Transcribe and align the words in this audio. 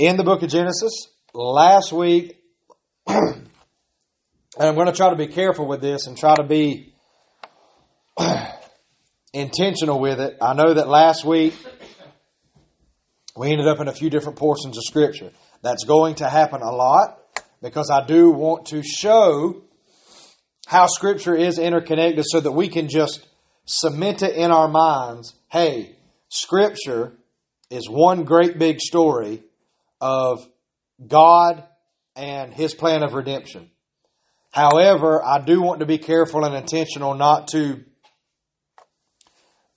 in 0.00 0.16
the 0.16 0.24
book 0.24 0.42
of 0.42 0.48
Genesis. 0.48 1.08
Last 1.34 1.92
week, 1.92 2.42
and 3.06 3.46
I'm 4.58 4.74
going 4.74 4.86
to 4.86 4.94
try 4.94 5.10
to 5.10 5.16
be 5.16 5.26
careful 5.26 5.68
with 5.68 5.82
this 5.82 6.06
and 6.06 6.16
try 6.16 6.34
to 6.36 6.42
be 6.42 6.94
intentional 9.34 10.00
with 10.00 10.18
it. 10.18 10.38
I 10.40 10.54
know 10.54 10.72
that 10.72 10.88
last 10.88 11.26
week 11.26 11.54
we 13.36 13.52
ended 13.52 13.68
up 13.68 13.78
in 13.78 13.88
a 13.88 13.92
few 13.92 14.08
different 14.08 14.38
portions 14.38 14.78
of 14.78 14.84
Scripture. 14.84 15.32
That's 15.60 15.84
going 15.84 16.14
to 16.16 16.30
happen 16.30 16.62
a 16.62 16.72
lot 16.72 17.20
because 17.60 17.90
I 17.90 18.06
do 18.06 18.30
want 18.30 18.68
to 18.68 18.82
show 18.82 19.60
how 20.66 20.86
Scripture 20.86 21.34
is 21.34 21.58
interconnected 21.58 22.24
so 22.26 22.40
that 22.40 22.52
we 22.52 22.68
can 22.68 22.88
just 22.88 23.28
cement 23.66 24.22
it 24.22 24.34
in 24.34 24.50
our 24.50 24.68
minds. 24.68 25.34
Hey, 25.48 25.94
Scripture 26.30 27.12
is 27.68 27.86
one 27.86 28.24
great 28.24 28.58
big 28.58 28.80
story 28.80 29.42
of 30.00 30.46
God 31.06 31.64
and 32.16 32.52
His 32.52 32.74
plan 32.74 33.02
of 33.02 33.14
redemption. 33.14 33.70
However, 34.50 35.22
I 35.24 35.40
do 35.40 35.62
want 35.62 35.80
to 35.80 35.86
be 35.86 35.98
careful 35.98 36.44
and 36.44 36.54
intentional 36.54 37.14
not 37.14 37.48
to 37.48 37.84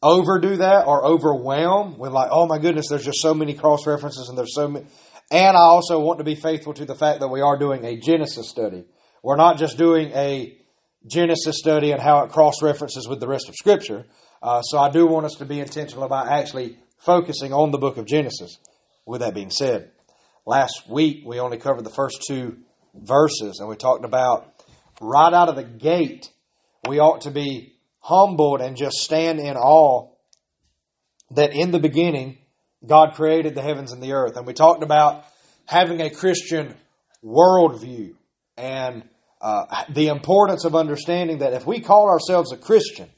overdo 0.01 0.57
that 0.57 0.85
or 0.85 1.05
overwhelm 1.05 1.97
with 1.97 2.11
like, 2.11 2.29
oh 2.31 2.45
my 2.45 2.59
goodness, 2.59 2.87
there's 2.89 3.05
just 3.05 3.21
so 3.21 3.33
many 3.33 3.53
cross 3.53 3.87
references 3.87 4.27
and 4.29 4.37
there's 4.37 4.53
so 4.53 4.67
many. 4.67 4.85
And 5.31 5.55
I 5.55 5.61
also 5.61 5.99
want 5.99 6.19
to 6.19 6.25
be 6.25 6.35
faithful 6.35 6.73
to 6.73 6.85
the 6.85 6.95
fact 6.95 7.21
that 7.21 7.29
we 7.29 7.41
are 7.41 7.57
doing 7.57 7.85
a 7.85 7.97
Genesis 7.97 8.49
study. 8.49 8.83
We're 9.23 9.37
not 9.37 9.57
just 9.57 9.77
doing 9.77 10.11
a 10.11 10.57
Genesis 11.07 11.57
study 11.57 11.91
and 11.91 12.01
how 12.01 12.23
it 12.23 12.31
cross 12.31 12.61
references 12.61 13.07
with 13.07 13.19
the 13.19 13.27
rest 13.27 13.47
of 13.47 13.55
Scripture. 13.55 14.05
Uh, 14.41 14.61
so 14.61 14.77
I 14.77 14.91
do 14.91 15.07
want 15.07 15.25
us 15.25 15.35
to 15.35 15.45
be 15.45 15.59
intentional 15.59 16.03
about 16.03 16.27
actually 16.27 16.77
focusing 16.97 17.53
on 17.53 17.71
the 17.71 17.77
book 17.77 17.97
of 17.97 18.05
Genesis. 18.05 18.57
With 19.05 19.21
that 19.21 19.33
being 19.33 19.49
said, 19.49 19.91
last 20.45 20.83
week 20.89 21.23
we 21.25 21.39
only 21.39 21.57
covered 21.57 21.83
the 21.83 21.89
first 21.89 22.23
two 22.27 22.57
verses 22.93 23.59
and 23.59 23.69
we 23.69 23.75
talked 23.75 24.05
about 24.05 24.53
right 25.01 25.33
out 25.33 25.49
of 25.49 25.55
the 25.55 25.63
gate, 25.63 26.29
we 26.87 26.99
ought 26.99 27.21
to 27.21 27.31
be 27.31 27.73
humbled 27.99 28.61
and 28.61 28.75
just 28.75 28.97
stand 28.97 29.39
in 29.39 29.55
awe 29.55 30.09
that 31.31 31.53
in 31.53 31.71
the 31.71 31.79
beginning, 31.79 32.37
God 32.85 33.13
created 33.13 33.55
the 33.55 33.61
heavens 33.61 33.91
and 33.91 34.01
the 34.01 34.13
earth. 34.13 34.35
And 34.35 34.45
we 34.45 34.53
talked 34.53 34.83
about 34.83 35.25
having 35.65 36.01
a 36.01 36.09
Christian 36.09 36.75
worldview 37.23 38.13
and 38.57 39.03
uh, 39.41 39.85
the 39.89 40.07
importance 40.07 40.65
of 40.65 40.75
understanding 40.75 41.39
that 41.39 41.53
if 41.53 41.65
we 41.65 41.79
call 41.79 42.09
ourselves 42.09 42.51
a 42.51 42.57
Christian, 42.57 43.09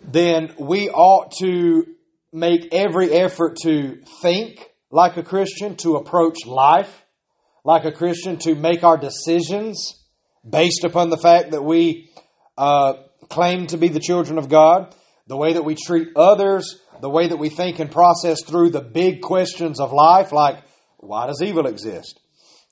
then 0.00 0.54
we 0.58 0.88
ought 0.90 1.32
to 1.38 1.86
make 2.32 2.72
every 2.72 3.10
effort 3.12 3.56
to 3.62 4.00
think 4.20 4.68
like 4.90 5.16
a 5.16 5.22
Christian, 5.22 5.76
to 5.76 5.96
approach 5.96 6.46
life 6.46 7.04
like 7.64 7.84
a 7.84 7.92
Christian, 7.92 8.38
to 8.38 8.54
make 8.54 8.84
our 8.84 8.98
decisions 8.98 10.00
based 10.48 10.84
upon 10.84 11.10
the 11.10 11.16
fact 11.16 11.52
that 11.52 11.62
we 11.62 12.10
uh, 12.58 12.94
claim 13.28 13.66
to 13.68 13.78
be 13.78 13.88
the 13.88 14.00
children 14.00 14.38
of 14.38 14.48
God, 14.48 14.94
the 15.26 15.36
way 15.36 15.54
that 15.54 15.64
we 15.64 15.74
treat 15.74 16.08
others, 16.16 16.80
the 17.00 17.10
way 17.10 17.26
that 17.26 17.38
we 17.38 17.48
think 17.48 17.78
and 17.78 17.90
process 17.90 18.42
through 18.44 18.70
the 18.70 18.80
big 18.80 19.22
questions 19.22 19.80
of 19.80 19.92
life, 19.92 20.32
like 20.32 20.62
why 20.98 21.26
does 21.26 21.42
evil 21.42 21.66
exist? 21.66 22.20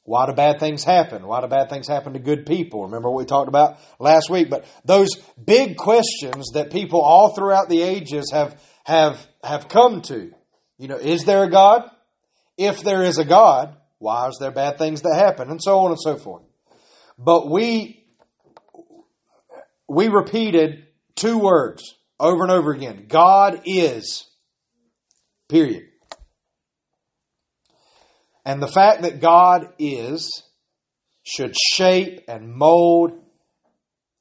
Why 0.04 0.26
do 0.26 0.32
bad 0.32 0.58
things 0.58 0.82
happen? 0.82 1.26
Why 1.26 1.40
do 1.40 1.46
bad 1.46 1.70
things 1.70 1.86
happen 1.86 2.14
to 2.14 2.18
good 2.18 2.44
people? 2.44 2.84
Remember 2.84 3.08
what 3.08 3.18
we 3.18 3.24
talked 3.24 3.48
about 3.48 3.78
last 4.00 4.30
week? 4.30 4.50
But 4.50 4.64
those 4.84 5.10
big 5.42 5.76
questions 5.76 6.50
that 6.54 6.72
people 6.72 7.00
all 7.00 7.34
throughout 7.34 7.68
the 7.68 7.82
ages 7.82 8.30
have 8.32 8.60
have 8.84 9.24
have 9.44 9.68
come 9.68 10.02
to. 10.02 10.32
You 10.76 10.88
know, 10.88 10.96
is 10.96 11.24
there 11.24 11.44
a 11.44 11.50
God? 11.50 11.88
If 12.62 12.84
there 12.84 13.02
is 13.02 13.18
a 13.18 13.24
God, 13.24 13.76
why 13.98 14.28
is 14.28 14.36
there 14.38 14.52
bad 14.52 14.78
things 14.78 15.02
that 15.02 15.16
happen? 15.16 15.50
And 15.50 15.60
so 15.60 15.80
on 15.80 15.90
and 15.90 16.00
so 16.00 16.16
forth. 16.16 16.44
But 17.18 17.50
we 17.50 18.04
we 19.88 20.06
repeated 20.06 20.84
two 21.16 21.38
words 21.38 21.82
over 22.20 22.44
and 22.44 22.52
over 22.52 22.70
again. 22.70 23.06
God 23.08 23.62
is. 23.64 24.28
Period. 25.48 25.88
And 28.44 28.62
the 28.62 28.68
fact 28.68 29.02
that 29.02 29.20
God 29.20 29.72
is 29.80 30.44
should 31.24 31.56
shape 31.56 32.22
and 32.28 32.54
mold 32.54 33.12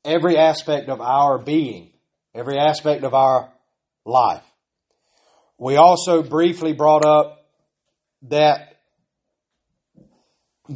every 0.03 0.37
aspect 0.37 0.89
of 0.89 0.99
our 0.99 1.37
being, 1.37 1.91
every 2.33 2.57
aspect 2.57 3.03
of 3.03 3.13
our 3.13 3.53
life. 4.03 4.43
We 5.59 5.75
also 5.75 6.23
briefly 6.23 6.73
brought 6.73 7.05
up 7.05 7.40
that 8.23 8.81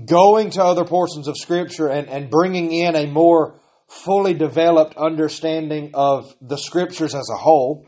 going 0.05 0.49
to 0.51 0.63
other 0.63 0.85
portions 0.85 1.27
of 1.27 1.37
Scripture 1.37 1.87
and, 1.87 2.07
and 2.09 2.29
bringing 2.29 2.71
in 2.71 2.95
a 2.95 3.05
more 3.05 3.59
fully 3.87 4.33
developed 4.33 4.97
understanding 4.97 5.91
of 5.93 6.35
the 6.41 6.57
Scriptures 6.57 7.15
as 7.15 7.29
a 7.31 7.37
whole, 7.37 7.85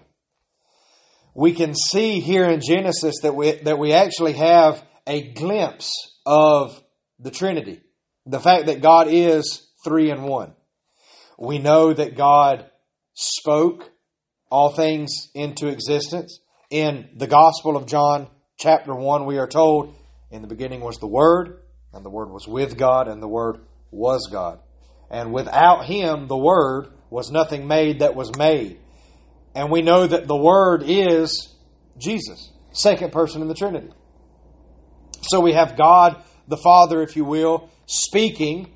we 1.34 1.54
can 1.54 1.76
see 1.76 2.20
here 2.20 2.46
in 2.46 2.62
Genesis 2.62 3.16
that 3.24 3.36
we, 3.36 3.52
that 3.64 3.78
we 3.78 3.94
actually 3.94 4.34
have 4.34 4.84
a 5.06 5.34
glimpse 5.34 5.92
of 6.26 6.82
the 7.20 7.32
Trinity. 7.32 7.82
The 8.26 8.40
fact 8.40 8.68
that 8.68 8.82
God 8.82 9.08
is 9.10 9.68
three 9.84 10.12
in 10.12 10.24
one. 10.24 10.54
We 11.38 11.60
know 11.60 11.94
that 11.94 12.18
God 12.18 12.70
spoke 13.14 13.92
all 14.50 14.70
things 14.70 15.30
into 15.34 15.68
existence. 15.68 16.40
In 16.70 17.10
the 17.16 17.28
Gospel 17.28 17.78
of 17.78 17.86
John, 17.86 18.28
chapter 18.58 18.94
1, 18.94 19.26
we 19.26 19.38
are 19.38 19.48
told, 19.48 19.96
In 20.32 20.42
the 20.42 20.48
beginning 20.48 20.82
was 20.82 20.98
the 20.98 21.08
Word, 21.08 21.62
and 21.94 22.04
the 22.04 22.10
Word 22.10 22.30
was 22.30 22.48
with 22.48 22.78
God, 22.78 23.08
and 23.08 23.22
the 23.22 23.28
Word 23.28 23.60
was 23.92 24.28
God. 24.32 24.60
And 25.10 25.32
without 25.32 25.86
Him, 25.86 26.28
the 26.28 26.38
Word 26.38 26.88
was 27.10 27.32
nothing 27.32 27.68
made 27.68 28.00
that 28.00 28.16
was 28.16 28.36
made. 28.36 28.80
And 29.56 29.72
we 29.72 29.82
know 29.82 30.06
that 30.06 30.28
the 30.28 30.36
Word 30.36 30.84
is 30.86 31.56
Jesus, 31.98 32.52
second 32.72 33.12
person 33.12 33.42
in 33.42 33.48
the 33.48 33.54
Trinity. 33.54 33.90
So 35.22 35.40
we 35.40 35.54
have 35.54 35.78
God 35.78 36.24
the 36.48 36.58
Father, 36.58 37.02
if 37.02 37.16
you 37.16 37.26
will, 37.26 37.70
speaking, 37.86 38.74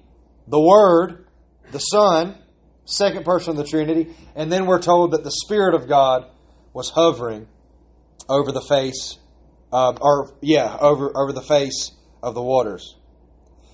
the 0.47 0.59
Word, 0.59 1.25
the 1.71 1.79
Son, 1.79 2.37
second 2.85 3.25
person 3.25 3.51
of 3.51 3.57
the 3.57 3.63
Trinity, 3.63 4.13
and 4.35 4.51
then 4.51 4.65
we're 4.65 4.81
told 4.81 5.11
that 5.11 5.23
the 5.23 5.31
Spirit 5.31 5.73
of 5.73 5.87
God 5.87 6.25
was 6.73 6.89
hovering 6.89 7.47
over 8.29 8.51
the 8.51 8.61
face, 8.61 9.17
uh, 9.71 9.93
or 9.99 10.33
yeah, 10.41 10.77
over 10.79 11.11
over 11.15 11.31
the 11.33 11.41
face 11.41 11.91
of 12.21 12.35
the 12.35 12.41
waters. 12.41 12.95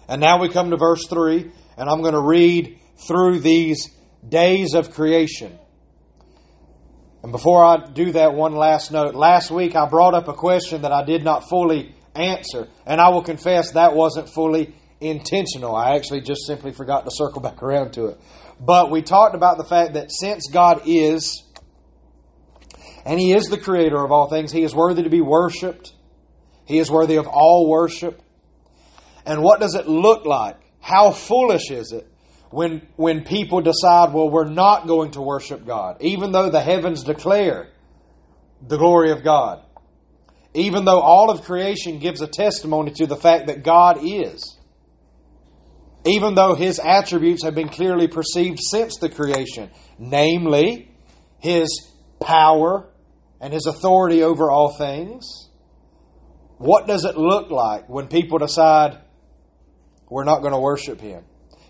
And 0.08 0.22
now 0.22 0.40
we 0.40 0.50
come 0.50 0.70
to 0.70 0.78
verse 0.78 1.06
three, 1.08 1.52
and 1.78 1.90
I'm 1.90 2.02
going 2.02 2.14
to 2.14 2.22
read 2.22 2.80
through 3.08 3.40
these 3.40 3.90
days 4.28 4.74
of 4.74 4.92
creation. 4.92 5.58
And 7.24 7.32
before 7.32 7.64
I 7.64 7.86
do 7.92 8.12
that, 8.14 8.34
one 8.34 8.56
last 8.56 8.92
note. 8.92 9.16
Last 9.16 9.52
week 9.52 9.76
I 9.76 9.90
brought 9.90 10.14
up 10.14 10.28
a 10.28 10.34
question 10.34 10.84
that 10.84 10.92
I 10.92 11.04
did 11.04 11.24
not 11.24 11.50
fully 11.50 11.96
answer. 12.16 12.68
And 12.86 13.02
I 13.02 13.10
will 13.10 13.24
confess 13.24 13.72
that 13.72 13.96
wasn't 13.96 14.30
fully 14.30 14.76
intentional. 15.00 15.76
I 15.76 15.96
actually 15.96 16.22
just 16.22 16.46
simply 16.46 16.72
forgot 16.72 17.06
to 17.06 17.12
circle 17.12 17.42
back 17.48 17.62
around 17.62 17.94
to 17.94 18.08
it. 18.08 18.20
But 18.60 18.90
we 18.90 19.02
talked 19.02 19.36
about 19.36 19.58
the 19.58 19.64
fact 19.64 19.94
that 19.94 20.12
since 20.12 20.48
God 20.52 20.84
is, 20.86 21.44
and 23.08 23.20
He 23.20 23.34
is 23.34 23.46
the 23.48 23.58
creator 23.58 24.04
of 24.04 24.12
all 24.12 24.30
things, 24.30 24.52
He 24.52 24.62
is 24.62 24.76
worthy 24.76 25.02
to 25.04 25.10
be 25.10 25.22
worshiped. 25.22 25.94
He 26.66 26.78
is 26.78 26.92
worthy 26.92 27.16
of 27.16 27.28
all 27.28 27.68
worship. 27.68 28.22
And 29.26 29.42
what 29.42 29.60
does 29.60 29.74
it 29.74 29.88
look 29.88 30.26
like? 30.26 30.58
How 30.82 31.12
foolish 31.12 31.72
is 31.72 31.92
it 31.94 32.08
when, 32.52 32.86
when 32.98 33.24
people 33.24 33.62
decide, 33.62 34.14
well, 34.14 34.30
we're 34.30 34.50
not 34.50 34.86
going 34.86 35.12
to 35.12 35.22
worship 35.22 35.66
God, 35.66 35.98
even 36.02 36.32
though 36.32 36.50
the 36.50 36.62
heavens 36.62 37.04
declare 37.04 37.70
the 38.62 38.78
glory 38.78 39.12
of 39.12 39.24
God? 39.24 39.64
even 40.58 40.86
though 40.86 41.00
all 41.00 41.30
of 41.30 41.44
creation 41.44 42.00
gives 42.00 42.22
a 42.22 42.28
testimony 42.28 42.92
to 42.92 43.06
the 43.06 43.16
fact 43.16 43.46
that 43.46 43.64
God 43.64 44.00
is. 44.02 44.58
Even 46.04 46.34
though 46.34 46.56
his 46.56 46.80
attributes 46.80 47.44
have 47.44 47.54
been 47.54 47.70
clearly 47.70 48.08
perceived 48.08 48.60
since 48.60 48.98
the 48.98 49.10
creation, 49.10 49.70
namely 50.00 50.90
his 51.38 51.92
power 52.20 52.90
and 53.40 53.54
his 53.54 53.66
authority 53.66 54.24
over 54.24 54.50
all 54.50 54.76
things. 54.78 55.50
What 56.58 56.88
does 56.88 57.06
it 57.06 57.18
look 57.18 57.52
like 57.52 57.88
when 57.88 58.08
people 58.08 58.40
decide 58.40 59.00
we're 60.10 60.24
not 60.24 60.42
going 60.42 60.54
to 60.54 60.60
worship 60.60 61.00
him? 61.00 61.24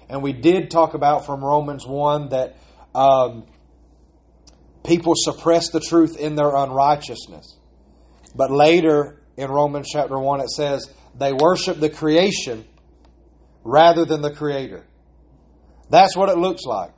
And 0.09 0.21
we 0.23 0.31
did 0.31 0.71
talk 0.71 0.93
about 0.93 1.25
from 1.25 1.43
Romans 1.43 1.85
1 1.85 2.29
that 2.29 2.55
um, 2.95 3.45
people 4.85 5.13
suppress 5.15 5.69
the 5.69 5.81
truth 5.81 6.17
in 6.17 6.35
their 6.35 6.55
unrighteousness. 6.55 7.57
But 8.33 8.51
later 8.51 9.21
in 9.35 9.49
Romans 9.49 9.89
chapter 9.91 10.17
1, 10.17 10.41
it 10.41 10.49
says, 10.49 10.89
they 11.17 11.33
worship 11.33 11.79
the 11.79 11.89
creation 11.89 12.65
rather 13.63 14.05
than 14.05 14.21
the 14.21 14.31
Creator. 14.31 14.85
That's 15.89 16.15
what 16.15 16.29
it 16.29 16.37
looks 16.37 16.63
like. 16.63 16.91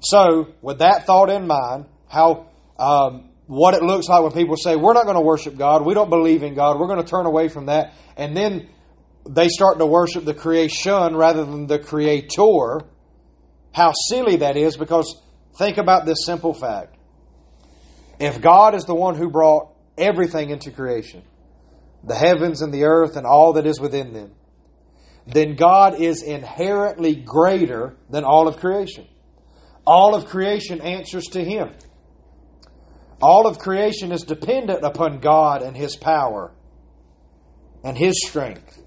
So, 0.00 0.54
with 0.62 0.78
that 0.78 1.06
thought 1.06 1.30
in 1.30 1.46
mind, 1.46 1.86
how 2.08 2.48
um, 2.78 3.30
what 3.52 3.74
it 3.74 3.82
looks 3.82 4.08
like 4.08 4.22
when 4.22 4.32
people 4.32 4.56
say, 4.56 4.76
We're 4.76 4.94
not 4.94 5.04
going 5.04 5.16
to 5.16 5.20
worship 5.20 5.58
God, 5.58 5.84
we 5.84 5.92
don't 5.92 6.08
believe 6.08 6.42
in 6.42 6.54
God, 6.54 6.80
we're 6.80 6.86
going 6.86 7.02
to 7.02 7.08
turn 7.08 7.26
away 7.26 7.48
from 7.48 7.66
that, 7.66 7.92
and 8.16 8.34
then 8.34 8.70
they 9.28 9.48
start 9.48 9.78
to 9.78 9.84
worship 9.84 10.24
the 10.24 10.32
creation 10.32 11.14
rather 11.14 11.44
than 11.44 11.66
the 11.66 11.78
creator. 11.78 12.80
How 13.74 13.92
silly 14.08 14.36
that 14.36 14.56
is 14.56 14.78
because 14.78 15.20
think 15.58 15.76
about 15.76 16.06
this 16.06 16.24
simple 16.24 16.54
fact. 16.54 16.96
If 18.18 18.40
God 18.40 18.74
is 18.74 18.84
the 18.84 18.94
one 18.94 19.16
who 19.16 19.28
brought 19.28 19.74
everything 19.98 20.48
into 20.48 20.70
creation, 20.70 21.22
the 22.02 22.14
heavens 22.14 22.62
and 22.62 22.72
the 22.72 22.84
earth 22.84 23.16
and 23.16 23.26
all 23.26 23.52
that 23.54 23.66
is 23.66 23.78
within 23.78 24.14
them, 24.14 24.32
then 25.26 25.56
God 25.56 26.00
is 26.00 26.22
inherently 26.22 27.14
greater 27.16 27.96
than 28.08 28.24
all 28.24 28.48
of 28.48 28.56
creation. 28.56 29.06
All 29.86 30.14
of 30.14 30.24
creation 30.24 30.80
answers 30.80 31.26
to 31.32 31.44
Him. 31.44 31.72
All 33.22 33.46
of 33.46 33.58
creation 33.58 34.10
is 34.10 34.22
dependent 34.22 34.84
upon 34.84 35.20
God 35.20 35.62
and 35.62 35.76
His 35.76 35.94
power 35.96 36.52
and 37.84 37.96
His 37.96 38.20
strength. 38.26 38.80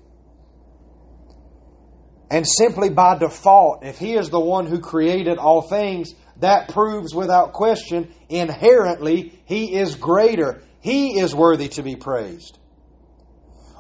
And 2.30 2.46
simply 2.46 2.90
by 2.90 3.18
default, 3.18 3.86
if 3.86 3.98
He 3.98 4.16
is 4.16 4.30
the 4.30 4.40
one 4.40 4.66
who 4.66 4.80
created 4.80 5.38
all 5.38 5.62
things, 5.62 6.14
that 6.42 6.68
proves 6.68 7.16
without 7.16 7.54
question 7.54 8.14
inherently 8.28 9.40
He 9.46 9.74
is 9.74 9.96
greater. 9.96 10.64
He 10.81 11.18
is 11.18 11.34
worthy 11.34 11.70
to 11.70 11.81
be 11.81 11.96
praised. 11.96 12.60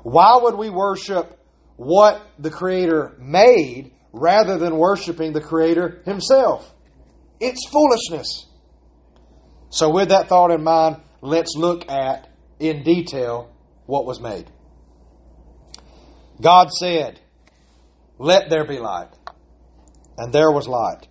Why 0.03 0.39
would 0.41 0.55
we 0.55 0.69
worship 0.69 1.37
what 1.75 2.21
the 2.39 2.49
Creator 2.49 3.17
made 3.19 3.91
rather 4.13 4.57
than 4.57 4.77
worshiping 4.77 5.33
the 5.33 5.41
Creator 5.41 6.03
Himself? 6.05 6.71
It's 7.41 7.67
foolishness. 7.67 8.45
So, 9.69 9.89
with 9.89 10.09
that 10.09 10.27
thought 10.27 10.51
in 10.51 10.63
mind, 10.63 10.97
let's 11.21 11.55
look 11.55 11.89
at 11.89 12.29
in 12.59 12.83
detail 12.83 13.53
what 13.85 14.05
was 14.05 14.19
made. 14.19 14.49
God 16.41 16.69
said, 16.71 17.19
Let 18.17 18.49
there 18.49 18.65
be 18.65 18.79
light. 18.79 19.09
And 20.17 20.31
there 20.31 20.51
was 20.51 20.67
light. 20.67 21.07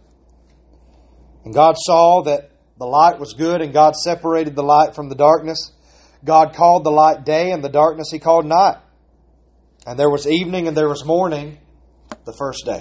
And 1.45 1.53
God 1.53 1.75
saw 1.79 2.23
that 2.23 2.51
the 2.79 2.87
light 2.87 3.19
was 3.19 3.35
good, 3.35 3.61
and 3.61 3.73
God 3.73 3.95
separated 3.95 4.57
the 4.57 4.63
light 4.63 4.95
from 4.95 5.09
the 5.09 5.15
darkness. 5.15 5.73
God 6.25 6.55
called 6.55 6.85
the 6.85 6.91
light 6.91 7.25
day, 7.25 7.51
and 7.51 7.63
the 7.63 7.69
darkness 7.69 8.09
he 8.11 8.19
called 8.19 8.47
night. 8.47 8.79
And 9.87 9.99
there 9.99 10.11
was 10.11 10.27
evening 10.27 10.67
and 10.67 10.77
there 10.77 10.89
was 10.89 11.05
morning 11.05 11.59
the 12.25 12.33
first 12.33 12.65
day. 12.65 12.81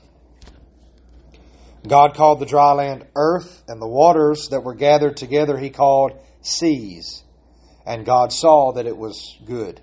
God 1.87 2.13
called 2.15 2.39
the 2.39 2.45
dry 2.45 2.73
land 2.73 3.05
earth, 3.15 3.63
and 3.67 3.81
the 3.81 3.87
waters 3.87 4.49
that 4.51 4.63
were 4.63 4.75
gathered 4.75 5.17
together 5.17 5.57
he 5.57 5.69
called 5.69 6.13
seas. 6.41 7.23
And 7.85 8.05
God 8.05 8.31
saw 8.31 8.73
that 8.73 8.85
it 8.85 8.97
was 8.97 9.37
good. 9.45 9.81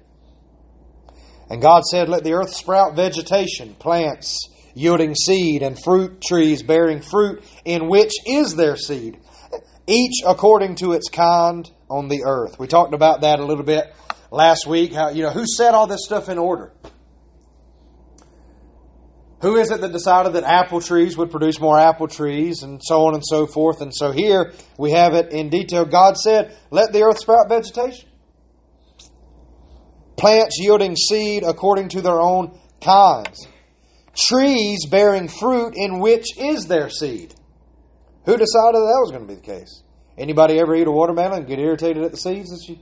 And 1.51 1.61
God 1.61 1.85
said, 1.85 2.09
Let 2.09 2.25
the 2.25 2.35
earth 2.35 2.53
sprout 2.53 2.95
vegetation, 2.95 3.75
plants 3.75 4.39
yielding 4.75 5.15
seed, 5.15 5.63
and 5.63 5.83
fruit 5.83 6.23
trees 6.23 6.63
bearing 6.63 7.01
fruit, 7.01 7.43
in 7.65 7.89
which 7.89 8.13
is 8.27 8.55
their 8.55 8.77
seed, 8.77 9.19
each 9.87 10.23
according 10.27 10.77
to 10.77 10.93
its 10.93 11.09
kind 11.09 11.69
on 11.91 12.09
the 12.09 12.23
earth. 12.25 12.59
We 12.59 12.69
talked 12.69 12.95
about 12.95 13.23
that 13.23 13.41
a 13.41 13.45
little 13.45 13.65
bit 13.65 13.93
last 14.31 14.67
week. 14.67 14.93
How, 14.93 15.09
you 15.09 15.23
know, 15.23 15.31
who 15.31 15.45
set 15.47 15.75
all 15.75 15.87
this 15.87 16.05
stuff 16.05 16.29
in 16.29 16.39
order? 16.39 16.73
Who 19.41 19.57
is 19.57 19.71
it 19.71 19.81
that 19.81 19.93
decided 19.93 20.33
that 20.33 20.45
apple 20.45 20.81
trees 20.81 21.17
would 21.17 21.31
produce 21.31 21.61
more 21.61 21.79
apple 21.79 22.09
trees 22.09 22.63
and 22.63 22.81
so 22.83 23.07
on 23.07 23.15
and 23.15 23.23
so 23.25 23.47
forth? 23.47 23.81
And 23.81 23.95
so 23.95 24.11
here 24.11 24.53
we 24.77 24.91
have 24.91 25.15
it 25.15 25.33
in 25.33 25.49
detail. 25.49 25.85
God 25.85 26.17
said, 26.17 26.57
Let 26.71 26.93
the 26.93 27.03
earth 27.03 27.19
sprout 27.19 27.49
vegetation. 27.49 28.09
Plants 30.17 30.59
yielding 30.59 30.97
seed 30.97 31.45
according 31.45 31.91
to 31.91 32.03
their 32.03 32.21
own 32.21 32.59
kinds. 32.83 33.47
Trees 34.17 34.85
bearing 34.87 35.29
fruit 35.29 35.75
in 35.77 36.01
which 36.01 36.37
is 36.37 36.67
their 36.67 36.91
seed. 36.91 37.33
Who 38.25 38.37
decided 38.37 38.75
that 38.75 39.01
was 39.01 39.13
going 39.13 39.27
to 39.27 39.29
be 39.29 39.37
the 39.37 39.47
case? 39.47 39.85
Anybody 40.19 40.59
ever 40.59 40.75
eat 40.75 40.89
a 40.89 40.91
watermelon 40.91 41.39
and 41.39 41.47
get 41.47 41.61
irritated 41.61 42.03
at 42.03 42.11
the 42.11 42.17
seeds 42.17 42.51
that 42.51 42.69
you 42.69 42.81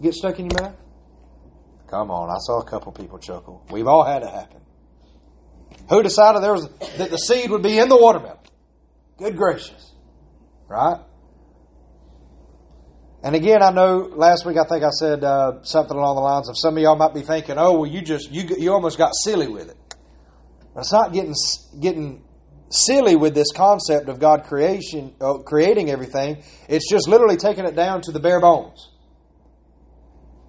get 0.00 0.14
stuck 0.14 0.38
in 0.38 0.48
your 0.48 0.62
mouth? 0.62 0.76
Come 1.88 2.12
on, 2.12 2.30
I 2.30 2.38
saw 2.38 2.60
a 2.60 2.64
couple 2.64 2.92
people 2.92 3.18
chuckle. 3.18 3.66
We've 3.70 3.88
all 3.88 4.04
had 4.04 4.22
it 4.22 4.30
happen. 4.30 4.60
Who 5.88 6.02
decided 6.02 6.42
there 6.42 6.54
was 6.54 6.68
that 6.96 7.10
the 7.10 7.18
seed 7.18 7.50
would 7.50 7.62
be 7.62 7.78
in 7.78 7.88
the 7.88 7.96
watermelon? 7.96 8.38
Good 9.18 9.36
gracious. 9.36 9.92
Right? 10.68 10.98
And 13.22 13.34
again, 13.34 13.62
I 13.62 13.70
know 13.70 14.10
last 14.14 14.44
week 14.44 14.56
I 14.58 14.64
think 14.64 14.84
I 14.84 14.90
said 14.90 15.24
uh, 15.24 15.62
something 15.62 15.96
along 15.96 16.16
the 16.16 16.22
lines 16.22 16.48
of 16.48 16.56
some 16.58 16.76
of 16.76 16.82
y'all 16.82 16.96
might 16.96 17.14
be 17.14 17.22
thinking, 17.22 17.56
"Oh, 17.58 17.80
well, 17.80 17.90
you 17.90 18.02
just 18.02 18.30
you 18.30 18.44
you 18.58 18.72
almost 18.72 18.98
got 18.98 19.12
silly 19.14 19.48
with 19.48 19.70
it." 19.70 19.76
But 20.74 20.80
it's 20.80 20.92
not 20.92 21.12
getting 21.12 21.34
getting 21.80 22.24
silly 22.70 23.16
with 23.16 23.34
this 23.34 23.52
concept 23.52 24.08
of 24.08 24.18
God 24.18 24.44
creation, 24.44 25.14
uh, 25.20 25.38
creating 25.38 25.90
everything. 25.90 26.42
It's 26.68 26.90
just 26.90 27.08
literally 27.08 27.36
taking 27.36 27.64
it 27.64 27.76
down 27.76 28.02
to 28.02 28.12
the 28.12 28.20
bare 28.20 28.40
bones 28.40 28.90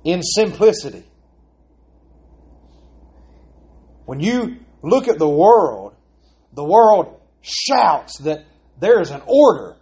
in 0.03 0.21
simplicity. 0.21 1.05
When 4.05 4.19
you 4.19 4.64
look 4.85 5.07
at 5.07 5.17
the 5.17 5.29
world, 5.29 5.95
the 6.53 6.63
world 6.63 7.19
shouts 7.41 8.19
that 8.19 8.45
there 8.79 9.01
is 9.01 9.11
an 9.11 9.21
order. 9.25 9.75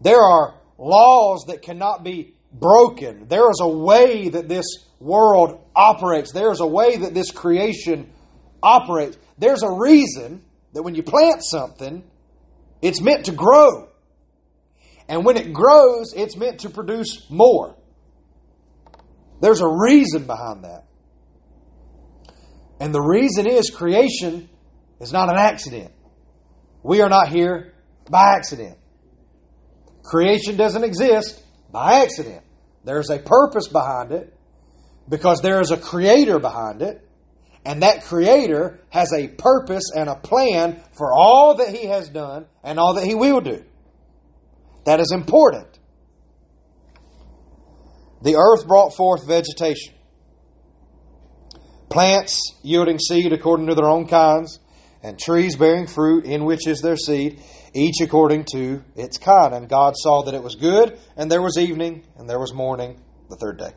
There 0.00 0.20
are 0.20 0.54
laws 0.78 1.44
that 1.48 1.62
cannot 1.62 2.04
be 2.04 2.34
broken. 2.52 3.28
There 3.28 3.50
is 3.50 3.60
a 3.60 3.68
way 3.68 4.28
that 4.30 4.48
this 4.48 4.64
world 5.00 5.60
operates. 5.74 6.32
There 6.32 6.50
is 6.50 6.60
a 6.60 6.66
way 6.66 6.96
that 6.96 7.14
this 7.14 7.30
creation 7.30 8.10
operates. 8.62 9.18
There's 9.38 9.62
a 9.62 9.70
reason 9.70 10.42
that 10.72 10.82
when 10.82 10.94
you 10.94 11.02
plant 11.02 11.42
something, 11.44 12.04
it's 12.80 13.00
meant 13.00 13.26
to 13.26 13.32
grow. 13.32 13.88
And 15.08 15.24
when 15.24 15.36
it 15.36 15.52
grows, 15.52 16.12
it's 16.14 16.36
meant 16.36 16.60
to 16.60 16.70
produce 16.70 17.26
more. 17.30 17.76
There's 19.40 19.60
a 19.60 19.68
reason 19.68 20.26
behind 20.26 20.64
that. 20.64 20.84
And 22.80 22.94
the 22.94 23.00
reason 23.00 23.48
is 23.48 23.70
creation 23.70 24.48
is 25.00 25.12
not 25.12 25.28
an 25.28 25.36
accident. 25.36 25.92
We 26.82 27.00
are 27.00 27.08
not 27.08 27.28
here 27.28 27.74
by 28.10 28.34
accident. 28.36 28.78
Creation 30.02 30.56
doesn't 30.56 30.84
exist 30.84 31.42
by 31.70 32.02
accident. 32.02 32.42
There's 32.84 33.10
a 33.10 33.18
purpose 33.18 33.68
behind 33.68 34.12
it 34.12 34.32
because 35.08 35.40
there 35.40 35.60
is 35.60 35.70
a 35.70 35.76
creator 35.76 36.38
behind 36.38 36.82
it. 36.82 37.04
And 37.64 37.82
that 37.82 38.04
Creator 38.04 38.80
has 38.88 39.12
a 39.12 39.28
purpose 39.28 39.90
and 39.94 40.08
a 40.08 40.14
plan 40.14 40.82
for 40.92 41.12
all 41.12 41.56
that 41.56 41.68
He 41.68 41.86
has 41.88 42.08
done 42.08 42.46
and 42.64 42.78
all 42.78 42.94
that 42.94 43.04
He 43.04 43.14
will 43.14 43.42
do. 43.42 43.62
That 44.86 45.00
is 45.00 45.12
important. 45.12 45.78
The 48.22 48.36
earth 48.36 48.66
brought 48.66 48.94
forth 48.94 49.26
vegetation, 49.26 49.94
plants 51.90 52.54
yielding 52.62 52.98
seed 52.98 53.32
according 53.32 53.68
to 53.68 53.74
their 53.74 53.88
own 53.88 54.06
kinds, 54.06 54.58
and 55.02 55.18
trees 55.18 55.56
bearing 55.56 55.86
fruit 55.86 56.24
in 56.24 56.44
which 56.44 56.66
is 56.66 56.80
their 56.80 56.96
seed, 56.96 57.40
each 57.74 58.00
according 58.00 58.44
to 58.52 58.82
its 58.96 59.18
kind. 59.18 59.54
And 59.54 59.68
God 59.68 59.94
saw 59.96 60.22
that 60.24 60.34
it 60.34 60.42
was 60.42 60.56
good, 60.56 60.98
and 61.16 61.30
there 61.30 61.42
was 61.42 61.56
evening, 61.56 62.04
and 62.16 62.28
there 62.28 62.40
was 62.40 62.52
morning, 62.52 63.00
the 63.30 63.36
third 63.36 63.58
day. 63.58 63.72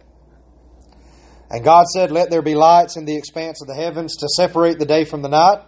And 1.50 1.63
God 1.63 1.86
said, 1.88 2.12
Let 2.12 2.30
there 2.30 2.41
be 2.41 2.56
lights 2.56 2.96
in 2.96 3.06
the 3.06 3.18
expanse 3.18 3.62
of 3.62 3.68
the 3.68 3.75
heavens 3.75 4.15
to 4.18 4.27
separate 4.30 4.80
the 4.80 4.86
day 4.86 5.03
from 5.03 5.22
the 5.22 5.30
night, 5.30 5.60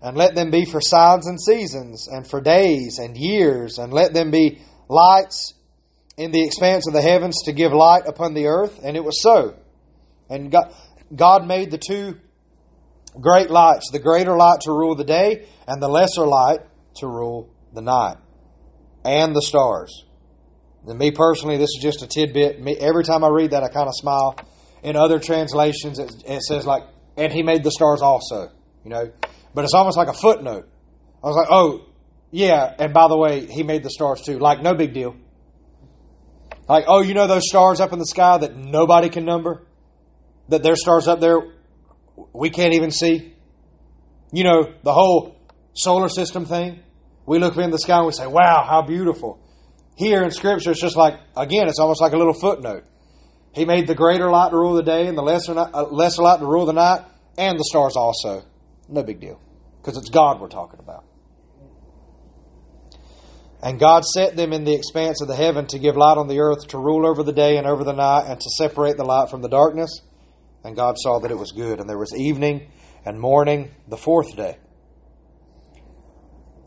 and 0.00 0.16
let 0.16 0.34
them 0.34 0.50
be 0.50 0.64
for 0.64 0.80
signs 0.80 1.26
and 1.26 1.40
seasons, 1.40 2.08
and 2.08 2.26
for 2.26 2.40
days 2.40 2.98
and 2.98 3.16
years, 3.16 3.78
and 3.78 3.92
let 3.92 4.14
them 4.14 4.30
be 4.30 4.60
lights 4.88 5.54
in 6.16 6.30
the 6.30 6.44
expanse 6.44 6.86
of 6.86 6.94
the 6.94 7.02
heavens 7.02 7.42
to 7.44 7.52
give 7.52 7.72
light 7.72 8.06
upon 8.06 8.34
the 8.34 8.46
earth. 8.46 8.80
And 8.82 8.96
it 8.96 9.04
was 9.04 9.20
so. 9.20 9.56
And 10.30 10.50
God, 10.50 10.72
God 11.14 11.46
made 11.46 11.70
the 11.70 11.78
two 11.78 12.18
great 13.20 13.50
lights 13.50 13.90
the 13.90 13.98
greater 13.98 14.36
light 14.36 14.60
to 14.62 14.72
rule 14.72 14.94
the 14.94 15.04
day, 15.04 15.46
and 15.66 15.82
the 15.82 15.88
lesser 15.88 16.26
light 16.26 16.60
to 16.96 17.06
rule 17.06 17.50
the 17.72 17.82
night, 17.82 18.16
and 19.04 19.34
the 19.34 19.42
stars. 19.42 20.04
And 20.86 20.98
me 20.98 21.10
personally, 21.10 21.56
this 21.56 21.70
is 21.76 21.78
just 21.82 22.02
a 22.02 22.06
tidbit. 22.06 22.60
Me, 22.60 22.76
every 22.76 23.04
time 23.04 23.24
I 23.24 23.28
read 23.28 23.50
that, 23.50 23.62
I 23.62 23.68
kind 23.68 23.88
of 23.88 23.94
smile. 23.94 24.36
In 24.82 24.94
other 24.94 25.18
translations, 25.18 25.98
it, 25.98 26.12
it 26.26 26.42
says 26.42 26.64
like, 26.64 26.84
"And 27.16 27.32
He 27.32 27.42
made 27.42 27.64
the 27.64 27.70
stars 27.70 28.02
also," 28.02 28.52
you 28.84 28.90
know. 28.90 29.10
But 29.54 29.64
it's 29.64 29.74
almost 29.74 29.96
like 29.96 30.08
a 30.08 30.12
footnote. 30.12 30.68
I 31.24 31.26
was 31.26 31.36
like, 31.36 31.48
"Oh, 31.50 31.86
yeah." 32.30 32.72
And 32.78 32.94
by 32.94 33.08
the 33.08 33.16
way, 33.16 33.46
He 33.46 33.62
made 33.62 33.82
the 33.82 33.90
stars 33.90 34.22
too. 34.22 34.38
Like, 34.38 34.62
no 34.62 34.74
big 34.74 34.92
deal. 34.92 35.16
Like, 36.68 36.84
oh, 36.88 37.00
you 37.00 37.14
know 37.14 37.26
those 37.26 37.48
stars 37.48 37.80
up 37.80 37.92
in 37.92 37.98
the 37.98 38.06
sky 38.06 38.38
that 38.38 38.56
nobody 38.56 39.08
can 39.08 39.24
number? 39.24 39.65
That 40.48 40.62
there's 40.62 40.80
stars 40.80 41.08
up 41.08 41.20
there 41.20 41.40
we 42.32 42.50
can't 42.50 42.74
even 42.74 42.90
see? 42.90 43.34
You 44.32 44.44
know, 44.44 44.72
the 44.82 44.92
whole 44.92 45.36
solar 45.74 46.08
system 46.08 46.44
thing. 46.44 46.80
We 47.26 47.38
look 47.38 47.54
up 47.54 47.58
in 47.58 47.70
the 47.70 47.78
sky 47.78 47.98
and 47.98 48.06
we 48.06 48.12
say, 48.12 48.26
wow, 48.26 48.64
how 48.68 48.82
beautiful. 48.82 49.40
Here 49.96 50.22
in 50.22 50.30
Scripture, 50.30 50.70
it's 50.70 50.80
just 50.80 50.96
like, 50.96 51.14
again, 51.36 51.68
it's 51.68 51.78
almost 51.78 52.00
like 52.00 52.12
a 52.12 52.16
little 52.16 52.34
footnote. 52.34 52.84
He 53.52 53.64
made 53.64 53.86
the 53.86 53.94
greater 53.94 54.30
light 54.30 54.50
to 54.50 54.56
rule 54.56 54.74
the 54.74 54.82
day 54.82 55.06
and 55.06 55.16
the 55.16 55.22
lesser, 55.22 55.58
uh, 55.58 55.84
lesser 55.90 56.22
light 56.22 56.40
to 56.40 56.46
rule 56.46 56.66
the 56.66 56.74
night, 56.74 57.04
and 57.38 57.58
the 57.58 57.64
stars 57.64 57.96
also. 57.96 58.44
No 58.88 59.02
big 59.02 59.20
deal. 59.20 59.40
Because 59.80 59.96
it's 59.96 60.10
God 60.10 60.40
we're 60.40 60.48
talking 60.48 60.78
about. 60.78 61.04
And 63.62 63.80
God 63.80 64.04
set 64.04 64.36
them 64.36 64.52
in 64.52 64.64
the 64.64 64.74
expanse 64.74 65.22
of 65.22 65.28
the 65.28 65.34
heaven 65.34 65.66
to 65.68 65.78
give 65.78 65.96
light 65.96 66.18
on 66.18 66.28
the 66.28 66.38
earth, 66.40 66.68
to 66.68 66.78
rule 66.78 67.06
over 67.06 67.22
the 67.22 67.32
day 67.32 67.56
and 67.56 67.66
over 67.66 67.82
the 67.82 67.94
night, 67.94 68.26
and 68.28 68.38
to 68.38 68.50
separate 68.58 68.98
the 68.98 69.04
light 69.04 69.30
from 69.30 69.40
the 69.40 69.48
darkness. 69.48 70.02
And 70.66 70.74
God 70.74 70.96
saw 70.98 71.20
that 71.20 71.30
it 71.30 71.38
was 71.38 71.52
good. 71.52 71.78
And 71.78 71.88
there 71.88 71.96
was 71.96 72.12
evening 72.12 72.72
and 73.04 73.20
morning 73.20 73.70
the 73.86 73.96
fourth 73.96 74.34
day. 74.34 74.58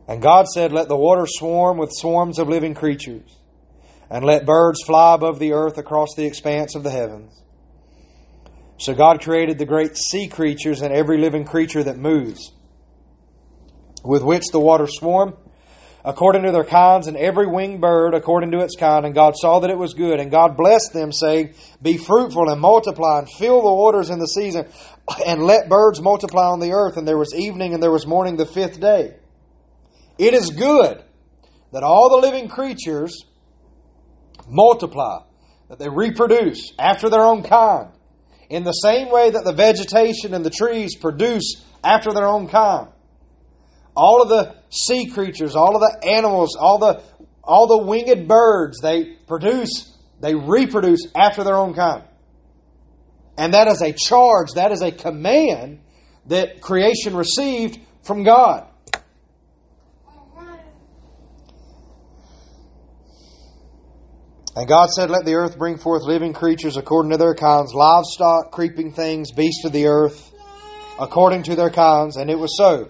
And 0.07 0.21
God 0.21 0.47
said, 0.47 0.71
Let 0.71 0.87
the 0.87 0.95
waters 0.95 1.31
swarm 1.33 1.77
with 1.77 1.91
swarms 1.91 2.39
of 2.39 2.47
living 2.47 2.73
creatures, 2.73 3.29
and 4.09 4.23
let 4.23 4.45
birds 4.45 4.81
fly 4.85 5.15
above 5.15 5.37
the 5.37 5.51
earth 5.51 5.77
across 5.77 6.15
the 6.15 6.25
expanse 6.25 6.75
of 6.75 6.83
the 6.83 6.89
heavens. 6.89 7.43
So 8.77 8.93
God 8.93 9.21
created 9.21 9.57
the 9.57 9.65
great 9.65 9.97
sea 9.97 10.29
creatures 10.29 10.81
and 10.81 10.93
every 10.93 11.17
living 11.17 11.43
creature 11.43 11.83
that 11.83 11.97
moves, 11.97 12.53
with 14.05 14.23
which 14.23 14.45
the 14.53 14.61
waters 14.61 14.95
swarm 14.97 15.35
according 16.09 16.41
to 16.41 16.51
their 16.51 16.63
kinds, 16.63 17.05
and 17.05 17.15
every 17.15 17.45
winged 17.45 17.79
bird 17.79 18.15
according 18.15 18.49
to 18.51 18.61
its 18.61 18.75
kind. 18.75 19.05
And 19.05 19.13
God 19.13 19.35
saw 19.37 19.59
that 19.59 19.69
it 19.69 19.77
was 19.77 19.93
good. 19.93 20.19
And 20.19 20.31
God 20.31 20.57
blessed 20.57 20.91
them, 20.91 21.11
saying, 21.11 21.53
Be 21.81 21.97
fruitful 21.97 22.49
and 22.49 22.59
multiply, 22.59 23.19
and 23.19 23.29
fill 23.29 23.61
the 23.61 23.71
waters 23.71 24.09
in 24.09 24.17
the 24.17 24.25
season, 24.25 24.65
and 25.25 25.43
let 25.43 25.69
birds 25.69 26.01
multiply 26.01 26.47
on 26.47 26.59
the 26.59 26.71
earth. 26.71 26.97
And 26.97 27.07
there 27.07 27.17
was 27.17 27.35
evening 27.35 27.75
and 27.75 27.83
there 27.83 27.91
was 27.91 28.07
morning 28.07 28.37
the 28.37 28.47
fifth 28.47 28.79
day. 28.79 29.17
It 30.17 30.33
is 30.33 30.49
good 30.49 31.03
that 31.71 31.83
all 31.83 32.09
the 32.09 32.27
living 32.27 32.49
creatures 32.49 33.15
multiply, 34.47 35.19
that 35.69 35.77
they 35.77 35.89
reproduce 35.89 36.73
after 36.79 37.09
their 37.09 37.21
own 37.21 37.43
kind, 37.43 37.91
in 38.49 38.63
the 38.63 38.71
same 38.71 39.11
way 39.11 39.29
that 39.29 39.43
the 39.43 39.53
vegetation 39.53 40.33
and 40.33 40.43
the 40.43 40.49
trees 40.49 40.95
produce 40.95 41.63
after 41.83 42.11
their 42.11 42.25
own 42.25 42.47
kind 42.47 42.87
all 43.99 44.21
of 44.21 44.29
the 44.29 44.55
sea 44.69 45.07
creatures, 45.07 45.55
all 45.55 45.75
of 45.75 45.81
the 45.81 46.07
animals, 46.07 46.55
all 46.55 46.77
the 46.79 47.03
all 47.43 47.67
the 47.67 47.83
winged 47.83 48.27
birds, 48.27 48.79
they 48.79 49.15
produce, 49.27 49.91
they 50.21 50.35
reproduce 50.35 51.07
after 51.15 51.43
their 51.43 51.55
own 51.55 51.73
kind. 51.73 52.03
And 53.37 53.53
that 53.53 53.67
is 53.67 53.81
a 53.81 53.91
charge, 53.91 54.53
that 54.53 54.71
is 54.71 54.81
a 54.81 54.91
command 54.91 55.81
that 56.27 56.61
creation 56.61 57.15
received 57.15 57.79
from 58.03 58.23
God. 58.23 58.67
And 64.55 64.67
God 64.67 64.89
said, 64.89 65.09
Let 65.09 65.25
the 65.25 65.35
earth 65.35 65.57
bring 65.57 65.77
forth 65.77 66.03
living 66.03 66.33
creatures 66.33 66.77
according 66.77 67.11
to 67.11 67.17
their 67.17 67.33
kinds, 67.33 67.73
livestock, 67.73 68.51
creeping 68.51 68.91
things, 68.93 69.31
beasts 69.31 69.65
of 69.65 69.71
the 69.71 69.87
earth, 69.87 70.31
according 70.99 71.43
to 71.43 71.55
their 71.55 71.69
kinds. 71.69 72.17
And 72.17 72.29
it 72.29 72.37
was 72.37 72.55
so. 72.57 72.89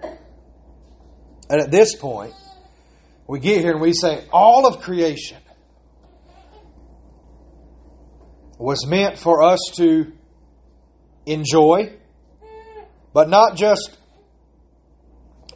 And 1.51 1.59
at 1.59 1.69
this 1.69 1.97
point, 1.97 2.33
we 3.27 3.41
get 3.41 3.59
here 3.59 3.73
and 3.73 3.81
we 3.81 3.91
say 3.91 4.25
all 4.31 4.65
of 4.65 4.79
creation 4.79 5.37
was 8.57 8.87
meant 8.87 9.17
for 9.17 9.43
us 9.43 9.59
to 9.75 10.13
enjoy, 11.25 11.97
but 13.11 13.27
not 13.27 13.57
just 13.57 13.97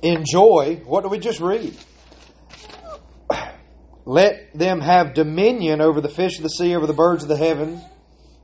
enjoy. 0.01 0.81
What 0.83 1.03
do 1.03 1.07
we 1.07 1.17
just 1.17 1.39
read? 1.39 1.73
Let 4.03 4.53
them 4.53 4.81
have 4.81 5.13
dominion 5.13 5.79
over 5.79 6.01
the 6.01 6.09
fish 6.09 6.35
of 6.35 6.43
the 6.43 6.49
sea, 6.49 6.75
over 6.75 6.87
the 6.87 6.93
birds 6.93 7.23
of 7.23 7.29
the 7.29 7.37
heavens, 7.37 7.81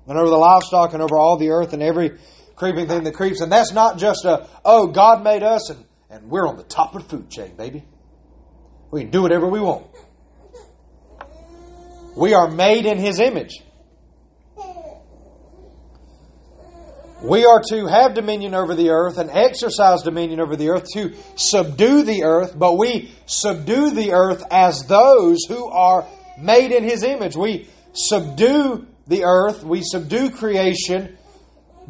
and 0.08 0.17
over 0.17 0.29
the 0.29 0.38
livestock, 0.38 0.93
and 0.93 1.03
over 1.03 1.17
all 1.17 1.38
the 1.38 1.50
earth, 1.50 1.74
and 1.74 1.84
every 1.84 2.17
creeping 2.55 2.88
thing 2.88 3.03
that 3.03 3.13
creeps. 3.13 3.41
And 3.41 3.51
that's 3.51 3.74
not 3.74 3.98
just 3.98 4.24
a, 4.24 4.48
oh, 4.63 4.88
God 4.88 5.22
made 5.22 5.43
us, 5.43 5.70
and 5.70 5.84
and 6.12 6.30
we're 6.30 6.46
on 6.46 6.58
the 6.58 6.63
top 6.63 6.94
of 6.94 7.03
the 7.03 7.10
food 7.10 7.30
chain, 7.30 7.56
baby. 7.56 7.86
We 8.91 9.03
can 9.03 9.12
do 9.12 9.22
whatever 9.22 9.48
we 9.48 9.62
want. 9.62 9.88
We 12.18 12.34
are 12.34 12.50
made 12.50 12.86
in 12.86 12.98
His 12.98 13.22
image. 13.22 13.63
We 17.24 17.46
are 17.46 17.62
to 17.70 17.86
have 17.86 18.15
dominion 18.15 18.53
over 18.53 18.75
the 18.75 18.89
earth 18.89 19.20
and 19.20 19.30
exercise 19.30 20.01
dominion 20.01 20.41
over 20.41 20.58
the 20.58 20.70
earth, 20.70 20.86
to 20.96 21.13
subdue 21.36 22.03
the 22.03 22.24
earth, 22.24 22.58
but 22.60 22.77
we 22.77 23.12
subdue 23.27 23.91
the 23.91 24.12
earth 24.12 24.44
as 24.51 24.84
those 24.88 25.46
who 25.48 25.68
are 25.68 26.06
made 26.38 26.72
in 26.72 26.84
His 26.84 27.03
image. 27.03 27.38
We 27.38 27.70
subdue 27.94 28.86
the 29.08 29.24
earth, 29.24 29.63
we 29.63 29.82
subdue 29.82 30.32
creation, 30.32 31.18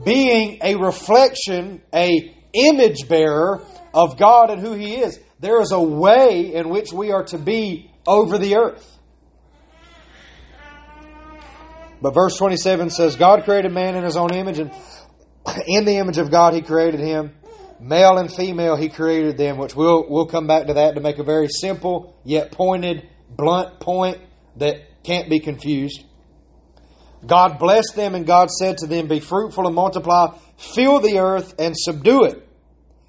being 0.03 0.59
a 0.61 0.75
reflection, 0.75 1.81
a 1.91 2.35
image 2.53 3.07
bearer 3.07 3.61
of 3.93 4.17
God 4.17 4.49
and 4.49 4.61
who 4.61 4.73
He 4.73 4.95
is. 4.95 5.19
There 5.39 5.61
is 5.61 5.71
a 5.71 5.81
way 5.81 6.53
in 6.53 6.69
which 6.69 6.93
we 6.93 7.11
are 7.11 7.23
to 7.25 7.37
be 7.37 7.91
over 8.05 8.37
the 8.37 8.55
earth. 8.55 8.87
But 12.01 12.13
verse 12.13 12.35
27 12.37 12.89
says, 12.89 13.15
God 13.15 13.43
created 13.43 13.71
man 13.71 13.95
in 13.95 14.03
His 14.03 14.15
own 14.15 14.33
image, 14.33 14.59
and 14.59 14.71
in 15.67 15.85
the 15.85 15.97
image 15.97 16.17
of 16.17 16.31
God 16.31 16.53
He 16.53 16.61
created 16.61 16.99
him. 16.99 17.33
Male 17.79 18.17
and 18.17 18.31
female 18.31 18.75
He 18.75 18.89
created 18.89 19.37
them, 19.37 19.57
which 19.57 19.75
we'll, 19.75 20.05
we'll 20.09 20.27
come 20.27 20.47
back 20.47 20.67
to 20.67 20.75
that 20.75 20.95
to 20.95 21.01
make 21.01 21.19
a 21.19 21.23
very 21.23 21.47
simple 21.47 22.15
yet 22.23 22.51
pointed, 22.51 23.07
blunt 23.29 23.79
point 23.79 24.19
that 24.57 25.03
can't 25.03 25.29
be 25.29 25.39
confused. 25.39 26.03
God 27.25 27.59
blessed 27.59 27.95
them, 27.95 28.15
and 28.15 28.25
God 28.25 28.49
said 28.49 28.77
to 28.79 28.87
them, 28.87 29.07
Be 29.07 29.19
fruitful 29.19 29.67
and 29.67 29.75
multiply, 29.75 30.37
fill 30.57 30.99
the 30.99 31.19
earth 31.19 31.53
and 31.59 31.75
subdue 31.77 32.23
it 32.23 32.47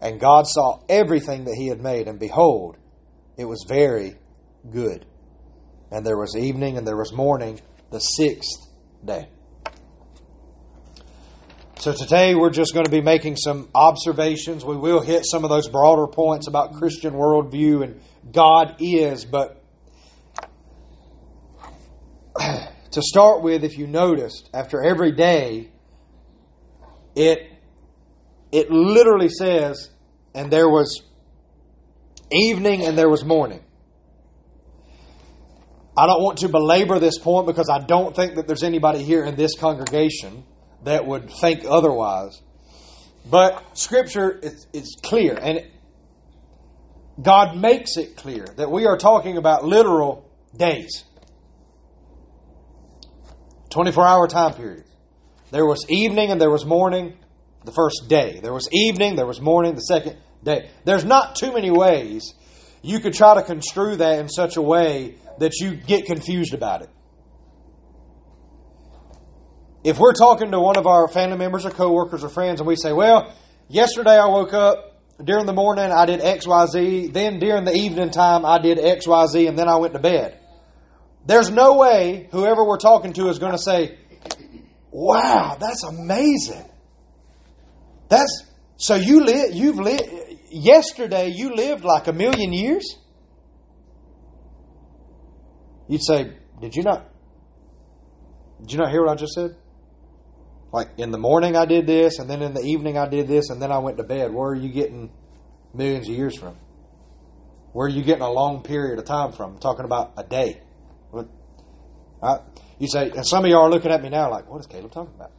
And 0.00 0.20
God 0.20 0.46
saw 0.46 0.80
everything 0.88 1.44
that 1.44 1.54
he 1.54 1.68
had 1.68 1.80
made, 1.80 2.08
and 2.08 2.18
behold, 2.18 2.76
it 3.36 3.44
was 3.44 3.64
very 3.68 4.16
good. 4.70 5.06
And 5.90 6.04
there 6.04 6.18
was 6.18 6.36
evening 6.36 6.76
and 6.76 6.86
there 6.86 6.96
was 6.96 7.12
morning, 7.12 7.60
the 7.90 8.00
sixth 8.00 8.68
day. 9.04 9.28
So 11.78 11.92
today 11.92 12.34
we're 12.34 12.50
just 12.50 12.72
going 12.74 12.86
to 12.86 12.90
be 12.90 13.02
making 13.02 13.36
some 13.36 13.68
observations. 13.74 14.64
We 14.64 14.76
will 14.76 15.00
hit 15.00 15.24
some 15.24 15.44
of 15.44 15.50
those 15.50 15.68
broader 15.68 16.06
points 16.06 16.48
about 16.48 16.74
Christian 16.74 17.12
worldview 17.14 17.84
and 17.84 18.00
God 18.32 18.76
is, 18.80 19.24
but 19.24 19.62
to 22.38 23.02
start 23.02 23.42
with, 23.42 23.62
if 23.62 23.76
you 23.78 23.86
noticed, 23.86 24.50
after 24.52 24.82
every 24.82 25.12
day, 25.12 25.70
it 27.14 27.55
it 28.52 28.70
literally 28.70 29.28
says, 29.28 29.90
and 30.34 30.50
there 30.50 30.68
was 30.68 31.02
evening 32.30 32.84
and 32.84 32.96
there 32.96 33.08
was 33.08 33.24
morning. 33.24 33.62
I 35.96 36.06
don't 36.06 36.22
want 36.22 36.38
to 36.38 36.48
belabor 36.48 36.98
this 36.98 37.18
point 37.18 37.46
because 37.46 37.70
I 37.70 37.78
don't 37.78 38.14
think 38.14 38.34
that 38.34 38.46
there's 38.46 38.62
anybody 38.62 39.02
here 39.02 39.24
in 39.24 39.34
this 39.34 39.56
congregation 39.58 40.44
that 40.84 41.06
would 41.06 41.30
think 41.30 41.64
otherwise. 41.66 42.42
But 43.28 43.78
Scripture 43.78 44.30
is, 44.30 44.66
is 44.72 44.96
clear, 45.02 45.36
and 45.40 45.66
God 47.20 47.56
makes 47.56 47.96
it 47.96 48.16
clear 48.16 48.44
that 48.56 48.70
we 48.70 48.86
are 48.86 48.98
talking 48.98 49.38
about 49.38 49.64
literal 49.64 50.30
days 50.56 51.04
24 53.70 54.06
hour 54.06 54.28
time 54.28 54.54
periods. 54.54 54.88
There 55.50 55.66
was 55.66 55.84
evening 55.88 56.30
and 56.30 56.40
there 56.40 56.50
was 56.50 56.64
morning 56.64 57.16
the 57.66 57.72
first 57.72 58.08
day. 58.08 58.40
There 58.40 58.54
was 58.54 58.68
evening, 58.72 59.16
there 59.16 59.26
was 59.26 59.40
morning 59.40 59.74
the 59.74 59.80
second 59.80 60.16
day. 60.42 60.70
There's 60.84 61.04
not 61.04 61.36
too 61.36 61.52
many 61.52 61.70
ways 61.70 62.32
you 62.82 63.00
could 63.00 63.12
try 63.12 63.34
to 63.34 63.42
construe 63.42 63.96
that 63.96 64.20
in 64.20 64.28
such 64.28 64.56
a 64.56 64.62
way 64.62 65.16
that 65.38 65.52
you 65.60 65.74
get 65.74 66.06
confused 66.06 66.54
about 66.54 66.82
it. 66.82 66.90
If 69.84 69.98
we're 69.98 70.14
talking 70.14 70.52
to 70.52 70.60
one 70.60 70.76
of 70.76 70.86
our 70.86 71.08
family 71.08 71.36
members 71.36 71.64
or 71.66 71.70
coworkers 71.70 72.24
or 72.24 72.28
friends 72.28 72.60
and 72.60 72.66
we 72.66 72.76
say, 72.76 72.92
well, 72.92 73.34
yesterday 73.68 74.16
I 74.16 74.26
woke 74.26 74.52
up, 74.52 74.94
during 75.22 75.46
the 75.46 75.52
morning 75.52 75.90
I 75.90 76.06
did 76.06 76.20
XYZ, 76.20 77.12
then 77.12 77.38
during 77.38 77.64
the 77.64 77.74
evening 77.74 78.10
time 78.10 78.44
I 78.44 78.58
did 78.58 78.78
XYZ, 78.78 79.48
and 79.48 79.58
then 79.58 79.68
I 79.68 79.76
went 79.76 79.94
to 79.94 79.98
bed. 79.98 80.40
There's 81.24 81.50
no 81.50 81.74
way 81.78 82.28
whoever 82.30 82.64
we're 82.64 82.78
talking 82.78 83.12
to 83.14 83.28
is 83.28 83.38
going 83.38 83.52
to 83.52 83.58
say, 83.58 83.98
wow, 84.90 85.56
that's 85.58 85.84
amazing. 85.84 86.64
That's, 88.08 88.44
so 88.76 88.94
you 88.94 89.24
live, 89.24 89.54
you've 89.54 89.78
lived, 89.78 90.08
yesterday 90.50 91.32
you 91.34 91.54
lived 91.54 91.84
like 91.84 92.06
a 92.06 92.12
million 92.12 92.52
years? 92.52 92.96
You'd 95.88 96.02
say, 96.02 96.36
Did 96.60 96.74
you 96.74 96.82
not 96.82 97.10
did 98.60 98.72
you 98.72 98.78
not 98.78 98.90
hear 98.90 99.04
what 99.04 99.12
I 99.12 99.14
just 99.16 99.34
said? 99.34 99.56
Like 100.72 100.88
in 100.98 101.10
the 101.10 101.18
morning 101.18 101.56
I 101.56 101.66
did 101.66 101.86
this, 101.86 102.18
and 102.18 102.28
then 102.28 102.42
in 102.42 102.54
the 102.54 102.62
evening 102.62 102.98
I 102.98 103.08
did 103.08 103.28
this, 103.28 103.50
and 103.50 103.60
then 103.60 103.70
I 103.70 103.78
went 103.78 103.98
to 103.98 104.02
bed. 104.02 104.32
Where 104.32 104.50
are 104.50 104.54
you 104.54 104.70
getting 104.70 105.12
millions 105.74 106.08
of 106.08 106.14
years 106.14 106.36
from? 106.38 106.56
Where 107.72 107.86
are 107.86 107.90
you 107.90 108.02
getting 108.02 108.22
a 108.22 108.30
long 108.30 108.62
period 108.62 108.98
of 108.98 109.04
time 109.04 109.32
from? 109.32 109.54
I'm 109.54 109.58
talking 109.58 109.84
about 109.84 110.14
a 110.16 110.24
day. 110.24 110.62
I, 112.22 112.38
you 112.78 112.88
say, 112.88 113.10
and 113.10 113.26
some 113.26 113.44
of 113.44 113.50
y'all 113.50 113.66
are 113.66 113.70
looking 113.70 113.90
at 113.90 114.02
me 114.02 114.08
now 114.08 114.30
like, 114.30 114.50
what 114.50 114.58
is 114.58 114.66
Caleb 114.66 114.90
talking 114.90 115.14
about? 115.14 115.30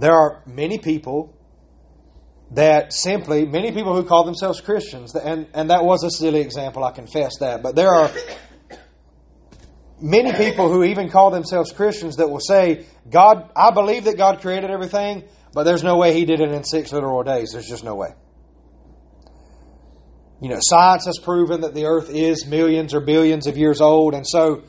There 0.00 0.12
are 0.14 0.42
many 0.46 0.78
people 0.78 1.34
that 2.52 2.92
simply, 2.92 3.44
many 3.44 3.72
people 3.72 3.94
who 3.94 4.04
call 4.04 4.24
themselves 4.24 4.60
Christians, 4.60 5.14
and, 5.14 5.46
and 5.52 5.70
that 5.70 5.84
was 5.84 6.02
a 6.04 6.10
silly 6.10 6.40
example, 6.40 6.84
I 6.84 6.92
confess 6.92 7.38
that, 7.40 7.62
but 7.62 7.74
there 7.74 7.92
are 7.92 8.10
many 10.00 10.32
people 10.32 10.70
who 10.72 10.84
even 10.84 11.10
call 11.10 11.30
themselves 11.30 11.72
Christians 11.72 12.16
that 12.16 12.30
will 12.30 12.40
say, 12.40 12.86
God, 13.10 13.50
I 13.54 13.70
believe 13.72 14.04
that 14.04 14.16
God 14.16 14.40
created 14.40 14.70
everything, 14.70 15.24
but 15.52 15.64
there's 15.64 15.82
no 15.84 15.96
way 15.96 16.14
He 16.14 16.24
did 16.24 16.40
it 16.40 16.52
in 16.52 16.64
six 16.64 16.92
literal 16.92 17.22
days. 17.22 17.50
There's 17.52 17.68
just 17.68 17.84
no 17.84 17.94
way. 17.94 18.14
You 20.40 20.48
know, 20.48 20.58
science 20.60 21.04
has 21.06 21.18
proven 21.18 21.62
that 21.62 21.74
the 21.74 21.86
earth 21.86 22.10
is 22.10 22.46
millions 22.46 22.94
or 22.94 23.00
billions 23.00 23.46
of 23.46 23.58
years 23.58 23.80
old, 23.80 24.14
and 24.14 24.26
so 24.26 24.62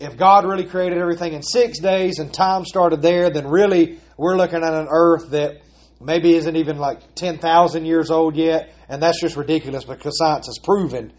if 0.00 0.16
God 0.16 0.44
really 0.44 0.64
created 0.64 0.98
everything 0.98 1.32
in 1.32 1.42
six 1.42 1.78
days 1.78 2.18
and 2.18 2.34
time 2.34 2.64
started 2.64 3.02
there, 3.02 3.30
then 3.30 3.46
really 3.46 4.00
we're 4.16 4.36
looking 4.36 4.62
at 4.62 4.74
an 4.74 4.88
earth 4.90 5.30
that 5.30 5.62
maybe 6.00 6.34
isn't 6.34 6.56
even 6.56 6.78
like 6.78 7.14
10,000 7.14 7.84
years 7.84 8.10
old 8.10 8.36
yet, 8.36 8.74
and 8.88 9.02
that's 9.02 9.20
just 9.20 9.36
ridiculous 9.36 9.84
because 9.84 10.18
science 10.18 10.46
has 10.46 10.58
proven 10.58 11.12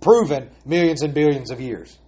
proven 0.00 0.50
millions 0.64 1.02
and 1.02 1.12
billions 1.12 1.50
of 1.50 1.60
years. 1.60 1.98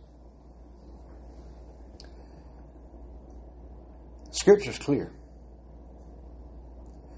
Scripture's 4.30 4.78
clear. 4.78 5.12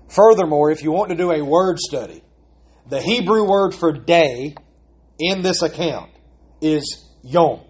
Furthermore, 0.09 0.70
if 0.70 0.83
you 0.83 0.92
want 0.92 1.11
to 1.11 1.16
do 1.16 1.31
a 1.31 1.42
word 1.42 1.79
study, 1.79 2.23
the 2.88 3.01
Hebrew 3.01 3.49
word 3.49 3.75
for 3.75 3.92
day 3.92 4.55
in 5.18 5.42
this 5.42 5.62
account 5.62 6.11
is 6.61 7.11
yom. 7.23 7.61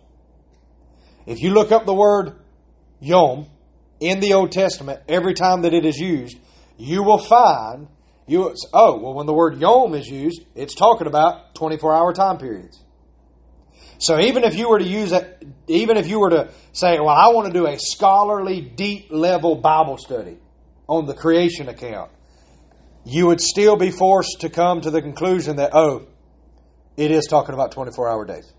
If 1.27 1.41
you 1.41 1.51
look 1.51 1.71
up 1.71 1.87
the 1.87 1.95
word 1.95 2.41
yom 3.01 3.49
in 4.03 4.21
the 4.21 4.35
Old 4.35 4.51
Testament, 4.51 5.01
every 5.09 5.33
time 5.33 5.63
that 5.63 5.73
it 5.73 5.87
is 5.87 5.97
used, 5.97 6.37
you 6.77 7.03
will 7.03 7.19
find 7.19 7.87
you 8.27 8.55
oh 8.73 8.99
well 8.99 9.15
when 9.15 9.27
the 9.27 9.33
word 9.33 9.59
yom 9.59 9.95
is 9.95 10.07
used 10.07 10.43
it's 10.55 10.75
talking 10.75 11.07
about 11.07 11.55
24 11.55 11.95
hour 11.95 12.13
time 12.13 12.39
periods. 12.39 12.81
So 13.99 14.19
even 14.19 14.43
if 14.43 14.57
you 14.57 14.69
were 14.69 14.79
to 14.79 14.85
use 14.85 15.13
it 15.13 15.45
even 15.69 15.97
if 15.97 16.09
you 16.09 16.19
were 16.19 16.31
to 16.31 16.51
say 16.73 16.99
well 16.99 17.09
i 17.09 17.29
want 17.29 17.47
to 17.47 17.53
do 17.53 17.67
a 17.67 17.79
scholarly 17.79 18.61
deep 18.61 19.09
level 19.11 19.57
bible 19.57 19.99
study 19.99 20.39
on 20.89 21.07
the 21.07 21.15
creation 21.15 21.69
account 21.69 22.11
you 23.05 23.27
would 23.27 23.41
still 23.41 23.77
be 23.77 23.91
forced 23.91 24.41
to 24.41 24.49
come 24.49 24.81
to 24.81 24.91
the 24.91 25.03
conclusion 25.03 25.57
that 25.57 25.71
oh 25.75 26.07
it 26.97 27.11
is 27.11 27.27
talking 27.27 27.55
about 27.55 27.73
24 27.73 28.09
hour 28.09 28.25
days 28.25 28.53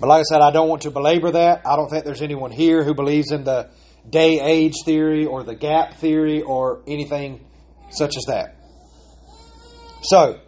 but 0.00 0.08
like 0.08 0.20
i 0.20 0.22
said 0.22 0.40
i 0.40 0.50
don't 0.50 0.68
want 0.68 0.82
to 0.82 0.90
belabor 0.90 1.30
that 1.30 1.62
i 1.66 1.76
don't 1.76 1.88
think 1.90 2.04
there's 2.04 2.22
anyone 2.22 2.50
here 2.50 2.82
who 2.82 2.94
believes 2.94 3.30
in 3.30 3.44
the 3.44 3.70
day 4.08 4.40
age 4.40 4.74
theory 4.84 5.26
or 5.26 5.42
the 5.42 5.54
gap 5.54 5.94
theory 5.94 6.42
or 6.42 6.82
anything 6.86 7.46
such 7.90 8.16
as 8.16 8.24
that. 8.28 8.56
So, 10.02 10.40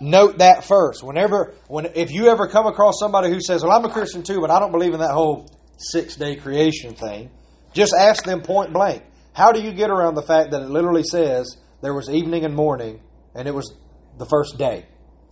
note 0.00 0.38
that 0.38 0.64
first. 0.64 1.02
Whenever, 1.02 1.54
when, 1.68 1.86
if 1.94 2.10
you 2.10 2.28
ever 2.28 2.48
come 2.48 2.66
across 2.66 2.94
somebody 2.98 3.28
who 3.28 3.40
says, 3.40 3.62
Well, 3.62 3.72
I'm 3.72 3.84
a 3.84 3.92
Christian 3.92 4.22
too, 4.22 4.40
but 4.40 4.50
I 4.50 4.58
don't 4.58 4.72
believe 4.72 4.94
in 4.94 5.00
that 5.00 5.12
whole 5.12 5.48
six 5.76 6.16
day 6.16 6.36
creation 6.36 6.94
thing, 6.94 7.30
just 7.74 7.92
ask 7.98 8.24
them 8.24 8.42
point 8.42 8.72
blank. 8.72 9.02
How 9.32 9.52
do 9.52 9.60
you 9.60 9.72
get 9.72 9.90
around 9.90 10.14
the 10.14 10.22
fact 10.22 10.50
that 10.52 10.62
it 10.62 10.70
literally 10.70 11.04
says 11.04 11.56
there 11.82 11.94
was 11.94 12.08
evening 12.10 12.44
and 12.44 12.54
morning 12.54 13.00
and 13.34 13.46
it 13.46 13.54
was 13.54 13.74
the 14.18 14.26
first 14.26 14.58
day? 14.58 14.86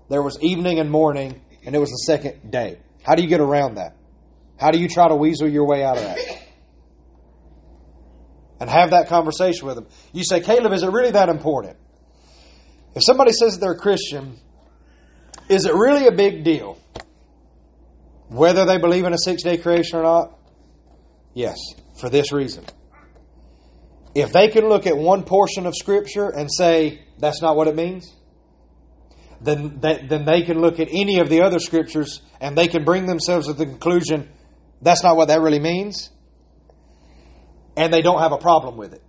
There 0.09 0.23
was 0.23 0.39
evening 0.41 0.79
and 0.79 0.91
morning 0.91 1.41
and 1.65 1.75
it 1.75 1.79
was 1.79 1.91
the 1.91 2.05
second 2.07 2.51
day. 2.51 2.79
How 3.03 3.15
do 3.15 3.23
you 3.23 3.29
get 3.29 3.41
around 3.41 3.77
that? 3.77 3.97
How 4.59 4.71
do 4.71 4.79
you 4.79 4.89
try 4.89 5.09
to 5.09 5.15
weasel 5.15 5.49
your 5.49 5.67
way 5.67 5.85
out 5.85 5.97
of 5.97 6.05
that? 6.05 6.39
and 8.61 8.69
have 8.69 8.91
that 8.91 9.09
conversation 9.09 9.67
with 9.67 9.77
them. 9.77 9.87
You 10.13 10.25
say, 10.25 10.41
Caleb, 10.41 10.73
is 10.73 10.83
it 10.83 10.91
really 10.91 11.13
that 11.13 11.29
important? 11.29 11.77
If 12.95 13.03
somebody 13.05 13.33
says 13.33 13.59
they're 13.59 13.73
a 13.73 13.79
Christian, 13.79 14.39
is 15.49 15.65
it 15.65 15.75
really 15.75 16.07
a 16.07 16.13
big 16.13 16.45
deal 16.45 16.79
whether 18.29 18.65
they 18.65 18.79
believe 18.79 19.05
in 19.05 19.13
a 19.13 19.19
six 19.19 19.43
day 19.43 19.59
creation 19.59 19.99
or 19.99 20.03
not? 20.03 20.39
Yes, 21.35 21.59
for 22.01 22.11
this 22.11 22.33
reason. 22.33 22.65
If 24.15 24.33
they 24.33 24.49
can 24.49 24.69
look 24.69 24.87
at 24.87 24.97
one 24.97 25.23
portion 25.23 25.67
of 25.67 25.75
Scripture 25.77 26.29
and 26.29 26.51
say 26.53 27.03
that's 27.19 27.41
not 27.41 27.55
what 27.55 27.69
it 27.69 27.77
means, 27.77 28.13
then, 29.41 29.79
then 29.81 30.25
they 30.25 30.43
can 30.43 30.61
look 30.61 30.81
at 30.81 30.89
any 30.91 31.21
of 31.21 31.29
the 31.29 31.43
other 31.43 31.59
Scriptures 31.59 32.23
and 32.41 32.57
they 32.57 32.69
can 32.69 32.85
bring 32.85 33.07
themselves 33.07 33.47
to 33.47 33.53
the 33.53 33.67
conclusion 33.67 34.29
that's 34.81 35.03
not 35.03 35.17
what 35.17 35.29
that 35.29 35.41
really 35.41 35.59
means 35.59 36.11
and 37.79 37.93
they 37.93 38.03
don't 38.03 38.21
have 38.21 38.33
a 38.33 38.39
problem 38.39 38.77
with 38.77 38.93
it. 38.93 39.03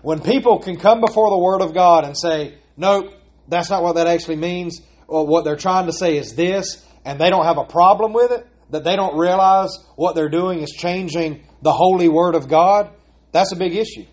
When 0.00 0.20
people 0.20 0.58
can 0.60 0.78
come 0.78 1.02
before 1.02 1.28
the 1.28 1.38
Word 1.38 1.60
of 1.60 1.74
God 1.74 2.04
and 2.04 2.16
say, 2.16 2.58
nope, 2.76 3.12
that's 3.46 3.68
not 3.68 3.82
what 3.82 3.96
that 3.96 4.06
actually 4.06 4.36
means, 4.36 4.80
or 5.06 5.26
what 5.26 5.44
they're 5.44 5.56
trying 5.56 5.86
to 5.86 5.92
say 5.92 6.16
is 6.16 6.34
this, 6.34 6.84
and 7.04 7.20
they 7.20 7.28
don't 7.28 7.44
have 7.44 7.58
a 7.58 7.64
problem 7.64 8.14
with 8.14 8.32
it, 8.32 8.46
that 8.70 8.82
they 8.82 8.96
don't 8.96 9.18
realize 9.18 9.78
what 9.96 10.14
they're 10.14 10.30
doing 10.30 10.60
is 10.60 10.70
changing 10.70 11.46
the 11.60 11.70
holy 11.70 12.08
Word 12.08 12.34
of 12.34 12.48
God, 12.48 12.90
that's 13.30 13.52
a 13.52 13.56
big 13.56 13.76
issue. 13.76 14.06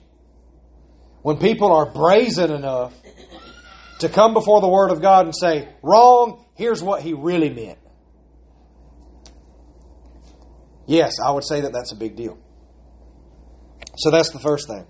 When 1.21 1.37
people 1.37 1.71
are 1.71 1.89
brazen 1.89 2.51
enough 2.51 2.93
to 3.99 4.09
come 4.09 4.33
before 4.33 4.61
the 4.61 4.67
Word 4.67 4.91
of 4.91 5.01
God 5.01 5.25
and 5.25 5.35
say, 5.35 5.69
wrong, 5.81 6.45
here's 6.55 6.81
what 6.81 7.01
He 7.01 7.13
really 7.13 7.49
meant. 7.49 7.77
Yes, 10.85 11.13
I 11.23 11.31
would 11.31 11.43
say 11.43 11.61
that 11.61 11.71
that's 11.71 11.91
a 11.91 11.95
big 11.95 12.15
deal. 12.15 12.37
So 13.97 14.11
that's 14.11 14.31
the 14.31 14.39
first 14.39 14.67
thing. 14.67 14.85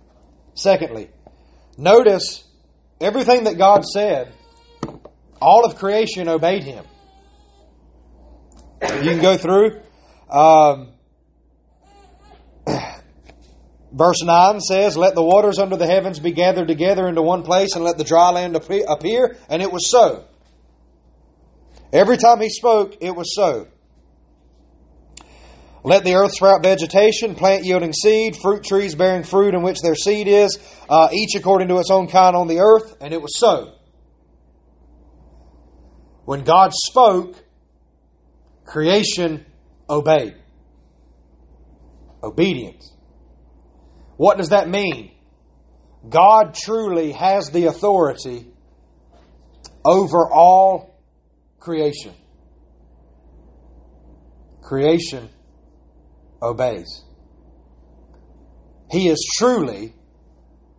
Secondly, 0.53 1.09
notice 1.77 2.47
everything 3.01 3.45
that 3.45 3.57
God 3.57 3.83
said, 3.83 4.31
all 5.41 5.65
of 5.65 5.75
creation 5.75 6.27
obeyed 6.27 6.63
him. 6.63 6.85
You 8.81 9.11
can 9.11 9.21
go 9.21 9.35
through. 9.35 9.81
Um, 10.29 10.93
verse 13.91 14.23
9 14.23 14.60
says, 14.62 14.97
Let 14.97 15.15
the 15.15 15.23
waters 15.23 15.60
under 15.60 15.78
the 15.78 15.88
heavens 15.88 16.19
be 16.19 16.32
gathered 16.32 16.67
together 16.67 17.08
into 17.08 17.21
one 17.21 17.43
place, 17.43 17.75
and 17.75 17.84
let 17.84 17.97
the 17.97 18.04
dry 18.04 18.32
land 18.32 18.56
appear. 18.56 19.38
And 19.49 19.62
it 19.62 19.71
was 19.71 19.89
so. 19.89 20.25
Every 21.91 22.17
time 22.17 22.39
he 22.39 22.49
spoke, 22.49 22.97
it 23.02 23.15
was 23.15 23.36
so. 23.36 23.67
Let 25.84 26.04
the 26.04 26.15
earth 26.15 26.34
sprout 26.34 26.62
vegetation, 26.62 27.36
plant 27.36 27.63
yielding 27.63 27.93
seed, 27.93 28.36
fruit 28.36 28.63
trees 28.63 28.95
bearing 28.95 29.23
fruit 29.23 29.54
in 29.54 29.63
which 29.63 29.82
their 29.82 29.95
seed 29.95 30.28
is, 30.28 30.60
uh, 30.89 31.08
each 31.13 31.36
according 31.36 31.69
to 31.69 31.78
its 31.78 31.89
own 31.89 32.08
kind 32.08 32.36
on 32.36 32.47
the 32.47 32.60
earth, 32.60 32.97
and 32.99 33.13
it 33.13 33.21
was 33.21 33.39
so. 33.39 33.73
When 36.25 36.43
God 36.43 36.71
spoke, 36.73 37.36
creation 38.65 39.45
obeyed. 39.89 40.36
Obedience. 42.21 42.88
What 44.19 44.38
does 44.38 44.49
that 44.49 44.67
mean? 44.67 45.12
God 46.10 46.53
truly 46.53 47.13
has 47.13 47.51
the 47.51 47.67
authority 47.67 48.47
over 49.86 50.29
all 50.29 50.99
creation. 51.58 52.13
Creation 54.62 55.29
obeys. 56.41 57.05
He 58.91 59.08
is 59.08 59.25
truly 59.38 59.93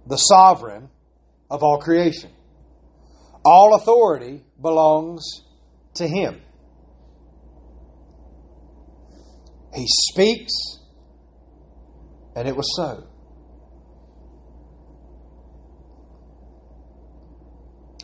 the 0.06 0.18
sovereign 0.18 0.90
of 1.50 1.62
all 1.62 1.78
creation. 1.78 2.28
All 3.42 3.74
authority 3.74 4.44
belongs 4.60 5.24
to 5.94 6.06
Him. 6.06 6.42
He 9.74 9.86
speaks, 9.88 10.52
and 12.36 12.46
it 12.46 12.54
was 12.54 12.70
so. 12.76 13.06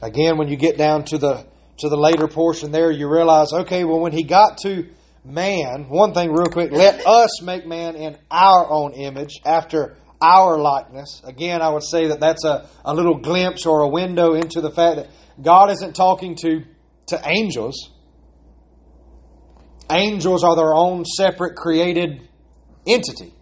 Again, 0.03 0.37
when 0.39 0.49
you 0.49 0.57
get 0.57 0.77
down 0.77 1.05
to 1.07 1.19
the 1.19 1.47
to 1.79 1.89
the 1.89 1.97
later 1.97 2.27
portion 2.27 2.73
there, 2.73 2.91
you 2.91 3.09
realize, 3.09 3.53
okay, 3.53 3.85
well, 3.85 4.01
when 4.01 4.13
he 4.13 4.23
got 4.23 4.59
to 4.59 4.89
man, 5.25 5.87
one 5.89 6.15
thing 6.15 6.31
real 6.31 6.47
quick, 6.47 6.71
let 6.73 7.07
us 7.07 7.43
make 7.43 7.67
man 7.67 7.97
in 7.97 8.17
our 8.31 8.71
own 8.71 8.93
image, 8.93 9.41
after 9.45 9.97
our 10.21 10.59
likeness. 10.59 11.21
Again, 11.25 11.61
I 11.61 11.69
would 11.69 11.83
say 11.83 12.09
that 12.09 12.21
that's 12.21 12.45
a, 12.45 12.69
a 12.85 12.95
little 12.95 13.19
glimpse 13.19 13.67
or 13.67 13.83
a 13.83 13.89
window 13.89 14.35
into 14.35 14.61
the 14.61 14.71
fact 14.71 14.97
that 14.97 15.09
God 15.43 15.71
isn't 15.71 15.95
talking 15.95 16.37
to, 16.37 16.65
to 17.09 17.21
angels. 17.29 17.91
Angels 19.91 20.43
are 20.43 20.57
their 20.57 20.75
own 20.75 21.05
separate 21.05 21.57
created 21.57 22.29
entity. 22.87 23.33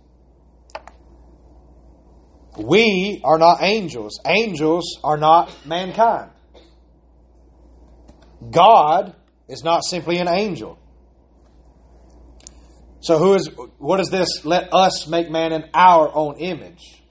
We 2.59 3.21
are 3.25 3.39
not 3.39 3.63
angels. 3.63 4.21
Angels 4.27 4.99
are 5.03 5.17
not 5.17 5.55
mankind. 5.67 6.31
God 8.51 9.15
is 9.49 9.63
not 9.63 9.85
simply 9.85 10.19
an 10.19 10.29
angel. 10.29 10.79
So 13.01 13.19
who 13.19 13.35
is 13.35 13.51
what 13.79 14.01
is 14.01 14.09
this 14.09 14.45
let 14.45 14.73
us 14.73 15.07
make 15.07 15.31
man 15.31 15.53
in 15.53 15.65
our 15.75 16.11
own 16.15 16.37
image? 16.39 17.03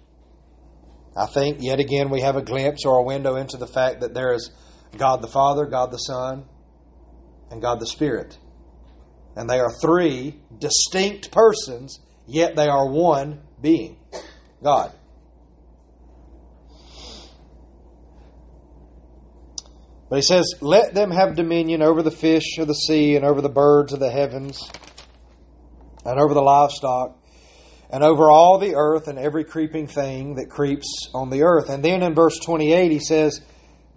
I 1.15 1.28
think 1.28 1.58
yet 1.62 1.80
again 1.80 2.10
we 2.10 2.22
have 2.22 2.36
a 2.36 2.41
glimpse 2.41 2.84
or 2.86 2.98
a 2.98 3.04
window 3.04 3.36
into 3.36 3.58
the 3.58 3.67
fact 3.67 4.02
that 4.02 4.15
there 4.15 4.34
is 4.34 4.52
God 4.98 5.22
the 5.22 5.28
Father, 5.28 5.65
God 5.65 5.91
the 5.91 5.98
Son, 5.98 6.46
and 7.52 7.62
God 7.62 7.80
the 7.80 7.86
Spirit. 7.86 8.38
And 9.36 9.50
they 9.50 9.60
are 9.60 9.72
three 9.82 10.39
distinct 10.58 11.32
persons, 11.32 12.00
yet 12.28 12.56
they 12.56 12.67
are 12.67 12.89
one 12.89 13.41
being 13.62 13.98
God. 14.63 14.91
But 20.13 20.17
he 20.17 20.28
says, 20.28 20.54
Let 20.62 20.93
them 20.93 21.10
have 21.10 21.36
dominion 21.36 21.82
over 21.82 22.04
the 22.04 22.12
fish 22.12 22.60
of 22.60 22.67
the 22.67 22.76
sea, 22.76 23.15
and 23.15 23.26
over 23.26 23.41
the 23.41 23.49
birds 23.49 23.93
of 23.93 23.99
the 23.99 24.12
heavens, 24.12 24.60
and 26.06 26.19
over 26.19 26.36
the 26.36 26.41
livestock, 26.43 27.17
and 27.89 28.04
over 28.04 28.30
all 28.30 28.60
the 28.60 28.76
earth, 28.76 29.08
and 29.08 29.17
every 29.17 29.43
creeping 29.43 29.88
thing 29.88 30.36
that 30.36 30.52
creeps 30.52 31.10
on 31.15 31.32
the 31.32 31.41
earth. 31.41 31.67
And 31.67 31.84
then 31.84 32.04
in 32.04 32.13
verse 32.13 32.38
28, 32.38 32.91
he 32.91 32.99
says, 32.99 33.41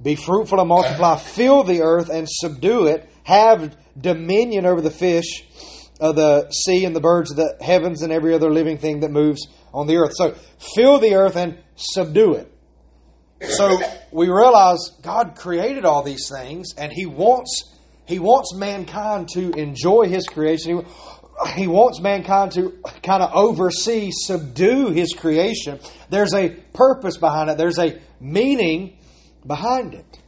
Be 0.03 0.15
fruitful 0.15 0.59
and 0.59 0.71
multiply, 0.71 1.19
fill 1.19 1.65
the 1.65 1.83
earth 1.83 2.09
and 2.09 2.27
subdue 2.27 2.87
it, 2.87 3.07
have 3.25 3.77
dominion 4.01 4.65
over 4.65 4.81
the 4.81 4.91
fish 4.91 5.45
of 6.01 6.17
the 6.17 6.51
sea 6.51 6.87
and 6.87 6.97
the 6.97 7.01
birds 7.01 7.31
of 7.31 7.37
the 7.37 7.59
heavens 7.61 8.01
and 8.01 8.11
every 8.11 8.33
other 8.33 8.51
living 8.51 8.79
thing 8.79 9.01
that 9.01 9.11
moves 9.11 9.47
on 9.75 9.87
the 9.87 9.99
earth. 9.99 10.13
So 10.15 10.35
fill 10.75 10.99
the 10.99 11.15
earth 11.17 11.37
and 11.37 11.59
subdue 11.75 12.37
it. 12.37 12.56
So 13.43 13.79
we 14.13 14.29
realize 14.29 14.79
God 15.03 15.35
created 15.37 15.85
all 15.85 16.03
these 16.03 16.29
things, 16.29 16.75
and 16.77 16.93
He 16.93 17.07
wants 17.07 17.75
He 18.07 18.19
wants 18.19 18.55
mankind 18.55 19.29
to 19.35 19.51
enjoy 19.53 20.09
His 20.09 20.27
creation. 20.27 20.79
He, 20.79 21.53
he 21.55 21.67
wants 21.67 22.01
mankind 22.01 22.53
to 22.53 22.81
kind 23.03 23.23
of 23.23 23.31
oversee, 23.35 24.11
subdue 24.11 24.91
His 24.91 25.13
creation. 25.13 25.81
There's 26.09 26.33
a 26.33 26.49
purpose 26.49 27.19
behind 27.19 27.51
it. 27.51 27.59
There's 27.59 27.79
a 27.79 28.01
meaning 28.21 28.97
behind 29.47 29.95
it. 29.95 30.19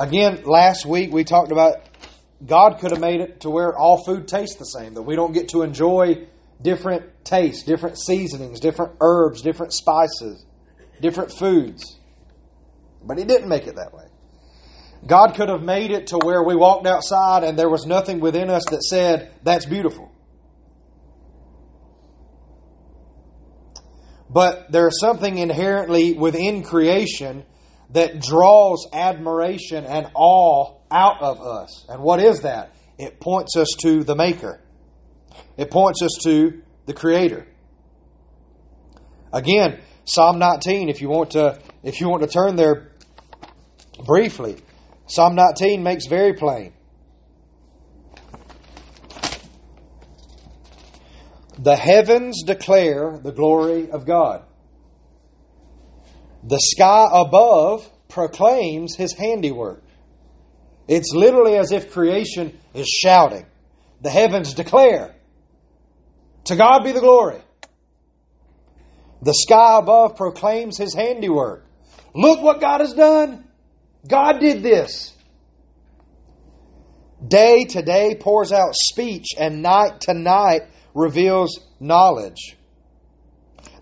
Again, 0.00 0.42
last 0.44 0.84
week 0.84 1.12
we 1.12 1.22
talked 1.22 1.52
about 1.52 1.76
God 2.44 2.80
could 2.80 2.90
have 2.90 3.00
made 3.00 3.20
it 3.20 3.42
to 3.42 3.50
where 3.50 3.76
all 3.76 4.02
food 4.04 4.26
tastes 4.26 4.56
the 4.56 4.64
same, 4.64 4.94
that 4.94 5.02
we 5.02 5.14
don't 5.14 5.32
get 5.32 5.50
to 5.50 5.62
enjoy 5.62 6.26
different 6.62 7.24
tastes, 7.24 7.64
different 7.64 7.98
seasonings, 7.98 8.60
different 8.60 8.92
herbs, 9.00 9.42
different 9.42 9.72
spices, 9.72 10.44
different 11.00 11.32
foods. 11.32 11.98
But 13.04 13.18
He 13.18 13.24
didn't 13.24 13.48
make 13.48 13.66
it 13.66 13.76
that 13.76 13.92
way. 13.92 14.04
God 15.06 15.34
could 15.34 15.48
have 15.48 15.62
made 15.62 15.90
it 15.90 16.08
to 16.08 16.18
where 16.18 16.42
we 16.42 16.54
walked 16.54 16.86
outside 16.86 17.42
and 17.42 17.58
there 17.58 17.68
was 17.68 17.86
nothing 17.86 18.20
within 18.20 18.48
us 18.48 18.64
that 18.70 18.82
said, 18.84 19.34
that's 19.42 19.66
beautiful. 19.66 20.12
But 24.30 24.70
there's 24.70 24.98
something 25.00 25.38
inherently 25.38 26.14
within 26.14 26.62
creation 26.62 27.44
that 27.90 28.20
draws 28.20 28.88
admiration 28.92 29.84
and 29.84 30.10
awe 30.14 30.78
out 30.90 31.20
of 31.20 31.40
us. 31.42 31.84
And 31.88 32.02
what 32.02 32.20
is 32.20 32.40
that? 32.40 32.74
It 32.96 33.20
points 33.20 33.56
us 33.56 33.68
to 33.82 34.04
the 34.04 34.14
Maker. 34.14 34.61
It 35.56 35.70
points 35.70 36.02
us 36.02 36.12
to 36.24 36.62
the 36.86 36.92
Creator. 36.92 37.46
Again, 39.32 39.80
Psalm 40.04 40.38
19, 40.38 40.88
if 40.88 41.00
you 41.00 41.08
want 41.08 41.30
to 41.32 41.58
if 41.82 42.00
you 42.00 42.08
want 42.08 42.22
to 42.22 42.28
turn 42.28 42.56
there 42.56 42.92
briefly. 44.04 44.56
Psalm 45.06 45.34
19 45.34 45.82
makes 45.82 46.06
very 46.06 46.34
plain. 46.34 46.72
The 51.58 51.76
heavens 51.76 52.42
declare 52.44 53.18
the 53.22 53.32
glory 53.32 53.90
of 53.90 54.06
God. 54.06 54.42
The 56.42 56.58
sky 56.58 57.06
above 57.12 57.88
proclaims 58.08 58.96
his 58.96 59.12
handiwork. 59.14 59.82
It's 60.88 61.12
literally 61.14 61.56
as 61.56 61.70
if 61.70 61.92
creation 61.92 62.58
is 62.74 62.88
shouting. 62.88 63.46
The 64.00 64.10
heavens 64.10 64.54
declare 64.54 65.14
to 66.44 66.56
God 66.56 66.84
be 66.84 66.92
the 66.92 67.00
glory. 67.00 67.40
The 69.22 69.34
sky 69.34 69.78
above 69.78 70.16
proclaims 70.16 70.76
his 70.76 70.94
handiwork. 70.94 71.64
Look 72.14 72.42
what 72.42 72.60
God 72.60 72.80
has 72.80 72.92
done. 72.92 73.44
God 74.06 74.40
did 74.40 74.62
this. 74.62 75.14
Day 77.26 77.64
to 77.64 77.82
day 77.82 78.16
pours 78.18 78.52
out 78.52 78.74
speech, 78.74 79.28
and 79.38 79.62
night 79.62 80.00
to 80.02 80.14
night 80.14 80.62
reveals 80.92 81.60
knowledge. 81.78 82.56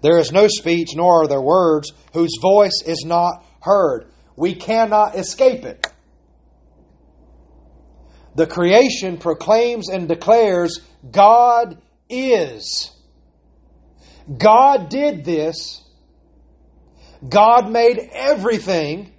There 0.02 0.18
is 0.18 0.30
no 0.30 0.46
speech, 0.46 0.90
nor 0.94 1.22
are 1.22 1.26
there 1.26 1.40
words, 1.40 1.92
whose 2.12 2.38
voice 2.40 2.82
is 2.84 3.04
not 3.06 3.44
heard. 3.60 4.10
We 4.36 4.54
cannot 4.54 5.16
escape 5.16 5.64
it. 5.64 5.86
The 8.34 8.46
creation 8.46 9.18
proclaims 9.18 9.88
and 9.88 10.06
declares 10.06 10.80
God 11.10 11.80
is. 12.10 12.90
God 14.36 14.88
did 14.88 15.24
this. 15.24 15.82
God 17.26 17.70
made 17.70 17.98
everything. 18.12 19.12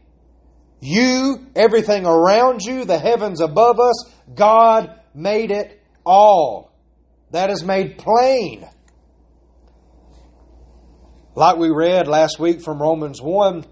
You, 0.80 1.46
everything 1.56 2.06
around 2.06 2.62
you, 2.62 2.86
the 2.86 2.98
heavens 2.98 3.40
above 3.40 3.80
us, 3.80 4.12
God 4.34 5.00
made 5.14 5.52
it 5.52 5.82
all. 6.06 6.72
That 7.32 7.50
is 7.50 7.64
made 7.64 7.98
plain. 7.98 8.68
Like 11.36 11.58
we 11.58 11.70
read 11.70 12.08
last 12.08 12.40
week 12.40 12.62
from 12.62 12.82
Romans 12.82 13.22
1, 13.22 13.66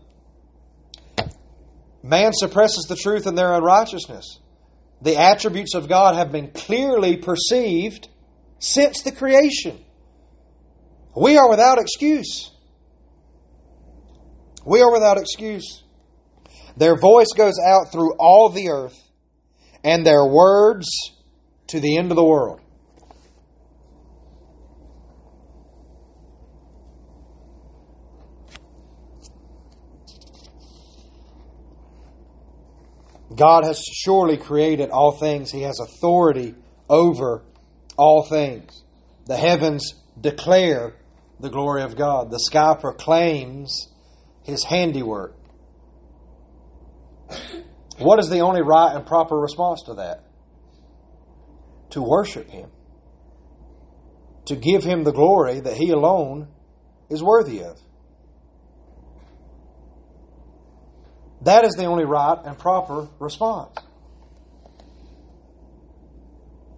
man 2.03 2.31
suppresses 2.33 2.85
the 2.87 2.95
truth 2.95 3.27
in 3.27 3.35
their 3.35 3.53
unrighteousness. 3.53 4.39
The 5.01 5.17
attributes 5.17 5.75
of 5.75 5.89
God 5.89 6.15
have 6.15 6.31
been 6.31 6.51
clearly 6.51 7.17
perceived 7.17 8.08
since 8.59 9.01
the 9.01 9.11
creation. 9.11 9.83
We 11.15 11.37
are 11.37 11.49
without 11.49 11.79
excuse. 11.79 12.51
We 14.65 14.81
are 14.81 14.91
without 14.91 15.17
excuse. 15.17 15.83
Their 16.77 16.95
voice 16.95 17.33
goes 17.35 17.55
out 17.65 17.91
through 17.91 18.13
all 18.19 18.49
the 18.49 18.69
earth, 18.69 18.97
and 19.83 20.05
their 20.05 20.25
words 20.25 20.87
to 21.67 21.79
the 21.79 21.97
end 21.97 22.11
of 22.11 22.15
the 22.15 22.23
world. 22.23 22.61
God 33.35 33.63
has 33.63 33.81
surely 33.81 34.35
created 34.35 34.89
all 34.89 35.13
things. 35.13 35.49
He 35.49 35.61
has 35.61 35.79
authority 35.79 36.55
over 36.89 37.43
all 37.99 38.23
things. 38.23 38.83
The 39.25 39.35
heavens 39.35 39.93
declare 40.19 40.95
the 41.39 41.49
glory 41.49 41.83
of 41.83 41.97
God. 41.97 42.31
The 42.31 42.39
sky 42.39 42.75
proclaims 42.79 43.89
his 44.43 44.63
handiwork. 44.63 45.35
What 47.99 48.19
is 48.19 48.29
the 48.29 48.39
only 48.39 48.61
right 48.61 48.95
and 48.95 49.05
proper 49.05 49.37
response 49.37 49.83
to 49.83 49.95
that? 49.95 50.23
To 51.91 52.01
worship 52.01 52.49
him. 52.49 52.69
To 54.45 54.55
give 54.55 54.83
him 54.83 55.03
the 55.03 55.11
glory 55.11 55.59
that 55.59 55.75
he 55.75 55.89
alone 55.89 56.47
is 57.09 57.21
worthy 57.21 57.63
of. 57.63 57.77
That 61.41 61.65
is 61.65 61.73
the 61.73 61.85
only 61.85 62.05
right 62.05 62.37
and 62.45 62.57
proper 62.57 63.09
response. 63.19 63.75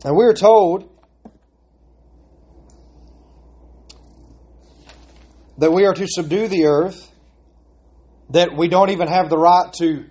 And 0.03 0.15
we 0.17 0.25
are 0.25 0.33
told 0.33 0.90
that 5.61 5.71
we 5.71 5.85
are 5.85 5.93
to 5.93 6.07
subdue 6.07 6.47
the 6.47 6.65
earth, 6.65 7.07
that 8.31 8.57
we 8.57 8.67
don't 8.67 8.89
even 8.89 9.07
have 9.07 9.29
the 9.29 9.37
right 9.37 9.71
to 9.73 10.05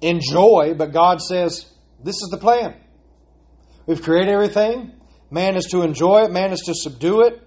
enjoy, 0.00 0.74
but 0.78 0.92
God 0.92 1.20
says, 1.20 1.66
this 2.04 2.14
is 2.22 2.28
the 2.30 2.36
plan. 2.36 2.76
We've 3.86 4.00
created 4.00 4.28
everything. 4.28 4.92
Man 5.28 5.56
is 5.56 5.66
to 5.72 5.82
enjoy 5.82 6.22
it, 6.22 6.30
man 6.30 6.52
is 6.52 6.60
to 6.66 6.74
subdue 6.74 7.22
it. 7.22 7.42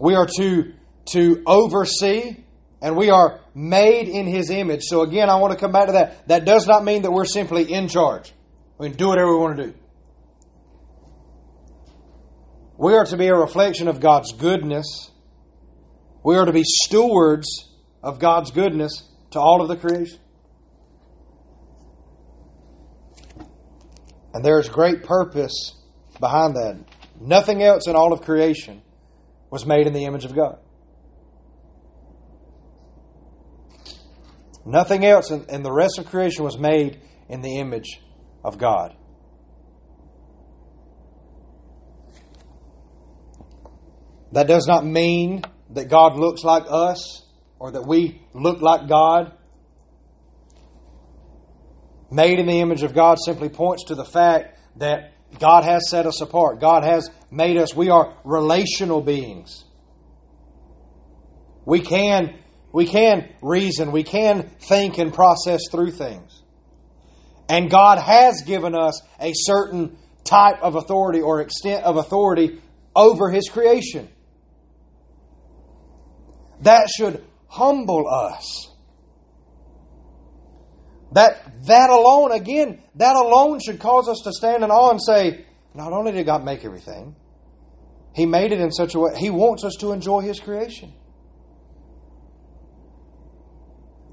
We 0.00 0.14
are 0.14 0.26
to, 0.38 0.72
to 1.10 1.42
oversee, 1.46 2.36
and 2.80 2.96
we 2.96 3.10
are 3.10 3.40
made 3.54 4.08
in 4.08 4.26
His 4.26 4.48
image. 4.48 4.84
So, 4.84 5.02
again, 5.02 5.28
I 5.28 5.36
want 5.36 5.52
to 5.52 5.58
come 5.58 5.72
back 5.72 5.86
to 5.86 5.92
that. 5.92 6.26
That 6.26 6.46
does 6.46 6.66
not 6.66 6.84
mean 6.84 7.02
that 7.02 7.10
we're 7.10 7.26
simply 7.26 7.70
in 7.70 7.88
charge. 7.88 8.32
We 8.78 8.88
can 8.88 8.96
do 8.96 9.08
whatever 9.08 9.30
we 9.30 9.42
want 9.42 9.58
to 9.58 9.66
do. 9.66 9.74
We 12.78 12.94
are 12.94 13.04
to 13.04 13.16
be 13.18 13.26
a 13.26 13.34
reflection 13.34 13.88
of 13.88 14.00
God's 14.00 14.32
goodness. 14.32 15.10
We 16.24 16.36
are 16.36 16.46
to 16.46 16.52
be 16.52 16.64
stewards 16.64 17.68
of 18.02 18.18
God's 18.18 18.50
goodness 18.50 19.06
to 19.32 19.40
all 19.40 19.60
of 19.60 19.68
the 19.68 19.76
creation. 19.76 20.18
And 24.32 24.42
there 24.42 24.58
is 24.58 24.68
great 24.68 25.04
purpose 25.04 25.74
behind 26.18 26.56
that. 26.56 26.82
Nothing 27.20 27.62
else 27.62 27.86
in 27.86 27.94
all 27.94 28.12
of 28.12 28.22
creation 28.22 28.82
was 29.50 29.66
made 29.66 29.86
in 29.86 29.92
the 29.92 30.06
image 30.06 30.24
of 30.24 30.34
God. 30.34 30.58
Nothing 34.64 35.04
else 35.04 35.30
in, 35.30 35.44
in 35.50 35.62
the 35.62 35.70
rest 35.70 35.98
of 35.98 36.06
creation 36.06 36.42
was 36.42 36.58
made 36.58 37.00
in 37.28 37.42
the 37.42 37.58
image 37.58 38.00
of 38.42 38.56
God. 38.56 38.96
That 44.32 44.48
does 44.48 44.66
not 44.66 44.84
mean 44.84 45.44
that 45.74 45.88
God 45.88 46.16
looks 46.16 46.42
like 46.42 46.64
us 46.68 47.22
or 47.58 47.72
that 47.72 47.86
we 47.86 48.22
look 48.32 48.60
like 48.60 48.88
God. 48.88 49.32
Made 52.10 52.38
in 52.38 52.46
the 52.46 52.60
image 52.60 52.82
of 52.82 52.94
God 52.94 53.18
simply 53.24 53.48
points 53.48 53.84
to 53.84 53.94
the 53.94 54.04
fact 54.04 54.58
that 54.76 55.12
God 55.38 55.64
has 55.64 55.90
set 55.90 56.06
us 56.06 56.20
apart. 56.20 56.60
God 56.60 56.84
has 56.84 57.10
made 57.30 57.56
us, 57.56 57.74
we 57.74 57.90
are 57.90 58.16
relational 58.24 59.00
beings. 59.00 59.64
We 61.64 61.80
can 61.80 62.38
we 62.74 62.86
can 62.86 63.32
reason, 63.40 63.92
we 63.92 64.02
can 64.02 64.50
think 64.58 64.98
and 64.98 65.14
process 65.14 65.60
through 65.70 65.92
things. 65.92 66.42
And 67.48 67.70
God 67.70 67.98
has 67.98 68.42
given 68.44 68.74
us 68.74 69.00
a 69.20 69.30
certain 69.32 69.96
type 70.24 70.60
of 70.60 70.74
authority 70.74 71.20
or 71.20 71.40
extent 71.40 71.84
of 71.84 71.96
authority 71.96 72.60
over 72.96 73.30
His 73.30 73.48
creation. 73.48 74.08
That 76.60 76.88
should 76.88 77.24
humble 77.48 78.08
us. 78.08 78.70
That, 81.12 81.64
that 81.66 81.90
alone, 81.90 82.32
again, 82.32 82.82
that 82.96 83.14
alone 83.14 83.60
should 83.64 83.78
cause 83.78 84.08
us 84.08 84.20
to 84.24 84.32
stand 84.32 84.64
in 84.64 84.70
awe 84.70 84.90
and 84.90 85.00
say, 85.00 85.44
not 85.72 85.92
only 85.92 86.12
did 86.12 86.26
God 86.26 86.44
make 86.44 86.64
everything, 86.64 87.14
He 88.14 88.26
made 88.26 88.52
it 88.52 88.60
in 88.60 88.72
such 88.72 88.94
a 88.94 88.98
way, 88.98 89.12
He 89.16 89.30
wants 89.30 89.64
us 89.64 89.76
to 89.80 89.92
enjoy 89.92 90.22
His 90.22 90.40
creation. 90.40 90.92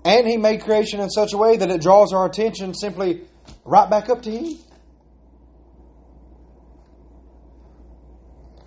And 0.06 0.28
He 0.28 0.38
made 0.38 0.62
creation 0.62 1.00
in 1.00 1.10
such 1.10 1.34
a 1.34 1.38
way 1.38 1.58
that 1.58 1.72
it 1.72 1.82
draws 1.82 2.14
our 2.14 2.28
attention 2.28 2.76
simply 2.76 3.22
right 3.66 3.90
back 3.90 4.10
up 4.10 4.22
to 4.24 4.32
Him. 4.32 4.58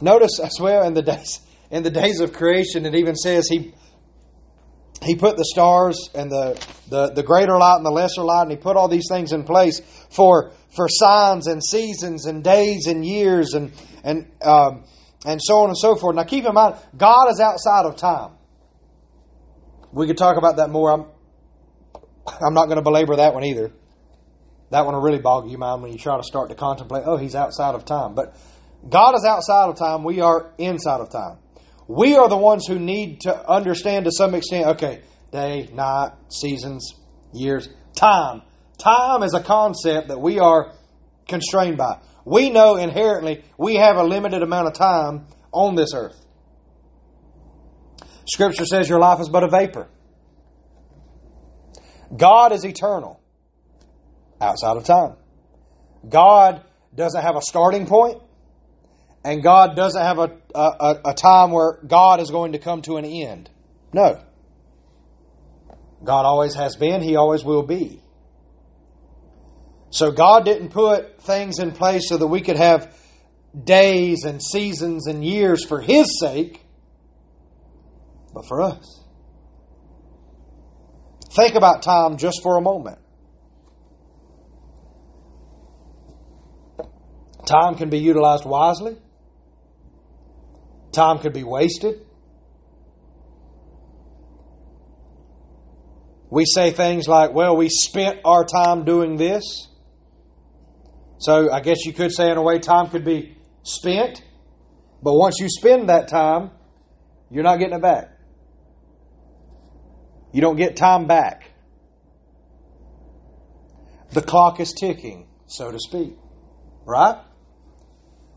Notice 0.01 0.41
as 0.41 0.59
well 0.61 0.85
in 0.85 0.95
the 0.95 1.03
days 1.03 1.41
in 1.70 1.83
the 1.83 1.90
days 1.90 2.20
of 2.20 2.33
creation, 2.33 2.87
it 2.87 2.94
even 2.94 3.14
says 3.14 3.48
He 3.48 3.74
He 5.03 5.16
put 5.16 5.37
the 5.37 5.44
stars 5.44 6.11
and 6.14 6.31
the, 6.31 6.55
the, 6.88 7.12
the 7.12 7.22
greater 7.22 7.57
light 7.59 7.77
and 7.77 7.87
the 7.87 7.90
lesser 7.90 8.22
light, 8.22 8.42
and 8.42 8.50
He 8.50 8.57
put 8.57 8.77
all 8.77 8.88
these 8.88 9.07
things 9.09 9.33
in 9.33 9.44
place 9.44 9.81
for 10.11 10.53
for 10.74 10.88
signs 10.88 11.46
and 11.46 11.62
seasons 11.62 12.27
and 12.27 12.42
days 12.42 12.87
and 12.87 13.05
years 13.05 13.55
and 13.55 13.72
and 14.03 14.31
um, 14.42 14.85
and 15.24 15.40
so 15.42 15.61
on 15.61 15.68
and 15.68 15.79
so 15.79 15.96
forth. 15.96 16.16
Now 16.16 16.24
keep 16.24 16.44
in 16.44 16.55
mind, 16.55 16.77
God 16.96 17.31
is 17.31 17.40
outside 17.40 17.87
of 17.87 17.96
time. 17.96 18.33
We 19.92 20.07
could 20.07 20.18
talk 20.18 20.37
about 20.37 20.57
that 20.57 20.70
more. 20.70 20.90
I'm, 20.90 21.07
I'm 22.27 22.55
not 22.55 22.66
going 22.66 22.77
to 22.77 22.83
belabor 22.83 23.16
that 23.16 23.33
one 23.33 23.44
either. 23.44 23.70
That 24.70 24.87
one 24.87 24.94
will 24.94 25.03
really 25.03 25.20
bog 25.20 25.48
you 25.48 25.59
mind 25.59 25.83
when 25.83 25.92
you 25.92 25.98
try 25.98 26.16
to 26.16 26.24
start 26.24 26.48
to 26.48 26.57
contemplate, 26.57 27.05
oh, 27.07 27.16
he's 27.16 27.37
outside 27.37 27.77
of 27.77 27.85
time. 27.85 28.14
But 28.14 28.35
God 28.88 29.14
is 29.14 29.24
outside 29.24 29.68
of 29.68 29.77
time. 29.77 30.03
We 30.03 30.20
are 30.20 30.53
inside 30.59 31.00
of 31.00 31.11
time. 31.11 31.38
We 31.87 32.16
are 32.16 32.29
the 32.29 32.37
ones 32.37 32.66
who 32.66 32.79
need 32.79 33.20
to 33.23 33.51
understand 33.51 34.07
to 34.07 34.11
some 34.12 34.35
extent, 34.35 34.66
okay, 34.77 35.03
day, 35.31 35.68
night, 35.73 36.12
seasons, 36.31 36.94
years, 37.33 37.68
time. 37.94 38.42
Time 38.79 39.23
is 39.23 39.35
a 39.35 39.42
concept 39.42 40.09
that 40.09 40.20
we 40.20 40.38
are 40.38 40.73
constrained 41.29 41.77
by. 41.77 42.01
We 42.25 42.51
know 42.51 42.77
inherently 42.77 43.44
we 43.59 43.77
have 43.77 43.97
a 43.97 44.03
limited 44.03 44.42
amount 44.42 44.68
of 44.68 44.73
time 44.75 45.27
on 45.53 45.75
this 45.75 45.90
earth. 45.94 46.20
Scripture 48.27 48.64
says 48.64 48.88
your 48.88 48.99
life 48.99 49.20
is 49.20 49.29
but 49.29 49.44
a 49.44 49.49
vapor. 49.49 49.88
God 52.16 52.53
is 52.53 52.64
eternal, 52.64 53.20
outside 54.40 54.77
of 54.77 54.85
time. 54.85 55.16
God 56.09 56.62
doesn't 56.94 57.20
have 57.20 57.37
a 57.37 57.42
starting 57.42 57.87
point, 57.87 58.23
and 59.25 59.43
God 59.43 59.75
doesn't 59.75 60.01
have 60.01 60.19
a, 60.19 60.37
a, 60.55 61.01
a 61.07 61.15
time 61.15 61.51
where 61.51 61.79
God 61.87 62.21
is 62.21 62.31
going 62.31 62.53
to 62.53 62.59
come 62.59 62.83
to 62.83 62.99
an 62.99 63.07
end. 63.07 63.49
No. 63.93 64.23
God 66.05 66.27
always 66.27 66.55
has 66.55 66.77
been, 66.77 67.01
He 67.01 67.17
always 67.17 67.43
will 67.43 67.63
be. 67.63 68.03
So 69.89 70.11
God 70.11 70.45
didn't 70.45 70.71
put 70.71 71.23
things 71.23 71.59
in 71.59 71.73
place 71.73 72.09
so 72.09 72.19
that 72.19 72.27
we 72.27 72.43
could 72.43 72.57
have 72.57 72.95
days 73.63 74.25
and 74.25 74.43
seasons 74.43 75.07
and 75.07 75.25
years 75.25 75.65
for 75.65 75.81
His 75.81 76.19
sake, 76.21 76.61
but 78.35 78.47
for 78.47 78.61
us. 78.61 79.01
Think 81.31 81.55
about 81.55 81.83
time 81.83 82.19
just 82.19 82.43
for 82.43 82.59
a 82.59 82.61
moment. 82.61 82.99
Time 87.47 87.75
can 87.77 87.89
be 87.89 87.99
utilized 87.99 88.45
wisely. 88.45 88.97
Time 90.94 91.18
could 91.18 91.33
be 91.33 91.44
wasted. 91.44 92.07
We 96.30 96.44
say 96.46 96.70
things 96.70 97.07
like, 97.07 97.33
well, 97.33 97.57
we 97.57 97.68
spent 97.68 98.20
our 98.24 98.44
time 98.44 98.85
doing 98.85 99.16
this. 99.16 99.68
So 101.18 101.50
I 101.52 101.61
guess 101.61 101.85
you 101.85 101.92
could 101.92 102.12
say, 102.12 102.30
in 102.30 102.37
a 102.37 102.42
way, 102.42 102.59
time 102.59 102.90
could 102.90 103.04
be 103.04 103.37
spent. 103.62 104.22
But 105.02 105.14
once 105.14 105.37
you 105.38 105.48
spend 105.48 105.88
that 105.88 106.09
time, 106.09 106.50
you're 107.30 107.44
not 107.44 107.59
getting 107.59 107.74
it 107.74 107.83
back. 107.83 108.11
You 110.33 110.40
don't 110.40 110.57
get 110.57 110.76
time 110.76 111.07
back. 111.07 111.50
The 114.11 114.22
clock 114.22 114.61
is 114.61 114.72
ticking, 114.72 115.28
so 115.46 115.70
to 115.70 115.78
speak. 115.78 116.16
Right? 116.85 117.18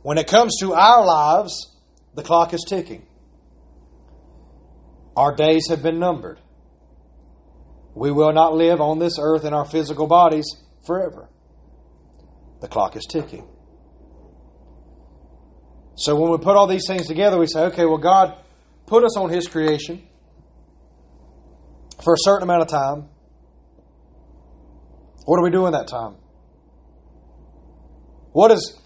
When 0.03 0.17
it 0.17 0.27
comes 0.27 0.57
to 0.61 0.73
our 0.73 1.05
lives, 1.05 1.76
the 2.17 2.23
clock 2.23 2.51
is 2.56 2.65
ticking. 2.67 3.06
Our 5.15 5.36
days 5.36 5.67
have 5.69 5.84
been 5.84 5.99
numbered. 5.99 6.39
We 7.93 8.12
will 8.12 8.34
not 8.34 8.56
live 8.56 8.82
on 8.82 8.97
this 8.97 9.19
earth 9.19 9.45
in 9.45 9.53
our 9.53 9.65
physical 9.65 10.08
bodies 10.08 10.45
forever. 10.86 11.30
The 12.60 12.67
clock 12.67 12.95
is 12.95 13.06
ticking. 13.08 13.47
So 15.95 16.15
when 16.15 16.32
we 16.32 16.39
put 16.39 16.56
all 16.56 16.65
these 16.65 16.88
things 16.88 17.06
together, 17.06 17.38
we 17.38 17.45
say, 17.45 17.65
okay, 17.65 17.86
well, 17.86 17.99
God 17.99 18.36
put 18.88 19.03
us 19.03 19.15
on 19.15 19.30
His 19.30 19.47
creation 19.47 20.01
for 22.03 22.13
a 22.13 22.17
certain 22.19 22.43
amount 22.43 22.63
of 22.63 22.67
time. 22.67 23.10
What 25.25 25.38
do 25.38 25.43
we 25.43 25.51
do 25.51 25.67
in 25.67 25.73
that 25.73 25.88
time? 25.88 26.15
What 28.32 28.49
is, 28.51 28.80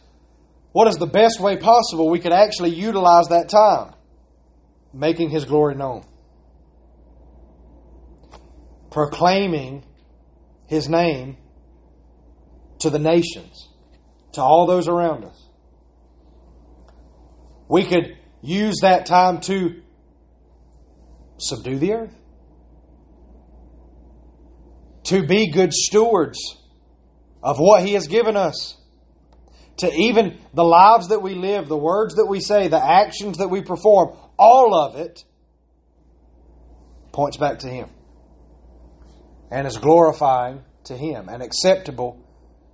what 0.72 0.88
is 0.88 0.96
the 0.96 1.08
best 1.08 1.40
way 1.40 1.58
possible 1.58 2.10
we 2.10 2.20
could 2.20 2.32
actually 2.32 2.70
utilize 2.70 3.28
that 3.28 3.50
time? 3.50 3.94
Making 4.94 5.30
His 5.30 5.46
glory 5.46 5.76
known. 5.76 6.06
Proclaiming 8.90 9.84
His 10.68 10.88
name 10.88 11.38
to 12.80 12.90
the 12.90 13.00
nations, 13.00 13.70
to 14.34 14.42
all 14.42 14.66
those 14.66 14.88
around 14.88 15.26
us. 15.26 15.48
We 17.68 17.86
could 17.86 18.18
use 18.42 18.80
that 18.82 19.06
time 19.06 19.40
to 19.42 19.82
subdue 21.38 21.78
the 21.78 21.94
earth, 21.94 22.16
to 25.06 25.26
be 25.26 25.52
good 25.52 25.74
stewards 25.74 26.40
of 27.44 27.58
what 27.60 27.86
He 27.86 27.94
has 27.94 28.08
given 28.08 28.36
us, 28.36 28.78
to 29.78 29.92
even 29.92 30.38
the 30.54 30.64
lives 30.64 31.10
that 31.10 31.22
we 31.22 31.36
live, 31.36 31.68
the 31.68 31.78
words 31.78 32.16
that 32.16 32.26
we 32.28 32.40
say, 32.40 32.68
the 32.68 32.84
actions 32.84 33.38
that 33.38 33.50
we 33.50 33.62
perform, 33.62 34.16
all 34.38 34.76
of 34.76 34.96
it 34.96 35.24
points 37.12 37.38
back 37.38 37.60
to 37.60 37.68
Him 37.68 37.90
and 39.50 39.68
is 39.68 39.78
glorifying 39.78 40.64
to 40.86 40.96
Him 40.96 41.30
and 41.30 41.42
acceptable 41.42 42.24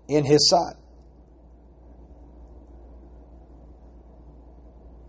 in 0.07 0.25
His 0.25 0.49
sight. 0.49 0.75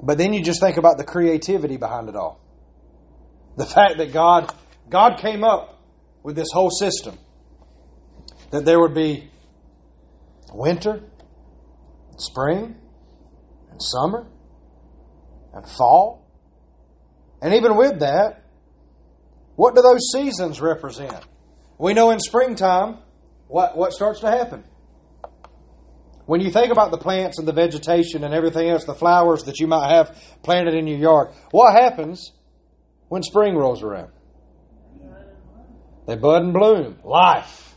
But 0.01 0.19
then 0.19 0.33
you 0.33 0.43
just 0.43 0.61
think 0.61 0.77
about 0.77 0.97
the 0.97 1.05
creativity 1.05 1.77
behind 1.77 2.09
it 2.09 2.15
all. 2.15 2.41
The 3.57 3.67
fact 3.67 3.99
that 3.99 4.13
God 4.13 4.55
God 4.89 5.19
came 5.19 5.45
up 5.45 5.79
with 6.23 6.37
this 6.37 6.49
whole 6.53 6.71
system. 6.71 7.19
That 8.51 8.65
there 8.65 8.81
would 8.81 8.95
be 8.95 9.31
winter, 10.53 11.03
spring, 12.21 12.77
and 13.71 13.83
summer, 13.83 14.27
and 15.55 15.69
fall. 15.69 16.27
And 17.41 17.55
even 17.55 17.77
with 17.77 18.01
that, 18.01 18.45
what 19.57 19.75
do 19.75 19.83
those 19.83 20.11
seasons 20.13 20.61
represent? 20.61 21.25
We 21.79 21.95
know 21.95 22.11
in 22.11 22.21
springtime, 22.21 22.99
what, 23.47 23.77
what 23.77 23.93
starts 23.93 24.21
to 24.21 24.31
happen? 24.31 24.65
When 26.27 26.41
you 26.41 26.51
think 26.51 26.71
about 26.71 26.91
the 26.91 26.99
plants 26.99 27.39
and 27.39 27.49
the 27.49 27.53
vegetation 27.53 28.23
and 28.23 28.35
everything 28.35 28.69
else, 28.69 28.85
the 28.85 28.95
flowers 28.95 29.45
that 29.45 29.61
you 29.61 29.67
might 29.67 29.95
have 29.95 30.15
planted 30.43 30.75
in 30.75 30.87
your 30.87 30.99
yard, 30.99 31.29
what 31.51 31.73
happens 31.73 32.33
when 33.09 33.23
spring 33.23 33.57
rolls 33.57 33.83
around? 33.83 34.11
They 36.07 36.17
bud 36.17 36.43
and 36.43 36.53
bloom. 36.53 36.99
Life. 37.05 37.68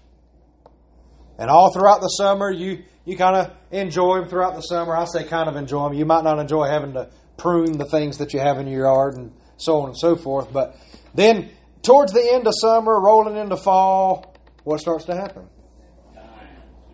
And 1.41 1.49
all 1.49 1.73
throughout 1.73 2.01
the 2.01 2.07
summer, 2.07 2.51
you, 2.51 2.83
you 3.03 3.17
kind 3.17 3.35
of 3.35 3.51
enjoy 3.71 4.19
them 4.19 4.29
throughout 4.29 4.53
the 4.53 4.61
summer. 4.61 4.95
I 4.95 5.05
say 5.05 5.23
kind 5.23 5.49
of 5.49 5.55
enjoy 5.55 5.85
them. 5.85 5.97
You 5.97 6.05
might 6.05 6.23
not 6.23 6.37
enjoy 6.37 6.67
having 6.67 6.93
to 6.93 7.09
prune 7.35 7.79
the 7.79 7.85
things 7.85 8.19
that 8.19 8.31
you 8.31 8.39
have 8.39 8.59
in 8.59 8.67
your 8.67 8.85
yard 8.85 9.15
and 9.15 9.33
so 9.57 9.79
on 9.79 9.87
and 9.89 9.97
so 9.97 10.15
forth. 10.15 10.53
But 10.53 10.77
then, 11.15 11.49
towards 11.81 12.13
the 12.13 12.21
end 12.31 12.45
of 12.45 12.53
summer, 12.55 12.93
rolling 13.01 13.37
into 13.37 13.57
fall, 13.57 14.35
what 14.65 14.81
starts 14.81 15.05
to 15.05 15.15
happen? 15.15 15.49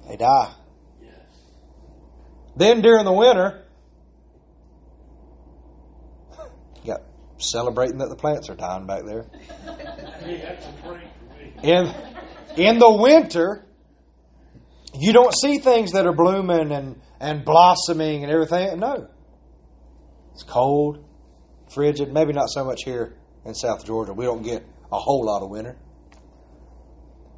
They 0.08 0.16
die. 0.16 0.54
Then 2.56 2.80
during 2.80 3.04
the 3.04 3.12
winter, 3.12 3.66
you 6.84 6.94
got 6.94 7.02
celebrating 7.38 7.98
that 7.98 8.08
the 8.08 8.16
plants 8.16 8.50
are 8.50 8.56
dying 8.56 8.88
back 8.88 9.04
there. 9.04 9.26
In, 11.64 11.92
in 12.56 12.78
the 12.78 12.98
winter, 13.02 13.67
you 15.00 15.14
don't 15.14 15.34
see 15.34 15.60
things 15.60 15.92
that 15.94 16.06
are 16.06 16.14
blooming 16.14 16.72
and, 16.72 17.02
and 17.20 17.46
blossoming 17.46 18.24
and 18.24 18.32
everything. 18.32 18.80
No. 18.80 19.08
It's 20.34 20.44
cold, 20.44 21.04
frigid, 21.74 22.14
maybe 22.14 22.34
not 22.34 22.50
so 22.50 22.64
much 22.64 22.82
here 22.84 23.18
in 23.46 23.56
South 23.56 23.86
Georgia. 23.86 24.14
We 24.14 24.26
don't 24.26 24.44
get 24.44 24.64
a 24.92 25.00
whole 25.00 25.26
lot 25.26 25.42
of 25.42 25.50
winter. 25.50 25.78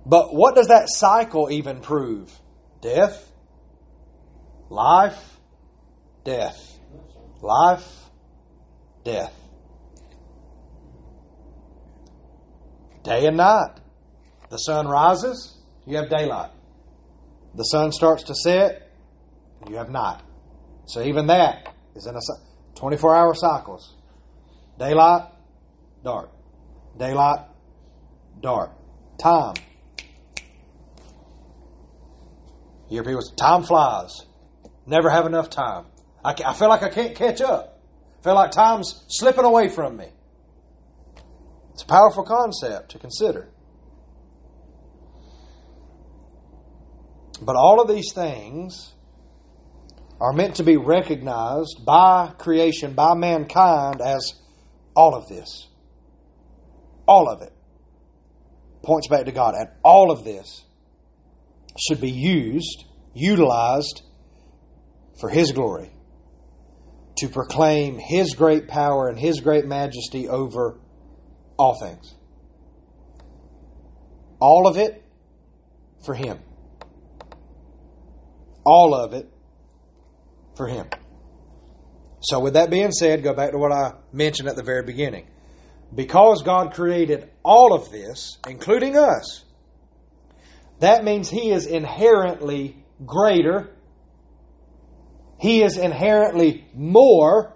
But 0.06 0.34
what 0.34 0.56
does 0.56 0.68
that 0.68 0.90
cycle 0.90 1.52
even 1.52 1.82
prove? 1.82 2.32
Death, 2.82 3.30
Life, 4.70 5.40
death. 6.24 6.78
Life, 7.42 7.88
death. 9.04 9.34
Day 13.04 13.26
and 13.26 13.38
night. 13.38 13.80
The 14.52 14.58
sun 14.58 14.88
rises, 14.88 15.58
you 15.88 15.98
have 15.98 16.10
daylight. 16.10 16.52
The 17.56 17.64
sun 17.64 17.92
starts 17.92 18.24
to 18.24 18.36
set, 18.36 18.92
you 19.68 19.76
have 19.76 19.90
night. 19.90 20.22
So 20.86 21.02
even 21.02 21.28
that 21.28 21.74
is 21.96 22.06
in 22.08 22.16
a 22.16 22.20
24 22.76 23.16
hour 23.16 23.34
cycles. 23.34 23.96
Daylight, 24.78 25.30
dark. 26.04 26.32
Daylight, 26.98 27.46
dark. 28.42 28.72
Time. 29.18 29.56
You 32.90 32.96
hear 32.96 33.04
people 33.04 33.22
say, 33.22 33.36
time 33.36 33.64
flies. 33.64 34.26
Never 34.86 35.10
have 35.10 35.26
enough 35.26 35.50
time. 35.50 35.86
I, 36.24 36.34
I 36.46 36.54
feel 36.54 36.70
like 36.70 36.82
I 36.82 36.90
can't 36.90 37.16
catch 37.16 37.42
up. 37.42 37.80
I 38.20 38.24
feel 38.24 38.36
like 38.36 38.52
time's 38.52 39.06
slipping 39.10 39.46
away 39.46 39.70
from 39.70 39.98
me. 39.98 40.08
It's 41.74 41.84
a 41.84 41.88
powerful 41.88 42.24
concept 42.24 42.92
to 42.92 43.00
consider. 43.00 43.50
But 47.42 47.56
all 47.56 47.82
of 47.82 47.88
these 47.88 48.12
things 48.14 48.94
are 50.20 50.34
meant 50.34 50.56
to 50.56 50.64
be 50.64 50.76
recognized 50.76 51.86
by 51.86 52.34
creation, 52.38 52.94
by 52.94 53.14
mankind, 53.16 54.02
as 54.02 54.34
all 54.96 55.16
of 55.16 55.30
this. 55.30 55.68
All 57.08 57.30
of 57.30 57.42
it 57.42 57.54
points 58.84 59.08
back 59.08 59.26
to 59.26 59.32
God. 59.32 59.56
And 59.56 59.70
all 59.84 60.12
of 60.12 60.24
this 60.24 60.64
should 61.78 62.02
be 62.02 62.12
used, 62.12 62.84
utilized 63.14 64.02
for 65.20 65.30
His 65.30 65.54
glory, 65.54 65.92
to 67.18 67.30
proclaim 67.30 67.98
His 67.98 68.36
great 68.36 68.68
power 68.68 69.08
and 69.08 69.18
His 69.18 69.40
great 69.40 69.66
majesty 69.66 70.28
over 70.28 70.80
all 71.58 71.80
things. 71.80 72.14
All 74.40 74.68
of 74.68 74.78
it 74.78 75.04
for 76.06 76.14
Him. 76.14 76.40
All 78.70 78.94
of 78.94 79.14
it 79.14 79.28
for 80.56 80.68
Him. 80.68 80.88
So, 82.22 82.40
with 82.40 82.54
that 82.54 82.70
being 82.70 82.92
said, 82.92 83.24
go 83.24 83.34
back 83.34 83.52
to 83.52 83.58
what 83.58 83.72
I 83.72 83.94
mentioned 84.12 84.50
at 84.50 84.56
the 84.56 84.64
very 84.64 84.84
beginning. 84.84 85.28
Because 85.94 86.44
God 86.44 86.74
created 86.74 87.30
all 87.44 87.74
of 87.74 87.92
this, 87.92 88.38
including 88.48 88.98
us, 88.98 89.44
that 90.80 91.04
means 91.04 91.30
He 91.30 91.52
is 91.52 91.66
inherently 91.66 92.84
greater 93.06 93.72
he 95.40 95.64
is 95.64 95.78
inherently 95.78 96.68
more. 96.76 97.56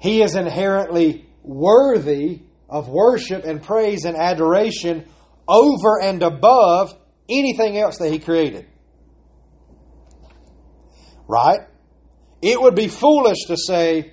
He 0.00 0.22
is 0.22 0.34
inherently 0.34 1.26
worthy 1.42 2.40
of 2.68 2.88
worship 2.88 3.44
and 3.44 3.62
praise 3.62 4.04
and 4.04 4.16
adoration 4.16 5.06
over 5.46 6.00
and 6.02 6.22
above 6.22 6.94
anything 7.28 7.76
else 7.76 7.98
that 7.98 8.10
He 8.10 8.18
created. 8.18 8.66
Right? 11.28 11.60
It 12.42 12.60
would 12.60 12.74
be 12.74 12.88
foolish 12.88 13.44
to 13.48 13.56
say, 13.56 14.12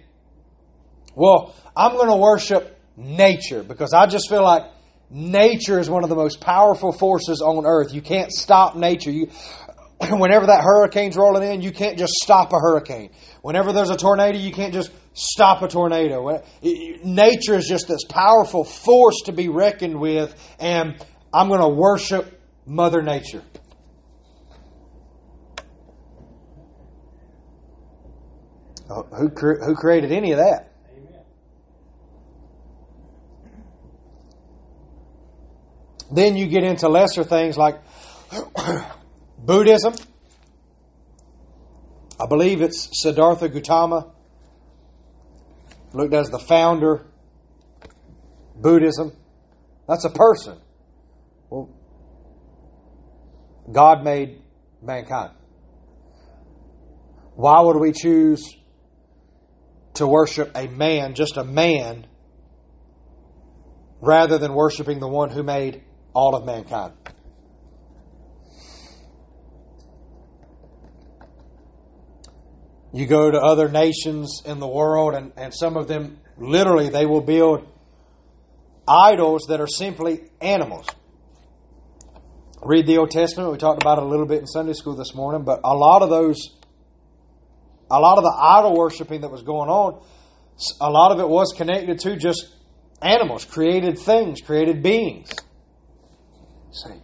well, 1.16 1.56
I'm 1.76 1.94
going 1.94 2.10
to 2.10 2.18
worship 2.18 2.78
nature 2.98 3.64
because 3.64 3.94
I 3.94 4.06
just 4.06 4.30
feel 4.30 4.44
like 4.44 4.64
nature 5.10 5.80
is 5.80 5.90
one 5.90 6.04
of 6.04 6.10
the 6.10 6.16
most 6.16 6.42
powerful 6.42 6.92
forces 6.92 7.42
on 7.42 7.66
earth. 7.66 7.94
You 7.94 8.02
can't 8.02 8.32
stop 8.32 8.76
nature. 8.76 9.12
You, 9.12 9.30
whenever 10.10 10.48
that 10.48 10.62
hurricane's 10.62 11.16
rolling 11.16 11.50
in, 11.50 11.62
you 11.62 11.72
can't 11.72 11.98
just 11.98 12.14
stop 12.14 12.52
a 12.54 12.58
hurricane. 12.60 13.12
Whenever 13.42 13.72
there's 13.72 13.90
a 13.90 13.98
tornado, 13.98 14.38
you 14.38 14.52
can't 14.52 14.74
just 14.74 14.92
stop 15.14 15.62
a 15.62 15.68
tornado. 15.68 16.44
Nature 16.62 17.56
is 17.56 17.68
just 17.68 17.88
this 17.88 18.04
powerful 18.10 18.64
force 18.64 19.22
to 19.26 19.32
be 19.32 19.50
reckoned 19.50 20.00
with, 20.00 20.36
and 20.60 20.96
I'm 21.34 21.48
going 21.48 21.62
to 21.62 21.70
worship 21.70 22.42
Mother 22.66 23.02
Nature. 23.02 23.44
Who, 28.88 29.30
who 29.38 29.76
created 29.76 30.12
any 30.12 30.32
of 30.32 30.38
that? 30.38 30.72
Amen. 30.92 31.24
Then 36.12 36.38
you 36.38 36.48
get 36.48 36.64
into 36.64 36.88
lesser 36.88 37.24
things 37.24 37.58
like 37.58 37.82
Buddhism. 39.40 39.94
I 42.20 42.28
believe 42.28 42.62
it's 42.62 42.90
Siddhartha 43.02 43.50
Gautama, 43.50 44.12
looked 45.94 46.14
as 46.14 46.30
the 46.30 46.40
founder. 46.40 47.06
Buddhism. 48.56 49.12
That's 49.88 50.06
a 50.06 50.10
person. 50.10 50.58
Well, 51.50 51.70
God 53.72 54.04
made 54.04 54.42
mankind. 54.82 55.32
Why 57.36 57.60
would 57.60 57.78
we 57.78 57.92
choose 57.92 58.56
to 59.96 60.08
worship 60.08 60.52
a 60.56 60.68
man, 60.68 61.14
just 61.14 61.38
a 61.38 61.44
man, 61.44 62.08
rather 64.02 64.38
than 64.38 64.54
worshiping 64.54 65.00
the 65.00 65.08
one 65.08 65.30
who 65.30 65.44
made 65.44 65.84
all 66.14 66.36
of 66.36 66.46
mankind? 66.46 66.94
You 72.94 73.08
go 73.08 73.30
to 73.30 73.42
other 73.42 73.68
nations 73.68 74.42
in 74.46 74.60
the 74.60 74.68
world, 74.68 75.16
and, 75.16 75.34
and 75.36 75.54
some 75.54 75.76
of 75.76 75.90
them 75.90 76.20
literally 76.38 76.88
they 76.88 77.06
will 77.06 77.20
build 77.20 77.68
idols 78.88 79.48
that 79.50 79.60
are 79.60 79.68
simply 79.68 80.30
animals. 80.40 80.88
Read 82.62 82.88
the 82.88 82.98
Old 82.98 83.12
Testament. 83.12 83.52
We 83.52 83.58
talked 83.58 83.84
about 83.84 83.98
it 83.98 84.04
a 84.06 84.08
little 84.08 84.26
bit 84.26 84.40
in 84.40 84.48
Sunday 84.48 84.74
school 84.74 84.96
this 84.96 85.14
morning, 85.14 85.44
but 85.44 85.60
a 85.64 85.76
lot 85.76 86.04
of 86.04 86.10
those, 86.10 86.38
a 87.96 88.00
lot 88.00 88.18
of 88.18 88.24
the 88.24 88.36
idol 88.38 88.76
worshiping 88.76 89.22
that 89.22 89.32
was 89.32 89.44
going 89.44 89.70
on, 89.70 90.02
a 90.82 90.90
lot 90.90 91.12
of 91.12 91.20
it 91.20 91.28
was 91.28 91.54
connected 91.56 92.00
to 92.00 92.16
just 92.16 92.56
animals, 93.02 93.46
created 93.46 94.00
things, 94.00 94.42
created 94.42 94.82
beings. 94.82 95.30
See, 96.72 97.02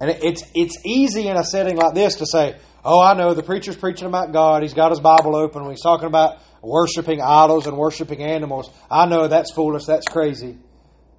and 0.00 0.10
it's 0.10 0.42
it's 0.54 0.78
easy 0.84 1.28
in 1.28 1.36
a 1.36 1.44
setting 1.44 1.76
like 1.76 1.94
this 1.94 2.16
to 2.16 2.26
say, 2.26 2.56
Oh, 2.84 3.00
I 3.00 3.14
know 3.14 3.32
the 3.32 3.42
preacher's 3.42 3.76
preaching 3.76 4.06
about 4.06 4.32
God. 4.32 4.62
He's 4.62 4.74
got 4.74 4.90
his 4.90 5.00
Bible 5.00 5.34
open. 5.34 5.68
He's 5.70 5.80
talking 5.82 6.06
about 6.06 6.38
worshiping 6.64 7.20
idols 7.20 7.66
and 7.66 7.76
worshiping 7.76 8.22
animals, 8.22 8.70
I 8.90 9.06
know 9.06 9.28
that's 9.28 9.52
foolish. 9.52 9.84
That's 9.84 10.06
crazy. 10.06 10.58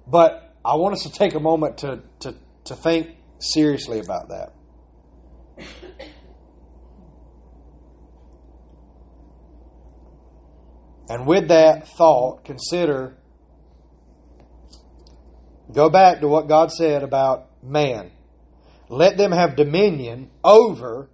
But 0.06 0.54
I 0.64 0.76
want 0.76 0.94
us 0.94 1.02
to 1.02 1.10
take 1.10 1.34
a 1.34 1.40
moment 1.40 1.78
to, 1.78 2.02
to, 2.20 2.34
to 2.64 2.74
think 2.74 3.16
seriously 3.38 4.00
about 4.00 4.28
that. 4.28 4.52
And 11.08 11.26
with 11.26 11.48
that 11.48 11.88
thought, 11.88 12.44
consider, 12.44 13.16
go 15.72 15.88
back 15.88 16.20
to 16.20 16.28
what 16.28 16.48
God 16.48 16.72
said 16.72 17.02
about 17.02 17.48
man. 17.62 18.10
Let 18.88 19.16
them 19.16 19.32
have 19.32 19.56
dominion 19.56 20.30
over 20.42 21.08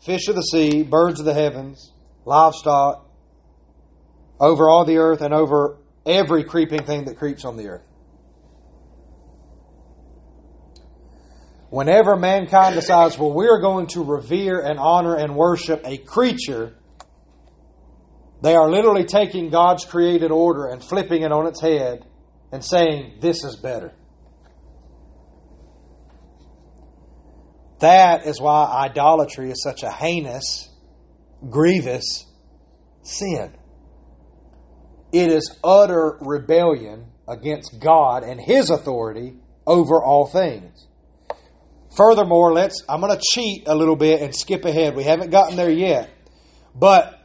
fish 0.00 0.28
of 0.28 0.34
the 0.34 0.42
sea, 0.42 0.82
birds 0.82 1.20
of 1.20 1.26
the 1.26 1.34
heavens, 1.34 1.92
livestock, 2.24 3.06
over 4.38 4.68
all 4.68 4.84
the 4.84 4.98
earth 4.98 5.20
and 5.20 5.34
over 5.34 5.76
every 6.06 6.44
creeping 6.44 6.84
thing 6.84 7.04
that 7.04 7.18
creeps 7.18 7.44
on 7.44 7.56
the 7.56 7.68
earth. 7.68 7.82
Whenever 11.68 12.16
mankind 12.16 12.74
decides, 12.74 13.16
well, 13.16 13.32
we're 13.32 13.60
going 13.60 13.86
to 13.86 14.02
revere 14.02 14.60
and 14.60 14.78
honor 14.78 15.14
and 15.14 15.36
worship 15.36 15.82
a 15.84 15.98
creature, 15.98 16.74
they 18.42 18.54
are 18.54 18.70
literally 18.70 19.04
taking 19.04 19.50
God's 19.50 19.84
created 19.84 20.30
order 20.30 20.66
and 20.66 20.82
flipping 20.82 21.22
it 21.22 21.32
on 21.32 21.46
its 21.46 21.60
head 21.60 22.06
and 22.52 22.64
saying, 22.64 23.18
this 23.20 23.44
is 23.44 23.56
better. 23.56 23.92
That 27.80 28.26
is 28.26 28.40
why 28.40 28.86
idolatry 28.88 29.50
is 29.50 29.62
such 29.62 29.82
a 29.82 29.90
heinous, 29.90 30.68
grievous 31.48 32.26
sin. 33.02 33.54
It 35.12 35.30
is 35.30 35.58
utter 35.64 36.18
rebellion 36.20 37.06
against 37.26 37.80
God 37.80 38.22
and 38.22 38.40
His 38.40 38.70
authority 38.70 39.36
over 39.66 40.02
all 40.02 40.26
things. 40.26 40.86
Furthermore, 41.96 42.52
let's 42.52 42.84
I'm 42.88 43.00
going 43.00 43.16
to 43.16 43.22
cheat 43.32 43.66
a 43.66 43.74
little 43.74 43.96
bit 43.96 44.20
and 44.22 44.34
skip 44.34 44.64
ahead. 44.64 44.94
We 44.94 45.04
haven't 45.04 45.30
gotten 45.30 45.56
there 45.56 45.70
yet. 45.70 46.10
But 46.74 47.19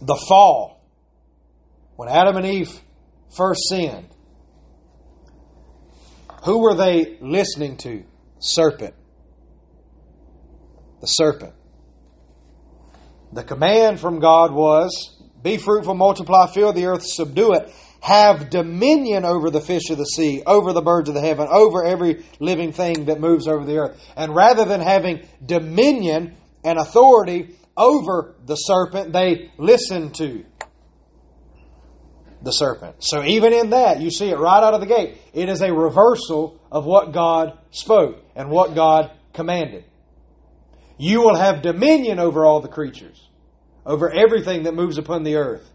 the 0.00 0.16
fall, 0.28 0.82
when 1.96 2.08
Adam 2.08 2.36
and 2.36 2.46
Eve 2.46 2.80
first 3.36 3.60
sinned, 3.68 4.08
who 6.44 6.58
were 6.58 6.74
they 6.74 7.18
listening 7.20 7.76
to? 7.78 8.04
Serpent 8.38 8.94
the 11.00 11.06
serpent. 11.06 11.54
The 13.32 13.44
command 13.44 14.00
from 14.00 14.20
God 14.20 14.52
was 14.52 15.16
be 15.42 15.56
fruitful, 15.56 15.94
multiply, 15.94 16.46
fill 16.46 16.72
the 16.72 16.86
earth, 16.86 17.04
subdue 17.04 17.52
it, 17.52 17.72
have 18.00 18.50
dominion 18.50 19.24
over 19.24 19.50
the 19.50 19.60
fish 19.60 19.90
of 19.90 19.98
the 19.98 20.04
sea, 20.04 20.42
over 20.46 20.72
the 20.72 20.82
birds 20.82 21.08
of 21.08 21.14
the 21.14 21.20
heaven, 21.20 21.46
over 21.50 21.84
every 21.84 22.24
living 22.40 22.72
thing 22.72 23.04
that 23.04 23.20
moves 23.20 23.46
over 23.46 23.64
the 23.64 23.78
earth. 23.78 24.00
And 24.16 24.34
rather 24.34 24.64
than 24.64 24.80
having 24.80 25.26
dominion 25.44 26.36
and 26.64 26.78
authority 26.78 27.54
over 27.78 28.34
the 28.44 28.56
serpent, 28.56 29.12
they 29.12 29.50
listened 29.56 30.16
to 30.16 30.44
the 32.42 32.50
serpent. 32.50 32.96
So 33.00 33.24
even 33.24 33.52
in 33.52 33.70
that, 33.70 34.00
you 34.00 34.10
see 34.10 34.28
it 34.30 34.38
right 34.38 34.62
out 34.62 34.74
of 34.74 34.80
the 34.80 34.86
gate. 34.86 35.18
It 35.32 35.48
is 35.48 35.62
a 35.62 35.72
reversal 35.72 36.60
of 36.70 36.84
what 36.84 37.12
God 37.12 37.58
spoke 37.70 38.22
and 38.36 38.50
what 38.50 38.74
God 38.74 39.10
commanded. 39.32 39.84
You 40.98 41.22
will 41.22 41.36
have 41.36 41.62
dominion 41.62 42.18
over 42.18 42.44
all 42.44 42.60
the 42.60 42.68
creatures, 42.68 43.28
over 43.86 44.12
everything 44.12 44.64
that 44.64 44.74
moves 44.74 44.98
upon 44.98 45.22
the 45.22 45.36
earth. 45.36 45.68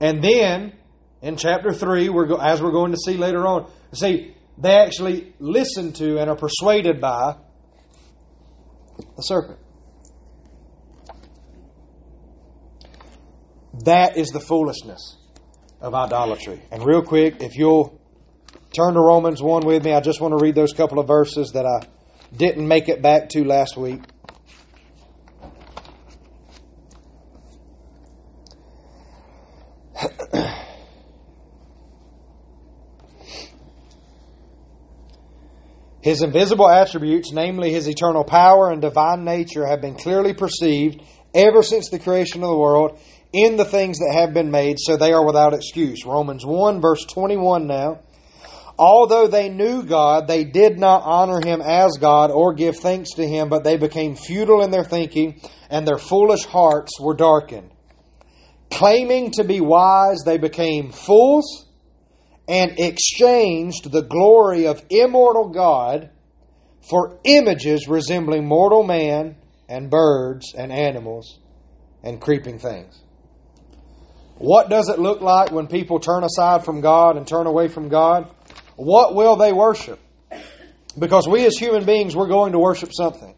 And 0.00 0.22
then, 0.22 0.74
in 1.22 1.36
chapter 1.36 1.72
3, 1.72 2.08
we're 2.08 2.26
go, 2.26 2.36
as 2.36 2.62
we're 2.62 2.72
going 2.72 2.92
to 2.92 2.98
see 2.98 3.16
later 3.16 3.46
on, 3.46 3.70
see, 3.92 4.34
they 4.58 4.76
actually 4.76 5.34
listen 5.38 5.92
to 5.94 6.18
and 6.18 6.30
are 6.30 6.36
persuaded 6.36 7.00
by 7.00 7.36
the 9.16 9.22
serpent. 9.22 9.58
That 13.84 14.16
is 14.16 14.28
the 14.28 14.40
foolishness 14.40 15.16
of 15.80 15.94
idolatry. 15.94 16.62
And 16.70 16.84
real 16.84 17.02
quick, 17.02 17.40
if 17.40 17.56
you'll 17.56 18.00
turn 18.72 18.94
to 18.94 19.00
Romans 19.00 19.42
1 19.42 19.66
with 19.66 19.84
me, 19.84 19.92
I 19.92 20.00
just 20.00 20.20
want 20.20 20.32
to 20.32 20.42
read 20.42 20.54
those 20.54 20.72
couple 20.72 20.98
of 20.98 21.06
verses 21.06 21.52
that 21.52 21.66
I 21.66 21.86
didn't 22.34 22.66
make 22.66 22.88
it 22.88 23.02
back 23.02 23.28
to 23.30 23.44
last 23.44 23.76
week. 23.76 24.00
His 36.00 36.22
invisible 36.22 36.68
attributes, 36.68 37.32
namely 37.32 37.72
his 37.72 37.88
eternal 37.88 38.22
power 38.22 38.70
and 38.70 38.80
divine 38.80 39.24
nature, 39.24 39.66
have 39.66 39.80
been 39.80 39.96
clearly 39.96 40.34
perceived 40.34 41.02
ever 41.34 41.64
since 41.64 41.90
the 41.90 41.98
creation 41.98 42.44
of 42.44 42.48
the 42.48 42.56
world 42.56 43.00
in 43.36 43.56
the 43.56 43.64
things 43.66 43.98
that 43.98 44.14
have 44.14 44.32
been 44.32 44.50
made, 44.50 44.78
so 44.78 44.96
they 44.96 45.12
are 45.12 45.24
without 45.24 45.52
excuse. 45.52 46.06
Romans 46.06 46.46
1, 46.46 46.80
verse 46.80 47.04
21 47.04 47.66
now. 47.66 48.00
Although 48.78 49.26
they 49.26 49.50
knew 49.50 49.82
God, 49.82 50.26
they 50.26 50.44
did 50.44 50.78
not 50.78 51.02
honor 51.04 51.40
him 51.44 51.60
as 51.60 51.98
God 51.98 52.30
or 52.30 52.54
give 52.54 52.76
thanks 52.76 53.10
to 53.16 53.26
him, 53.26 53.50
but 53.50 53.62
they 53.62 53.76
became 53.76 54.16
futile 54.16 54.62
in 54.62 54.70
their 54.70 54.84
thinking, 54.84 55.40
and 55.68 55.86
their 55.86 55.98
foolish 55.98 56.44
hearts 56.44 56.98
were 56.98 57.14
darkened. 57.14 57.70
Claiming 58.70 59.32
to 59.32 59.44
be 59.44 59.60
wise, 59.60 60.22
they 60.24 60.38
became 60.38 60.90
fools 60.90 61.66
and 62.48 62.78
exchanged 62.78 63.90
the 63.90 64.02
glory 64.02 64.66
of 64.66 64.82
immortal 64.88 65.50
God 65.50 66.10
for 66.88 67.18
images 67.24 67.86
resembling 67.86 68.46
mortal 68.46 68.82
man 68.82 69.36
and 69.68 69.90
birds 69.90 70.54
and 70.56 70.72
animals 70.72 71.38
and 72.02 72.20
creeping 72.20 72.58
things. 72.58 73.02
What 74.38 74.68
does 74.68 74.88
it 74.88 74.98
look 74.98 75.20
like 75.20 75.50
when 75.50 75.66
people 75.66 75.98
turn 75.98 76.22
aside 76.22 76.64
from 76.64 76.80
God 76.80 77.16
and 77.16 77.26
turn 77.26 77.46
away 77.46 77.68
from 77.68 77.88
God? 77.88 78.30
What 78.76 79.14
will 79.14 79.36
they 79.36 79.52
worship? 79.52 79.98
Because 80.98 81.26
we 81.26 81.44
as 81.46 81.56
human 81.56 81.84
beings, 81.84 82.14
we're 82.14 82.28
going 82.28 82.52
to 82.52 82.58
worship 82.58 82.90
something. 82.92 83.34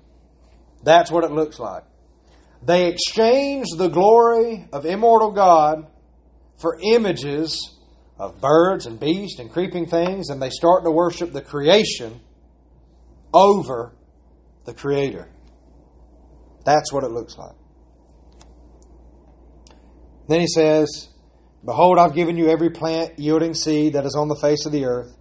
That's 0.83 1.11
what 1.11 1.25
it 1.25 1.31
looks 1.31 1.59
like. 1.59 1.85
They 2.63 2.89
exchange 2.89 3.67
the 3.77 3.89
glory 3.89 4.69
of 4.73 4.85
immortal 4.85 5.31
God 5.31 5.87
for 6.57 6.79
images 6.83 7.77
of 8.19 8.41
birds 8.41 8.87
and 8.87 8.99
beasts 8.99 9.39
and 9.39 9.51
creeping 9.51 9.87
things, 9.87 10.31
and 10.31 10.43
they 10.43 10.51
start 10.51 10.85
to 10.85 10.91
worship 10.91 11.33
the 11.33 11.41
creation 11.41 12.21
over 13.33 13.93
the 14.65 14.75
Creator. 14.75 15.29
That's 16.65 16.93
what 16.93 17.05
it 17.05 17.11
looks 17.11 17.37
like. 17.39 17.55
Then 20.29 20.41
he 20.41 20.47
says, 20.47 21.09
Behold, 21.65 21.99
I've 21.99 22.15
given 22.15 22.37
you 22.37 22.49
every 22.49 22.71
plant 22.71 23.19
yielding 23.19 23.55
seed 23.55 23.95
that 23.95 24.07
is 24.07 24.15
on 24.15 24.29
the 24.29 24.37
face 24.37 24.67
of 24.67 24.73
the 24.73 24.85
earth, 24.85 25.17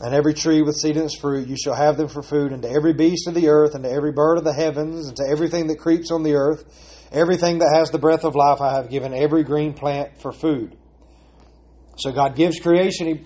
and 0.00 0.14
every 0.14 0.34
tree 0.34 0.62
with 0.62 0.74
seed 0.76 0.96
in 0.96 1.04
its 1.04 1.16
fruit. 1.16 1.48
You 1.48 1.56
shall 1.56 1.74
have 1.74 1.96
them 1.96 2.08
for 2.08 2.22
food, 2.22 2.52
and 2.52 2.62
to 2.62 2.70
every 2.70 2.94
beast 2.94 3.28
of 3.28 3.34
the 3.34 3.48
earth, 3.48 3.74
and 3.74 3.84
to 3.84 3.90
every 3.90 4.10
bird 4.10 4.38
of 4.38 4.44
the 4.44 4.54
heavens, 4.54 5.08
and 5.08 5.16
to 5.18 5.24
everything 5.30 5.68
that 5.68 5.78
creeps 5.78 6.10
on 6.10 6.22
the 6.22 6.34
earth, 6.34 6.64
everything 7.12 7.58
that 7.58 7.72
has 7.74 7.90
the 7.90 7.98
breath 7.98 8.24
of 8.24 8.34
life, 8.34 8.60
I 8.60 8.74
have 8.74 8.90
given 8.90 9.14
every 9.14 9.44
green 9.44 9.74
plant 9.74 10.20
for 10.20 10.32
food. 10.32 10.76
So 11.98 12.10
God 12.10 12.36
gives 12.36 12.58
creation, 12.58 13.06
He 13.06 13.24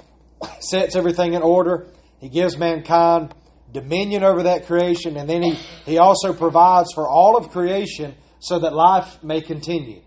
sets 0.61 0.97
everything 0.97 1.35
in 1.35 1.43
order, 1.43 1.87
He 2.19 2.29
gives 2.29 2.59
mankind 2.59 3.33
dominion 3.73 4.25
over 4.25 4.43
that 4.43 4.67
creation, 4.67 5.17
and 5.17 5.31
then 5.31 5.43
He, 5.43 5.55
he 5.87 5.99
also 5.99 6.33
provides 6.33 6.93
for 6.93 7.09
all 7.09 7.37
of 7.37 7.51
creation 7.51 8.17
so 8.41 8.59
that 8.59 8.75
life 8.75 9.23
may 9.23 9.41
continue. 9.41 10.03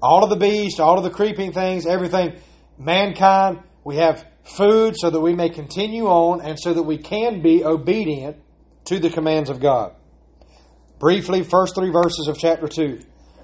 All 0.00 0.22
of 0.22 0.30
the 0.30 0.36
beasts, 0.36 0.78
all 0.80 0.96
of 0.96 1.04
the 1.04 1.10
creeping 1.10 1.52
things, 1.52 1.86
everything, 1.86 2.38
mankind, 2.78 3.62
we 3.84 3.96
have 3.96 4.24
food 4.44 4.94
so 4.96 5.10
that 5.10 5.20
we 5.20 5.34
may 5.34 5.48
continue 5.48 6.06
on 6.06 6.40
and 6.40 6.58
so 6.58 6.72
that 6.72 6.82
we 6.82 6.98
can 6.98 7.42
be 7.42 7.64
obedient 7.64 8.36
to 8.84 8.98
the 8.98 9.10
commands 9.10 9.50
of 9.50 9.60
God. 9.60 9.94
Briefly, 10.98 11.42
first 11.42 11.74
three 11.74 11.90
verses 11.90 12.28
of 12.28 12.38
chapter 12.38 12.68
2. 12.68 13.00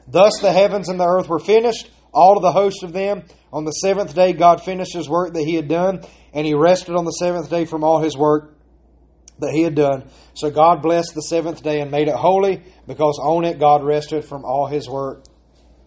Thus 0.09 0.41
the 0.41 0.53
heavens 0.53 0.89
and 0.89 0.99
the 0.99 1.07
earth 1.07 1.29
were 1.29 1.39
finished, 1.39 1.91
all 2.13 2.37
of 2.37 2.43
the 2.43 2.53
host 2.53 2.83
of 2.83 2.93
them. 2.93 3.25
On 3.53 3.65
the 3.65 3.73
seventh 3.73 4.15
day, 4.15 4.33
God 4.33 4.63
finished 4.63 4.95
his 4.95 5.09
work 5.09 5.35
that 5.35 5.43
he 5.43 5.55
had 5.55 5.69
done, 5.69 6.03
and 6.33 6.47
he 6.47 6.55
rested 6.55 6.95
on 6.95 7.05
the 7.05 7.13
seventh 7.13 7.51
day 7.51 7.65
from 7.65 7.85
all 7.85 8.01
his 8.01 8.17
work 8.17 8.57
that 9.39 9.53
he 9.53 9.63
had 9.63 9.75
done. 9.75 10.09
So 10.35 10.51
God 10.51 10.83
blessed 10.83 11.15
the 11.15 11.23
seventh 11.23 11.63
day 11.63 11.81
and 11.81 11.91
made 11.91 12.09
it 12.09 12.15
holy, 12.15 12.63
because 12.87 13.19
on 13.23 13.45
it 13.45 13.59
God 13.59 13.85
rested 13.85 14.25
from 14.25 14.45
all 14.45 14.67
his 14.67 14.89
work 14.89 15.25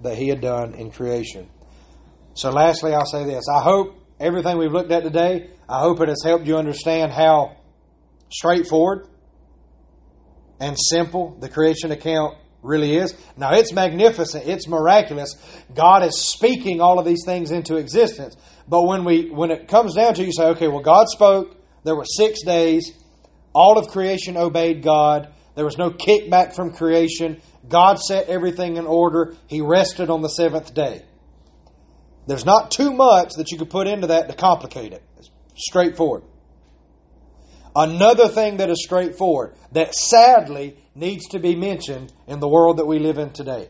that 0.01 0.17
he 0.17 0.27
had 0.27 0.41
done 0.41 0.73
in 0.75 0.91
creation. 0.91 1.49
So, 2.33 2.51
lastly, 2.51 2.93
I'll 2.93 3.05
say 3.05 3.25
this. 3.25 3.45
I 3.49 3.61
hope 3.61 3.95
everything 4.19 4.57
we've 4.57 4.71
looked 4.71 4.91
at 4.91 5.03
today, 5.03 5.49
I 5.67 5.79
hope 5.79 6.01
it 6.01 6.09
has 6.09 6.21
helped 6.23 6.45
you 6.45 6.57
understand 6.57 7.11
how 7.11 7.57
straightforward 8.31 9.07
and 10.59 10.75
simple 10.77 11.37
the 11.39 11.49
creation 11.49 11.91
account 11.91 12.37
really 12.61 12.95
is. 12.95 13.15
Now, 13.37 13.53
it's 13.53 13.71
magnificent, 13.71 14.47
it's 14.47 14.67
miraculous. 14.67 15.35
God 15.73 16.03
is 16.03 16.29
speaking 16.33 16.81
all 16.81 16.99
of 16.99 17.05
these 17.05 17.23
things 17.25 17.51
into 17.51 17.77
existence. 17.77 18.35
But 18.67 18.83
when 18.83 19.05
we 19.05 19.29
when 19.29 19.51
it 19.51 19.67
comes 19.67 19.95
down 19.95 20.13
to 20.15 20.23
you 20.23 20.31
say, 20.31 20.47
okay, 20.49 20.67
well, 20.67 20.81
God 20.81 21.07
spoke. 21.07 21.55
There 21.83 21.95
were 21.95 22.05
six 22.05 22.43
days. 22.43 22.91
All 23.53 23.77
of 23.77 23.87
creation 23.87 24.35
obeyed 24.35 24.83
God. 24.83 25.33
There 25.55 25.65
was 25.65 25.77
no 25.77 25.89
kickback 25.89 26.53
from 26.53 26.73
creation. 26.73 27.41
God 27.67 27.99
set 27.99 28.27
everything 28.27 28.77
in 28.77 28.85
order. 28.85 29.35
He 29.47 29.61
rested 29.61 30.09
on 30.09 30.21
the 30.21 30.29
seventh 30.29 30.73
day. 30.73 31.03
There's 32.27 32.45
not 32.45 32.71
too 32.71 32.91
much 32.91 33.33
that 33.37 33.51
you 33.51 33.57
could 33.57 33.69
put 33.69 33.87
into 33.87 34.07
that 34.07 34.27
to 34.29 34.35
complicate 34.35 34.93
it. 34.93 35.03
It's 35.17 35.29
straightforward. 35.55 36.23
Another 37.75 38.27
thing 38.27 38.57
that 38.57 38.69
is 38.69 38.83
straightforward, 38.83 39.55
that 39.71 39.93
sadly 39.93 40.77
needs 40.95 41.27
to 41.29 41.39
be 41.39 41.55
mentioned 41.55 42.11
in 42.25 42.39
the 42.39 42.47
world 42.47 42.77
that 42.77 42.85
we 42.85 42.99
live 42.99 43.17
in 43.17 43.31
today. 43.31 43.69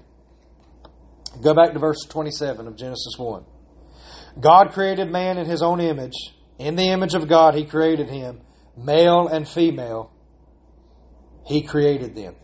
Go 1.42 1.54
back 1.54 1.74
to 1.74 1.80
verse 1.80 2.04
27 2.10 2.68
of 2.68 2.78
Genesis 2.78 3.16
1. 3.18 3.44
God 4.40 4.72
created 4.72 5.12
man 5.12 5.38
in 5.38 5.46
his 5.46 5.62
own 5.62 5.80
image. 5.82 6.16
In 6.58 6.76
the 6.76 6.90
image 6.90 7.14
of 7.14 7.28
God, 7.28 7.54
he 7.54 7.66
created 7.66 8.10
him. 8.10 8.42
Male 8.76 9.28
and 9.28 9.48
female, 9.48 10.12
he 11.46 11.62
created 11.62 12.16
them. 12.16 12.36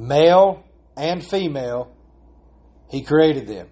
Male 0.00 0.64
and 0.96 1.22
female, 1.22 1.94
he 2.88 3.02
created 3.02 3.46
them. 3.46 3.68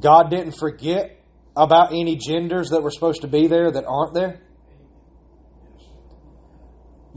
God 0.00 0.30
didn't 0.30 0.52
forget 0.52 1.22
about 1.54 1.92
any 1.92 2.16
genders 2.16 2.70
that 2.70 2.82
were 2.82 2.90
supposed 2.90 3.20
to 3.20 3.28
be 3.28 3.46
there 3.46 3.70
that 3.70 3.84
aren't 3.86 4.14
there. 4.14 4.40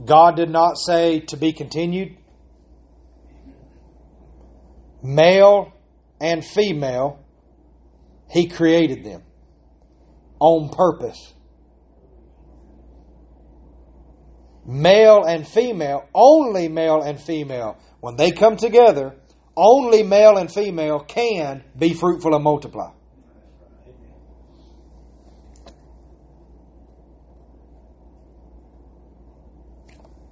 God 0.04 0.36
did 0.36 0.50
not 0.50 0.76
say 0.76 1.20
to 1.20 1.38
be 1.38 1.54
continued. 1.54 2.18
Male 5.02 5.72
and 6.20 6.44
female, 6.44 7.24
He 8.28 8.48
created 8.48 9.04
them 9.04 9.22
on 10.38 10.68
purpose. 10.68 11.33
Male 14.66 15.24
and 15.24 15.46
female, 15.46 16.08
only 16.14 16.68
male 16.68 17.02
and 17.02 17.20
female, 17.20 17.76
when 18.00 18.16
they 18.16 18.30
come 18.30 18.56
together, 18.56 19.14
only 19.56 20.02
male 20.02 20.36
and 20.36 20.52
female 20.52 21.00
can 21.00 21.62
be 21.78 21.92
fruitful 21.92 22.34
and 22.34 22.42
multiply. 22.42 22.90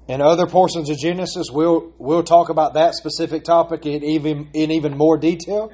In 0.09 0.21
other 0.21 0.47
portions 0.47 0.91
of 0.91 0.99
Genesis, 0.99 1.47
we'll, 1.51 1.93
we'll 1.99 2.25
talk 2.25 2.49
about 2.49 2.75
that 2.75 2.95
specific 2.95 3.45
topic 3.45 3.87
in 3.87 4.03
even, 4.03 4.51
in 4.53 4.71
even 4.71 4.97
more 4.97 5.17
detail 5.17 5.73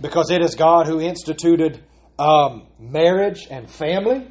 because 0.00 0.30
it 0.30 0.42
is 0.42 0.54
God 0.54 0.86
who 0.86 1.00
instituted 1.00 1.82
um, 2.18 2.66
marriage 2.78 3.46
and 3.50 3.68
family. 3.70 4.28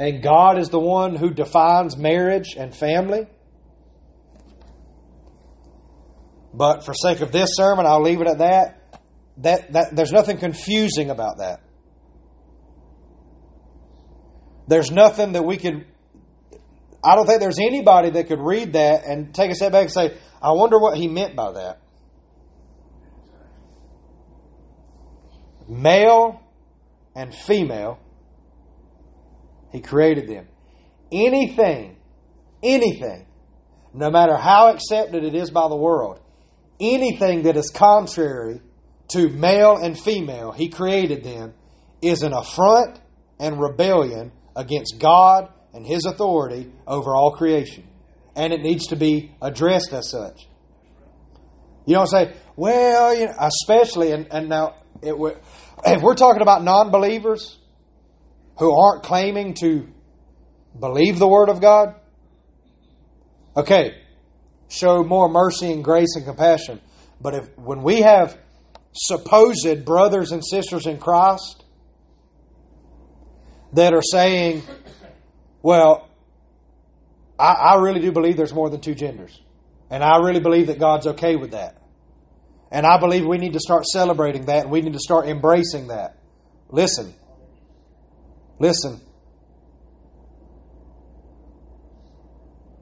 And 0.00 0.22
God 0.22 0.58
is 0.58 0.70
the 0.70 0.80
one 0.80 1.14
who 1.14 1.30
defines 1.30 1.98
marriage 1.98 2.54
and 2.56 2.74
family. 2.74 3.26
But 6.54 6.86
for 6.86 6.94
sake 6.94 7.20
of 7.20 7.32
this 7.32 7.50
sermon, 7.52 7.84
I'll 7.84 8.02
leave 8.02 8.22
it 8.22 8.26
at 8.26 8.38
that. 8.38 8.98
That, 9.36 9.72
that 9.74 9.94
there's 9.94 10.10
nothing 10.10 10.38
confusing 10.38 11.10
about 11.10 11.36
that. 11.38 11.60
There's 14.68 14.90
nothing 14.90 15.32
that 15.32 15.44
we 15.44 15.58
could 15.58 15.84
I 17.02 17.14
don't 17.14 17.26
think 17.26 17.40
there's 17.40 17.58
anybody 17.58 18.10
that 18.10 18.28
could 18.28 18.40
read 18.40 18.74
that 18.74 19.04
and 19.04 19.34
take 19.34 19.50
a 19.50 19.54
step 19.54 19.72
back 19.72 19.82
and 19.82 19.92
say, 19.92 20.16
I 20.42 20.52
wonder 20.52 20.78
what 20.78 20.96
he 20.98 21.08
meant 21.08 21.34
by 21.34 21.52
that. 21.52 21.80
Male 25.66 26.42
and 27.14 27.34
female, 27.34 27.98
he 29.72 29.80
created 29.80 30.28
them. 30.28 30.46
Anything, 31.12 31.96
anything, 32.62 33.26
no 33.92 34.10
matter 34.10 34.36
how 34.36 34.68
accepted 34.72 35.24
it 35.24 35.34
is 35.34 35.50
by 35.50 35.68
the 35.68 35.76
world, 35.76 36.20
anything 36.78 37.42
that 37.42 37.56
is 37.56 37.70
contrary 37.70 38.60
to 39.08 39.28
male 39.28 39.76
and 39.76 39.98
female, 39.98 40.52
he 40.52 40.68
created 40.68 41.24
them, 41.24 41.54
is 42.00 42.22
an 42.22 42.32
affront 42.32 43.00
and 43.38 43.60
rebellion 43.60 44.32
against 44.56 44.98
God 44.98 45.48
and 45.72 45.86
His 45.86 46.04
authority 46.04 46.70
over 46.86 47.14
all 47.14 47.32
creation. 47.32 47.86
And 48.36 48.52
it 48.52 48.60
needs 48.60 48.88
to 48.88 48.96
be 48.96 49.32
addressed 49.42 49.92
as 49.92 50.10
such. 50.10 50.46
You 51.86 51.94
don't 51.94 52.06
say, 52.06 52.34
well, 52.56 53.14
you 53.14 53.26
know, 53.26 53.32
especially, 53.38 54.12
and, 54.12 54.28
and 54.30 54.48
now, 54.48 54.76
it, 55.02 55.14
if 55.84 56.02
we're 56.02 56.14
talking 56.14 56.42
about 56.42 56.62
non 56.62 56.90
believers 56.90 57.58
who 58.60 58.78
aren't 58.78 59.02
claiming 59.02 59.54
to 59.54 59.88
believe 60.78 61.18
the 61.18 61.26
Word 61.26 61.48
of 61.48 61.62
God, 61.62 61.94
okay, 63.56 63.96
show 64.68 65.02
more 65.02 65.30
mercy 65.30 65.72
and 65.72 65.82
grace 65.82 66.14
and 66.14 66.26
compassion. 66.26 66.78
But 67.22 67.34
if 67.34 67.58
when 67.58 67.82
we 67.82 68.02
have 68.02 68.38
supposed 68.92 69.84
brothers 69.86 70.30
and 70.30 70.44
sisters 70.44 70.86
in 70.86 70.98
Christ 70.98 71.64
that 73.72 73.94
are 73.94 74.02
saying, 74.02 74.62
well, 75.62 76.10
I, 77.38 77.52
I 77.52 77.74
really 77.80 78.00
do 78.00 78.12
believe 78.12 78.36
there's 78.36 78.52
more 78.52 78.68
than 78.68 78.82
two 78.82 78.94
genders. 78.94 79.40
And 79.88 80.04
I 80.04 80.18
really 80.18 80.40
believe 80.40 80.66
that 80.66 80.78
God's 80.78 81.06
okay 81.06 81.36
with 81.36 81.52
that. 81.52 81.80
And 82.70 82.86
I 82.86 83.00
believe 83.00 83.24
we 83.26 83.38
need 83.38 83.54
to 83.54 83.60
start 83.60 83.86
celebrating 83.86 84.44
that 84.46 84.64
and 84.64 84.70
we 84.70 84.82
need 84.82 84.92
to 84.92 85.00
start 85.00 85.26
embracing 85.28 85.88
that. 85.88 86.18
Listen. 86.68 87.14
Listen. 88.60 89.00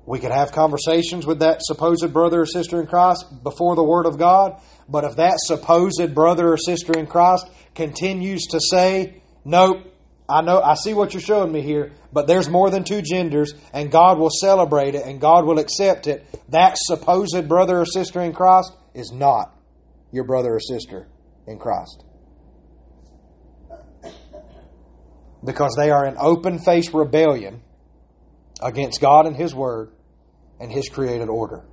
We 0.05 0.19
could 0.19 0.33
have 0.33 0.53
conversations 0.53 1.27
with 1.27 1.39
that 1.41 1.61
supposed 1.63 2.13
brother 2.13 2.43
or 2.43 2.47
sister 2.47 2.81
in 2.81 2.87
Christ 2.87 3.43
before 3.43 3.77
the 3.77 3.85
Word 3.85 4.07
of 4.07 4.19
God, 4.19 4.61
but 4.89 5.05
if 5.05 5.17
that 5.17 5.37
supposed 5.39 6.15
brother 6.15 6.53
or 6.53 6.57
sister 6.57 6.99
in 6.99 7.07
Christ 7.07 7.49
continues 7.75 8.47
to 8.47 8.61
say, 8.61 9.23
Nope, 9.45 9.87
I 10.29 10.43
know 10.43 10.61
I 10.61 10.75
see 10.75 10.95
what 10.95 11.15
you're 11.15 11.21
showing 11.21 11.53
me 11.53 11.63
here, 11.63 11.93
but 12.13 12.27
there's 12.27 12.49
more 12.49 12.71
than 12.71 12.85
two 12.85 13.01
genders, 13.03 13.55
and 13.73 13.91
God 13.91 14.19
will 14.19 14.31
celebrate 14.31 14.95
it 14.95 15.07
and 15.07 15.21
God 15.21 15.45
will 15.45 15.59
accept 15.59 16.07
it. 16.07 16.27
That 16.49 16.77
supposed 16.77 17.47
brother 17.47 17.81
or 17.81 17.87
sister 17.87 18.21
in 18.21 18.33
Christ 18.33 18.73
is 18.95 19.13
not 19.13 19.55
your 20.11 20.25
brother 20.25 20.55
or 20.55 20.61
sister 20.61 21.07
in 21.47 21.59
Christ. 21.59 22.05
because 25.45 25.75
they 25.77 25.91
are 25.91 26.07
in 26.07 26.17
open 26.19 26.59
faced 26.59 26.93
rebellion 26.93 27.63
against 28.61 29.01
God 29.01 29.27
and 29.27 29.37
His 29.37 29.55
Word 29.55 29.93
and 30.61 30.71
His 30.71 30.89
created 30.89 31.29
order. 31.29 31.65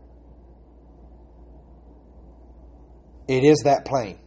It 3.28 3.44
is 3.44 3.64
that 3.66 3.86
plain. 3.86 4.20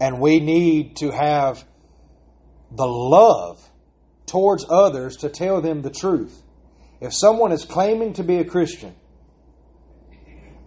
And 0.00 0.18
we 0.20 0.40
need 0.40 0.96
to 0.96 1.10
have 1.10 1.62
the 2.70 2.86
love 2.86 3.60
towards 4.26 4.64
others 4.68 5.16
to 5.18 5.28
tell 5.28 5.60
them 5.60 5.82
the 5.82 5.90
truth. 5.90 6.42
If 7.00 7.12
someone 7.14 7.52
is 7.52 7.64
claiming 7.64 8.14
to 8.14 8.22
be 8.22 8.38
a 8.38 8.44
Christian, 8.44 8.94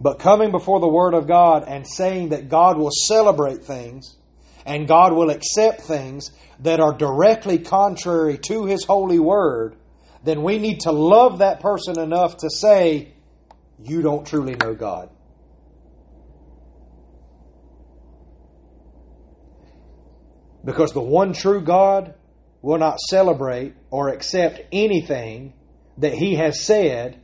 but 0.00 0.18
coming 0.18 0.50
before 0.50 0.80
the 0.80 0.88
Word 0.88 1.14
of 1.14 1.26
God 1.26 1.64
and 1.66 1.86
saying 1.86 2.28
that 2.28 2.48
God 2.48 2.76
will 2.76 2.90
celebrate 2.90 3.64
things 3.64 4.16
and 4.64 4.88
God 4.88 5.12
will 5.12 5.30
accept 5.30 5.82
things 5.82 6.30
that 6.60 6.80
are 6.80 6.96
directly 6.96 7.58
contrary 7.58 8.38
to 8.48 8.64
His 8.66 8.84
holy 8.84 9.18
Word, 9.18 9.76
then 10.22 10.42
we 10.42 10.58
need 10.58 10.80
to 10.80 10.92
love 10.92 11.38
that 11.38 11.60
person 11.60 11.98
enough 11.98 12.38
to 12.38 12.50
say, 12.50 13.14
You 13.78 14.02
don't 14.02 14.26
truly 14.26 14.54
know 14.54 14.74
God. 14.74 15.10
Because 20.64 20.92
the 20.92 21.02
one 21.02 21.34
true 21.34 21.60
God 21.60 22.14
will 22.62 22.78
not 22.78 22.98
celebrate 22.98 23.74
or 23.90 24.08
accept 24.08 24.62
anything 24.72 25.52
that 25.98 26.14
He 26.14 26.36
has 26.36 26.64
said 26.64 27.20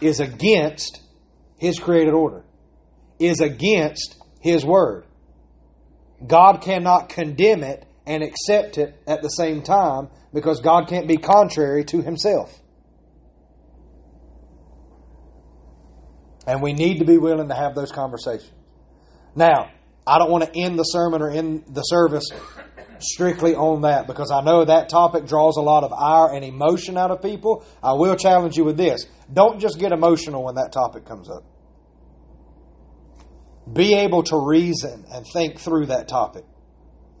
is 0.00 0.18
against 0.18 1.00
His 1.56 1.78
created 1.78 2.14
order, 2.14 2.44
is 3.20 3.40
against 3.40 4.16
His 4.40 4.64
Word. 4.64 5.04
God 6.26 6.60
cannot 6.62 7.08
condemn 7.08 7.62
it 7.62 7.86
and 8.06 8.22
accept 8.22 8.78
it 8.78 9.00
at 9.06 9.22
the 9.22 9.28
same 9.28 9.62
time 9.62 10.08
because 10.32 10.60
God 10.60 10.88
can't 10.88 11.06
be 11.06 11.16
contrary 11.16 11.84
to 11.84 12.02
himself. 12.02 12.58
And 16.46 16.62
we 16.62 16.72
need 16.72 17.00
to 17.00 17.04
be 17.04 17.18
willing 17.18 17.48
to 17.48 17.54
have 17.54 17.74
those 17.74 17.92
conversations. 17.92 18.50
Now, 19.36 19.70
I 20.06 20.18
don't 20.18 20.30
want 20.30 20.44
to 20.44 20.58
end 20.58 20.78
the 20.78 20.84
sermon 20.84 21.20
or 21.20 21.30
end 21.30 21.64
the 21.68 21.82
service 21.82 22.24
strictly 23.00 23.54
on 23.54 23.82
that 23.82 24.06
because 24.06 24.30
I 24.30 24.40
know 24.40 24.64
that 24.64 24.88
topic 24.88 25.26
draws 25.26 25.56
a 25.56 25.60
lot 25.60 25.84
of 25.84 25.92
ire 25.92 26.34
and 26.34 26.44
emotion 26.44 26.96
out 26.96 27.10
of 27.10 27.22
people. 27.22 27.64
I 27.82 27.92
will 27.92 28.16
challenge 28.16 28.56
you 28.56 28.64
with 28.64 28.76
this. 28.76 29.06
Don't 29.32 29.60
just 29.60 29.78
get 29.78 29.92
emotional 29.92 30.42
when 30.44 30.54
that 30.56 30.72
topic 30.72 31.04
comes 31.04 31.28
up. 31.28 31.44
Be 33.72 33.94
able 33.94 34.22
to 34.24 34.38
reason 34.38 35.04
and 35.12 35.26
think 35.32 35.58
through 35.58 35.86
that 35.86 36.08
topic. 36.08 36.44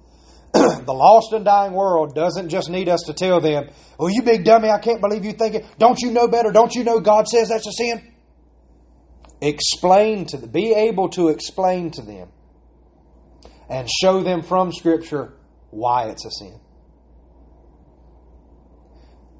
the 0.52 0.94
lost 0.94 1.32
and 1.32 1.44
dying 1.44 1.72
world 1.72 2.14
doesn't 2.14 2.48
just 2.48 2.70
need 2.70 2.88
us 2.88 3.02
to 3.06 3.12
tell 3.12 3.40
them, 3.40 3.68
Oh, 3.98 4.08
you 4.08 4.22
big 4.22 4.44
dummy, 4.44 4.70
I 4.70 4.78
can't 4.78 5.00
believe 5.00 5.24
you 5.24 5.32
think 5.32 5.56
it. 5.56 5.66
Don't 5.78 6.00
you 6.00 6.10
know 6.10 6.28
better? 6.28 6.50
Don't 6.52 6.74
you 6.74 6.84
know 6.84 7.00
God 7.00 7.28
says 7.28 7.48
that's 7.48 7.66
a 7.66 7.72
sin? 7.72 8.14
Explain 9.40 10.26
to 10.26 10.36
them, 10.36 10.50
be 10.50 10.74
able 10.74 11.10
to 11.10 11.28
explain 11.28 11.90
to 11.92 12.02
them 12.02 12.28
and 13.68 13.88
show 14.00 14.22
them 14.22 14.42
from 14.42 14.72
Scripture 14.72 15.34
why 15.70 16.08
it's 16.08 16.24
a 16.24 16.30
sin. 16.30 16.58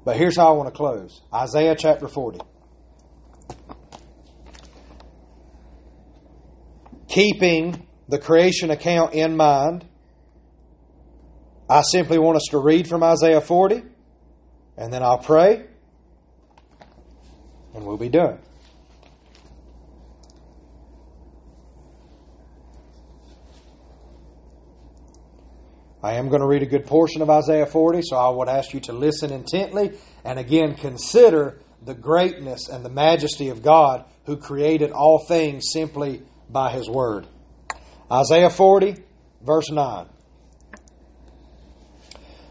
But 0.05 0.15
here's 0.15 0.37
how 0.37 0.49
I 0.49 0.51
want 0.57 0.69
to 0.69 0.75
close 0.75 1.21
Isaiah 1.33 1.75
chapter 1.75 2.07
40. 2.07 2.39
Keeping 7.09 7.87
the 8.07 8.19
creation 8.19 8.71
account 8.71 9.13
in 9.13 9.35
mind, 9.35 9.85
I 11.67 11.81
simply 11.81 12.19
want 12.19 12.37
us 12.37 12.47
to 12.51 12.59
read 12.59 12.87
from 12.87 13.03
Isaiah 13.03 13.41
40, 13.41 13.83
and 14.77 14.93
then 14.93 15.03
I'll 15.03 15.17
pray, 15.17 15.65
and 17.73 17.85
we'll 17.85 17.97
be 17.97 18.09
done. 18.09 18.39
I 26.01 26.13
am 26.13 26.29
going 26.29 26.41
to 26.41 26.47
read 26.47 26.63
a 26.63 26.67
good 26.67 26.85
portion 26.85 27.21
of 27.21 27.29
Isaiah 27.29 27.65
40, 27.65 28.03
so 28.03 28.15
I 28.15 28.29
would 28.29 28.47
ask 28.47 28.73
you 28.73 28.79
to 28.81 28.93
listen 28.93 29.33
intently 29.33 29.97
and 30.23 30.39
again 30.39 30.75
consider 30.75 31.59
the 31.83 31.93
greatness 31.93 32.69
and 32.69 32.85
the 32.85 32.89
majesty 32.89 33.49
of 33.49 33.61
God 33.61 34.05
who 34.25 34.37
created 34.37 34.91
all 34.91 35.19
things 35.19 35.65
simply 35.73 36.21
by 36.49 36.71
His 36.71 36.89
Word. 36.89 37.27
Isaiah 38.11 38.49
40, 38.49 38.95
verse 39.41 39.69
9. 39.69 40.07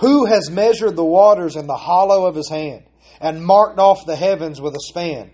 Who 0.00 0.26
has 0.26 0.50
measured 0.50 0.96
the 0.96 1.04
waters 1.04 1.56
in 1.56 1.66
the 1.66 1.76
hollow 1.76 2.26
of 2.26 2.34
his 2.34 2.50
hand, 2.50 2.84
and 3.20 3.44
marked 3.44 3.78
off 3.78 4.04
the 4.04 4.16
heavens 4.16 4.60
with 4.60 4.74
a 4.74 4.80
span? 4.80 5.30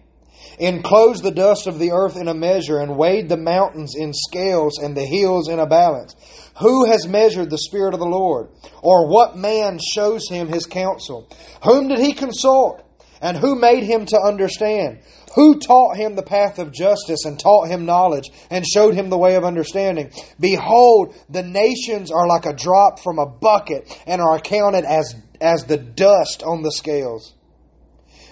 Enclosed 0.58 1.22
the 1.22 1.30
dust 1.30 1.66
of 1.66 1.78
the 1.78 1.92
earth 1.92 2.16
in 2.16 2.28
a 2.28 2.34
measure, 2.34 2.78
and 2.78 2.96
weighed 2.96 3.28
the 3.28 3.36
mountains 3.36 3.94
in 3.96 4.12
scales, 4.12 4.78
and 4.78 4.96
the 4.96 5.04
hills 5.04 5.48
in 5.48 5.58
a 5.58 5.66
balance? 5.66 6.14
Who 6.60 6.86
has 6.86 7.08
measured 7.08 7.50
the 7.50 7.58
Spirit 7.58 7.94
of 7.94 8.00
the 8.00 8.06
Lord? 8.06 8.48
Or 8.82 9.08
what 9.08 9.36
man 9.36 9.78
shows 9.78 10.28
him 10.28 10.48
his 10.48 10.66
counsel? 10.66 11.28
Whom 11.64 11.88
did 11.88 11.98
he 11.98 12.12
consult? 12.12 12.82
And 13.22 13.36
who 13.36 13.54
made 13.54 13.84
him 13.84 14.04
to 14.06 14.20
understand? 14.20 14.98
Who 15.36 15.60
taught 15.60 15.96
him 15.96 16.16
the 16.16 16.24
path 16.24 16.58
of 16.58 16.72
justice 16.72 17.24
and 17.24 17.38
taught 17.38 17.68
him 17.68 17.86
knowledge 17.86 18.30
and 18.50 18.66
showed 18.66 18.94
him 18.94 19.10
the 19.10 19.16
way 19.16 19.36
of 19.36 19.44
understanding? 19.44 20.10
Behold, 20.40 21.14
the 21.30 21.44
nations 21.44 22.10
are 22.10 22.26
like 22.26 22.46
a 22.46 22.52
drop 22.52 22.98
from 22.98 23.20
a 23.20 23.26
bucket 23.26 23.96
and 24.08 24.20
are 24.20 24.34
accounted 24.34 24.84
as, 24.84 25.14
as 25.40 25.64
the 25.64 25.76
dust 25.76 26.42
on 26.42 26.62
the 26.62 26.72
scales. 26.72 27.32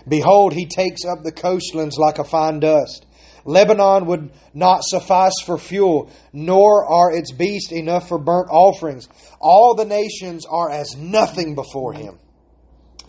Behold, 0.08 0.52
he 0.54 0.66
takes 0.66 1.04
up 1.04 1.22
the 1.22 1.32
coastlands 1.32 1.96
like 1.96 2.18
a 2.18 2.24
fine 2.24 2.58
dust. 2.58 3.06
Lebanon 3.44 4.06
would 4.06 4.32
not 4.52 4.82
suffice 4.82 5.40
for 5.44 5.56
fuel, 5.56 6.10
nor 6.32 6.84
are 6.84 7.12
its 7.12 7.30
beasts 7.30 7.72
enough 7.72 8.08
for 8.08 8.18
burnt 8.18 8.48
offerings. 8.50 9.08
All 9.40 9.76
the 9.76 9.84
nations 9.84 10.46
are 10.46 10.68
as 10.68 10.96
nothing 10.96 11.54
before 11.54 11.92
him. 11.92 12.18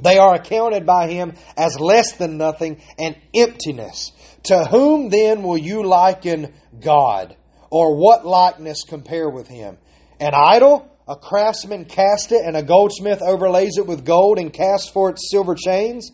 They 0.02 0.18
are 0.18 0.36
accounted 0.36 0.86
by 0.86 1.08
him 1.08 1.34
as 1.56 1.80
less 1.80 2.14
than 2.14 2.38
nothing 2.38 2.82
and 2.98 3.16
emptiness. 3.34 4.12
To 4.44 4.66
whom 4.66 5.10
then 5.10 5.44
will 5.44 5.58
you 5.58 5.84
liken 5.84 6.54
God? 6.80 7.36
Or 7.70 7.96
what 7.96 8.26
likeness 8.26 8.84
compare 8.88 9.30
with 9.30 9.48
him? 9.48 9.78
An 10.20 10.34
idol? 10.34 10.88
A 11.08 11.16
craftsman 11.16 11.86
cast 11.86 12.32
it, 12.32 12.42
and 12.46 12.56
a 12.56 12.64
goldsmith 12.64 13.22
overlays 13.22 13.78
it 13.78 13.88
with 13.88 14.06
gold 14.06 14.40
and 14.40 14.54
casts 14.54 14.90
for 14.90 15.10
it 15.10 15.20
silver 15.20 15.56
chains? 15.56 16.12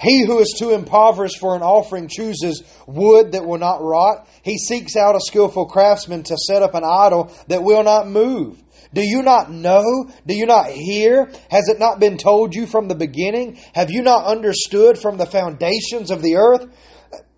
He 0.00 0.24
who 0.24 0.38
is 0.38 0.54
too 0.58 0.70
impoverished 0.70 1.38
for 1.38 1.54
an 1.54 1.62
offering 1.62 2.08
chooses 2.08 2.62
wood 2.86 3.32
that 3.32 3.44
will 3.44 3.58
not 3.58 3.82
rot. 3.82 4.26
He 4.42 4.56
seeks 4.56 4.96
out 4.96 5.14
a 5.14 5.20
skillful 5.20 5.66
craftsman 5.66 6.22
to 6.24 6.36
set 6.38 6.62
up 6.62 6.74
an 6.74 6.84
idol 6.84 7.32
that 7.48 7.62
will 7.62 7.82
not 7.82 8.08
move. 8.08 8.62
Do 8.92 9.02
you 9.02 9.22
not 9.22 9.50
know? 9.50 10.10
Do 10.26 10.34
you 10.34 10.46
not 10.46 10.68
hear? 10.70 11.30
Has 11.50 11.68
it 11.68 11.78
not 11.78 12.00
been 12.00 12.16
told 12.16 12.54
you 12.54 12.66
from 12.66 12.88
the 12.88 12.96
beginning? 12.96 13.58
Have 13.74 13.90
you 13.90 14.02
not 14.02 14.24
understood 14.26 14.98
from 14.98 15.16
the 15.16 15.26
foundations 15.26 16.10
of 16.10 16.22
the 16.22 16.36
earth? 16.36 16.66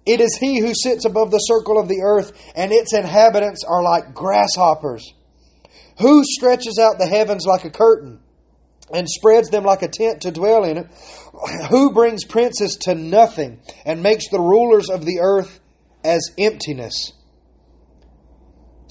It 0.06 0.20
is 0.20 0.38
he 0.40 0.58
who 0.58 0.72
sits 0.74 1.04
above 1.04 1.30
the 1.30 1.38
circle 1.38 1.78
of 1.78 1.88
the 1.88 2.00
earth, 2.02 2.32
and 2.56 2.72
its 2.72 2.94
inhabitants 2.94 3.64
are 3.64 3.82
like 3.82 4.14
grasshoppers. 4.14 5.12
Who 6.00 6.24
stretches 6.24 6.78
out 6.78 6.98
the 6.98 7.06
heavens 7.06 7.44
like 7.46 7.64
a 7.64 7.70
curtain 7.70 8.20
and 8.92 9.08
spreads 9.08 9.50
them 9.50 9.64
like 9.64 9.82
a 9.82 9.88
tent 9.88 10.22
to 10.22 10.32
dwell 10.32 10.64
in 10.64 10.78
it? 10.78 10.86
Who 11.68 11.92
brings 11.92 12.24
princes 12.24 12.76
to 12.82 12.94
nothing 12.94 13.60
and 13.84 14.02
makes 14.02 14.28
the 14.28 14.40
rulers 14.40 14.88
of 14.90 15.04
the 15.04 15.20
earth 15.20 15.60
as 16.02 16.30
emptiness? 16.38 17.12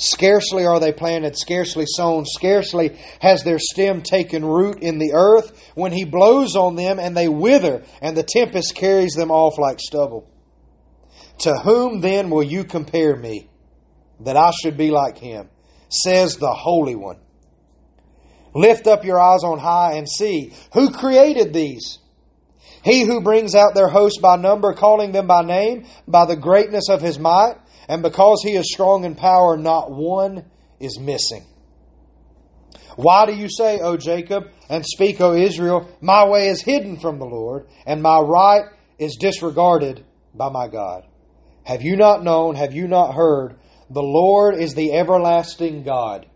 Scarcely 0.03 0.65
are 0.65 0.79
they 0.79 0.91
planted, 0.91 1.37
scarcely 1.37 1.85
sown, 1.85 2.25
scarcely 2.25 2.97
has 3.19 3.43
their 3.43 3.59
stem 3.59 4.01
taken 4.01 4.43
root 4.43 4.81
in 4.81 4.97
the 4.97 5.11
earth 5.13 5.71
when 5.75 5.91
he 5.91 6.05
blows 6.05 6.55
on 6.55 6.75
them 6.75 6.97
and 6.97 7.15
they 7.15 7.27
wither, 7.27 7.83
and 8.01 8.17
the 8.17 8.23
tempest 8.27 8.73
carries 8.73 9.13
them 9.13 9.29
off 9.29 9.59
like 9.59 9.79
stubble. 9.79 10.27
To 11.41 11.53
whom 11.53 12.01
then 12.01 12.31
will 12.31 12.41
you 12.41 12.63
compare 12.63 13.15
me, 13.15 13.47
that 14.21 14.35
I 14.35 14.49
should 14.63 14.75
be 14.75 14.89
like 14.89 15.19
him? 15.19 15.51
Says 15.89 16.37
the 16.37 16.51
Holy 16.51 16.95
One. 16.95 17.19
Lift 18.55 18.87
up 18.87 19.05
your 19.05 19.19
eyes 19.19 19.43
on 19.43 19.59
high 19.59 19.97
and 19.97 20.09
see 20.09 20.51
who 20.73 20.89
created 20.89 21.53
these. 21.53 21.99
He 22.83 23.05
who 23.05 23.21
brings 23.21 23.53
out 23.53 23.75
their 23.75 23.89
host 23.89 24.19
by 24.19 24.37
number, 24.37 24.73
calling 24.73 25.11
them 25.11 25.27
by 25.27 25.43
name, 25.43 25.85
by 26.07 26.25
the 26.25 26.35
greatness 26.35 26.89
of 26.89 27.01
his 27.03 27.19
might 27.19 27.57
and 27.91 28.01
because 28.01 28.41
he 28.41 28.51
is 28.51 28.71
strong 28.71 29.03
in 29.03 29.15
power, 29.15 29.57
not 29.57 29.91
one 29.91 30.45
is 30.79 30.97
missing. 30.97 31.45
Why 32.95 33.25
do 33.25 33.35
you 33.35 33.49
say, 33.49 33.81
O 33.81 33.97
Jacob, 33.97 34.45
and 34.69 34.85
speak, 34.85 35.19
O 35.19 35.33
Israel, 35.33 35.89
my 35.99 36.25
way 36.25 36.47
is 36.47 36.61
hidden 36.61 37.01
from 37.01 37.19
the 37.19 37.25
Lord, 37.25 37.67
and 37.85 38.01
my 38.01 38.21
right 38.21 38.63
is 38.97 39.17
disregarded 39.19 40.05
by 40.33 40.47
my 40.47 40.69
God? 40.69 41.05
Have 41.65 41.81
you 41.81 41.97
not 41.97 42.23
known, 42.23 42.55
have 42.55 42.73
you 42.73 42.87
not 42.87 43.13
heard? 43.13 43.57
The 43.89 44.01
Lord 44.01 44.55
is 44.55 44.73
the 44.73 44.93
everlasting 44.93 45.83
God, 45.83 46.27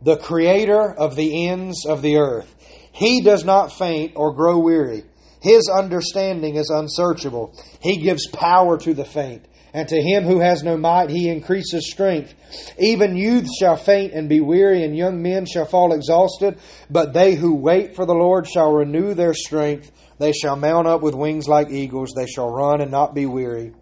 the 0.00 0.16
creator 0.16 0.94
of 0.94 1.16
the 1.16 1.48
ends 1.48 1.86
of 1.86 2.02
the 2.02 2.18
earth. 2.18 2.54
He 2.92 3.20
does 3.20 3.44
not 3.44 3.72
faint 3.72 4.12
or 4.14 4.32
grow 4.32 4.60
weary. 4.60 5.02
His 5.42 5.68
understanding 5.68 6.54
is 6.54 6.70
unsearchable. 6.70 7.52
He 7.80 7.96
gives 7.96 8.28
power 8.28 8.78
to 8.78 8.94
the 8.94 9.04
faint 9.04 9.48
and 9.74 9.88
to 9.88 10.00
him 10.00 10.22
who 10.22 10.38
has 10.38 10.62
no 10.62 10.76
might 10.76 11.10
he 11.10 11.28
increases 11.28 11.90
strength. 11.90 12.32
Even 12.78 13.16
youths 13.16 13.50
shall 13.58 13.76
faint 13.76 14.12
and 14.12 14.28
be 14.28 14.40
weary, 14.40 14.84
and 14.84 14.96
young 14.96 15.20
men 15.20 15.44
shall 15.44 15.66
fall 15.66 15.92
exhausted. 15.92 16.58
But 16.88 17.12
they 17.12 17.34
who 17.34 17.56
wait 17.56 17.96
for 17.96 18.06
the 18.06 18.14
Lord 18.14 18.46
shall 18.46 18.72
renew 18.72 19.14
their 19.14 19.34
strength. 19.34 19.90
They 20.18 20.32
shall 20.32 20.54
mount 20.54 20.86
up 20.86 21.02
with 21.02 21.16
wings 21.16 21.48
like 21.48 21.70
eagles. 21.70 22.12
They 22.14 22.26
shall 22.26 22.48
run 22.48 22.80
and 22.80 22.92
not 22.92 23.14
be 23.14 23.26
weary. 23.26 23.72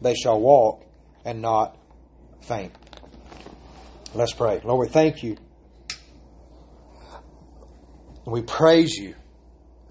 They 0.00 0.14
shall 0.14 0.40
walk 0.40 0.86
and 1.22 1.42
not 1.42 1.76
faint. 2.40 2.72
Let's 4.14 4.32
pray. 4.32 4.60
Lord, 4.64 4.88
we 4.88 4.92
thank 4.92 5.22
you. 5.22 5.36
We 8.24 8.40
praise 8.40 8.94
you 8.94 9.16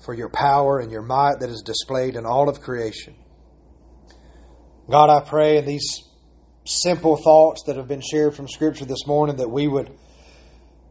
for 0.04 0.16
your 0.16 0.30
power 0.30 0.80
and 0.80 0.92
your 0.92 1.04
might 1.04 1.40
that 1.42 1.50
is 1.50 1.62
displayed 1.62 2.16
in 2.16 2.26
all 2.26 2.50
of 2.50 2.62
creation. 2.62 3.16
God, 4.92 5.10
I 5.10 5.22
pray 5.22 5.58
in 5.58 5.66
these 5.66 6.04
simple 6.66 7.16
thoughts 7.16 7.64
that 7.66 7.78
have 7.78 7.88
been 7.88 8.02
shared 8.02 8.36
from 8.36 8.50
Scripture 8.50 8.84
this 8.84 9.08
morning 9.08 9.38
that 9.38 9.50
we 9.50 9.66
would 9.66 9.90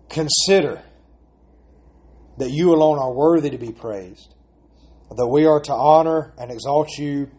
consider 0.08 0.82
that 2.38 2.50
you 2.50 2.72
alone 2.72 2.98
are 2.98 3.12
worthy 3.12 3.50
to 3.50 3.58
be 3.58 3.72
praised, 3.72 4.34
that 5.14 5.26
we 5.26 5.44
are 5.44 5.60
to 5.60 5.74
honor 5.74 6.32
and 6.38 6.50
exalt 6.50 6.96
you 6.96 7.30